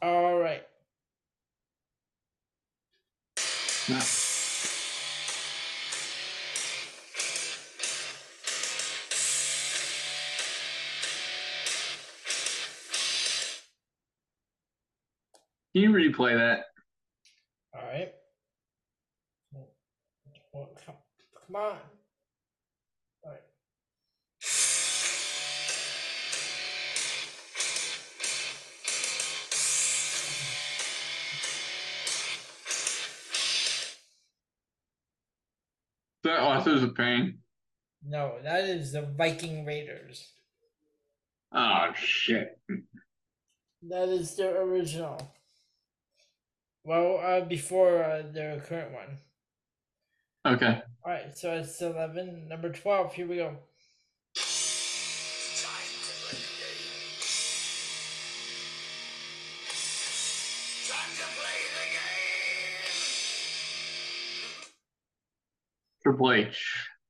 [0.00, 0.62] All right.
[15.72, 16.66] Can you replay that?
[17.74, 18.12] All right.
[20.52, 20.94] Well, come,
[21.46, 21.76] come on.
[23.24, 23.40] All right.
[36.22, 37.38] That Authors of Pain.
[38.06, 40.30] No, that is the Viking Raiders.
[41.52, 42.58] Oh shit.
[43.88, 45.18] That is their original.
[46.86, 49.18] Well, uh, before uh, their current one.
[50.46, 50.82] Okay.
[51.02, 52.46] All right, so it's eleven.
[52.46, 53.14] Number twelve.
[53.14, 53.46] Here we go.
[53.46, 53.56] Time
[55.96, 56.92] to play the game.
[60.90, 62.52] Time to play the game.
[66.02, 66.60] Triple H.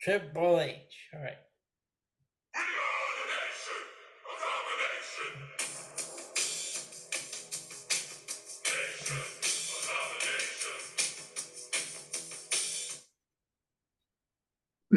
[0.01, 1.10] Triple H.
[1.14, 1.44] All right.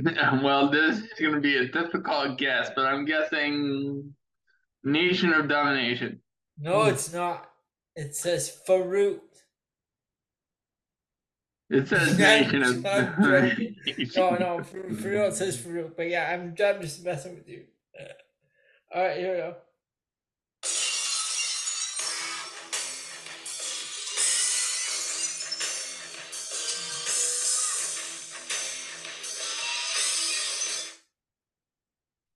[0.44, 4.14] well, this is going to be a difficult guess, but I'm guessing
[4.84, 6.22] Nation of Domination.
[6.60, 6.90] No, hmm.
[6.90, 7.50] it's not.
[7.96, 9.20] It says Faarooq.
[11.70, 13.76] It says Yeah, Nation of Domination.
[14.16, 15.96] No, no, for, for real, it says Faarooq.
[15.96, 17.64] But yeah, I'm, I'm just messing with you.
[18.94, 19.56] All right, here we go.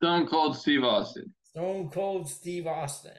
[0.01, 1.31] Stone Cold Steve Austin.
[1.43, 3.11] Stone Cold Steve Austin.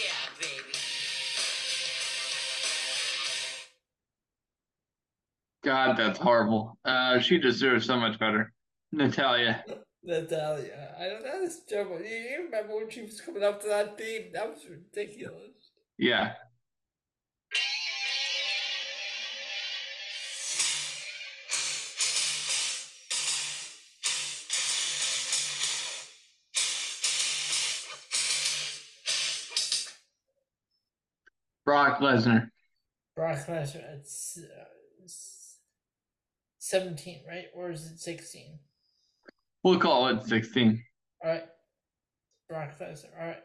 [0.00, 0.08] yeah,
[0.40, 0.72] baby.
[5.62, 6.78] God, that's horrible.
[6.82, 8.54] Uh, she deserves so much better.
[8.90, 9.62] Natalya.
[10.02, 10.94] Natalya.
[10.98, 11.42] I don't know.
[11.42, 12.00] That's terrible.
[12.00, 14.30] You, you remember when she was coming up to that theme?
[14.32, 15.72] That was ridiculous.
[15.98, 16.32] Yeah.
[31.72, 32.50] Brock Lesnar.
[33.16, 33.94] Brock Lesnar.
[33.96, 34.64] It's uh,
[35.04, 35.56] s-
[36.58, 37.46] 17, right?
[37.54, 38.58] Or is it 16?
[39.64, 40.84] We'll call it 16.
[41.24, 41.44] All right.
[42.46, 43.18] Brock Lesnar.
[43.18, 43.42] All right.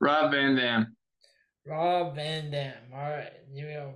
[0.00, 0.96] Rob Van Dam.
[1.66, 2.74] Rob Van Dam.
[2.92, 3.32] All right.
[3.52, 3.94] Here we go.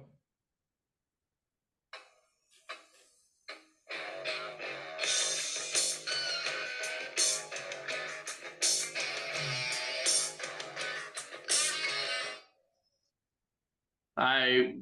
[14.16, 14.74] I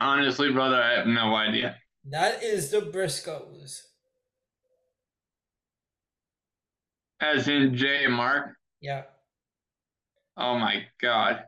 [0.00, 1.76] honestly, brother, I have no idea.
[2.10, 3.80] That is the Briscoes.
[7.20, 8.56] As in Jay and Mark.
[8.80, 9.02] Yeah.
[10.36, 11.44] Oh my God.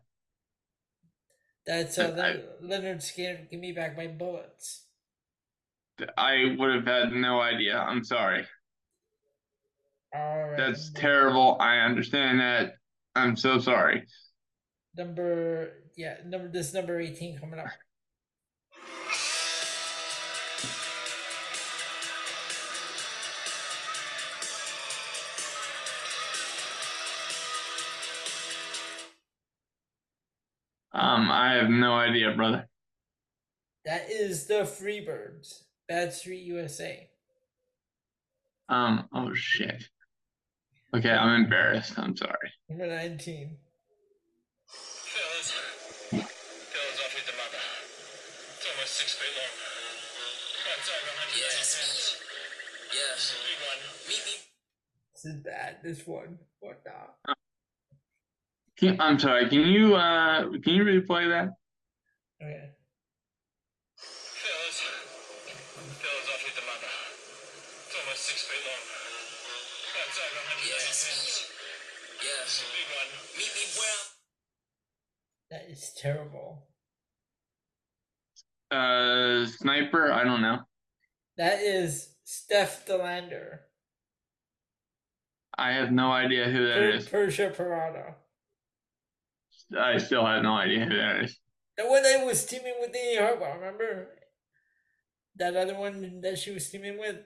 [1.66, 2.14] That's uh,
[2.62, 3.50] I- Lynyrd, Lynyrd Skynyrd.
[3.50, 4.86] Give me back my bullets.
[6.16, 7.78] I would have had no idea.
[7.78, 8.44] I'm sorry.
[10.14, 10.56] All right.
[10.56, 11.56] That's terrible.
[11.60, 12.74] I understand that.
[13.16, 14.04] I'm so sorry.
[14.96, 17.66] Number yeah, number this number 18 coming up.
[30.92, 32.68] Um, I have no idea, brother.
[33.84, 35.64] That is the Freebirds.
[35.88, 37.08] Bad Street USA.
[38.68, 39.84] Um, oh shit.
[40.94, 41.98] Okay, I'm embarrassed.
[41.98, 42.50] I'm sorry.
[42.68, 43.56] Number 19.
[44.68, 46.24] Fellas, fellas
[47.04, 47.62] off with the mother.
[48.56, 49.52] It's almost six feet long.
[50.64, 51.76] Runs over 180 Yes.
[51.76, 52.06] pounds.
[52.94, 53.20] Yes.
[53.44, 53.80] Big one.
[54.08, 54.34] Meet me.
[55.12, 55.76] This is bad.
[55.82, 56.38] This one.
[56.60, 57.34] What the?
[58.78, 59.48] Can, I'm sorry.
[59.48, 61.50] Can you uh can you replay that?
[62.42, 62.70] Okay.
[63.96, 64.80] Fellas,
[66.02, 66.92] fellas off with the mother.
[67.86, 68.82] It's almost six feet long.
[69.94, 70.84] Runs over 180 Yes.
[71.06, 71.34] pounds.
[72.24, 72.64] Yes.
[72.74, 73.10] Big one.
[73.38, 74.00] Meet me where
[75.50, 76.66] That is terrible.
[78.70, 80.10] Uh, sniper.
[80.12, 80.58] I don't know.
[81.36, 83.60] That is Steph De Lander.
[85.56, 87.08] I have no idea who that is.
[87.08, 88.14] Persia Pirotta.
[89.78, 91.38] I still have no idea who that is.
[91.76, 94.08] The one that was teaming with Danny Harbaugh, remember?
[95.36, 97.16] That other one that she was teaming with?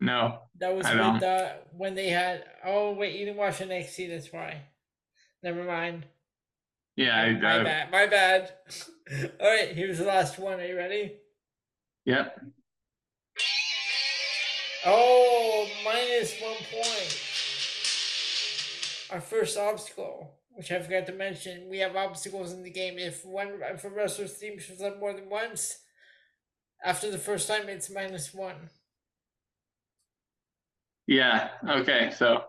[0.00, 0.38] No.
[0.58, 1.22] That was I with don't.
[1.22, 4.62] uh when they had oh wait, you didn't watch the next NXT, that's why.
[5.42, 6.06] Never mind.
[6.96, 7.14] Yeah.
[7.14, 7.90] I, my I, bad.
[7.92, 8.52] My bad.
[9.40, 10.58] Alright, here's the last one.
[10.58, 11.18] Are you ready?
[12.04, 12.40] yep.
[14.84, 17.18] Oh, minus one point.
[19.12, 22.98] Our first obstacle, which I forgot to mention, we have obstacles in the game.
[22.98, 25.78] If one if a wrestler's team shows up more than once,
[26.84, 28.70] after the first time, it's minus one.
[31.06, 31.50] Yeah.
[31.68, 32.10] Okay.
[32.16, 32.44] So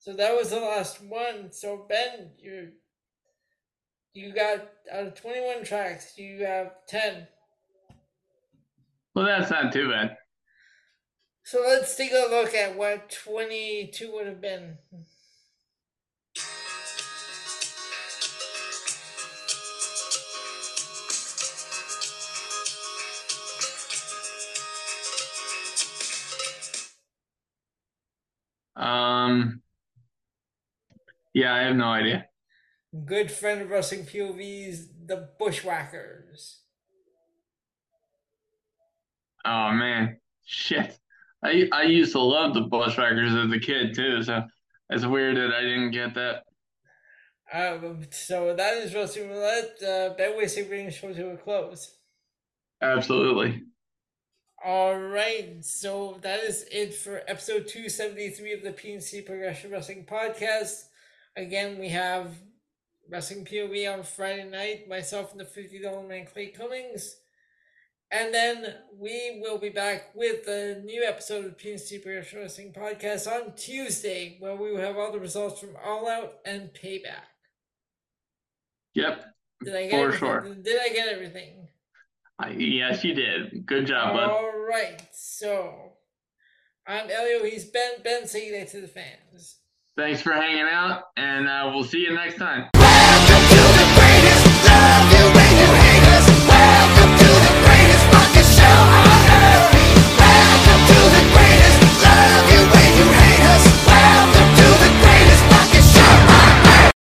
[0.00, 1.52] So that was the last one.
[1.52, 2.72] So Ben, you
[4.12, 7.28] you got out of twenty one tracks, you have ten.
[9.14, 10.16] well, that's not too bad.
[11.50, 14.76] So let's take a look at what twenty two would have been.
[28.76, 29.62] Um.
[31.32, 32.26] Yeah, I have no idea.
[33.06, 36.58] Good friend of wrestling POVs, the Bushwhackers.
[39.46, 40.98] Oh man, shit.
[41.42, 44.44] I I used to love the Bushwhackers as a kid too, so
[44.90, 46.44] it's weird that I didn't get that.
[47.52, 49.82] Um, so that is Wrestling Roulette.
[49.82, 51.96] Uh, Ben Wasting brings the show to a close.
[52.82, 53.62] Absolutely.
[54.64, 60.82] All right, so that is it for episode 273 of the PNC Progression Wrestling Podcast.
[61.36, 62.34] Again, we have
[63.08, 67.16] Wrestling POV on Friday night, myself and the $50 man Clay Cummings.
[68.10, 72.72] And then we will be back with a new episode of the PNC Progression Wrestling
[72.72, 77.26] Podcast on Tuesday, where we will have all the results from All Out and Payback.
[78.94, 79.24] Yep.
[79.62, 80.18] Did I get For everything?
[80.18, 80.54] sure.
[80.62, 81.68] Did I get everything?
[82.38, 83.66] I, yes, you did.
[83.66, 84.30] Good job, bud.
[84.30, 85.92] All right, so
[86.86, 87.44] I'm Elio.
[87.44, 87.94] He's Ben.
[88.02, 89.58] Ben, say that to the fans.
[89.96, 92.70] Thanks for hanging out, and uh, we'll see you next time.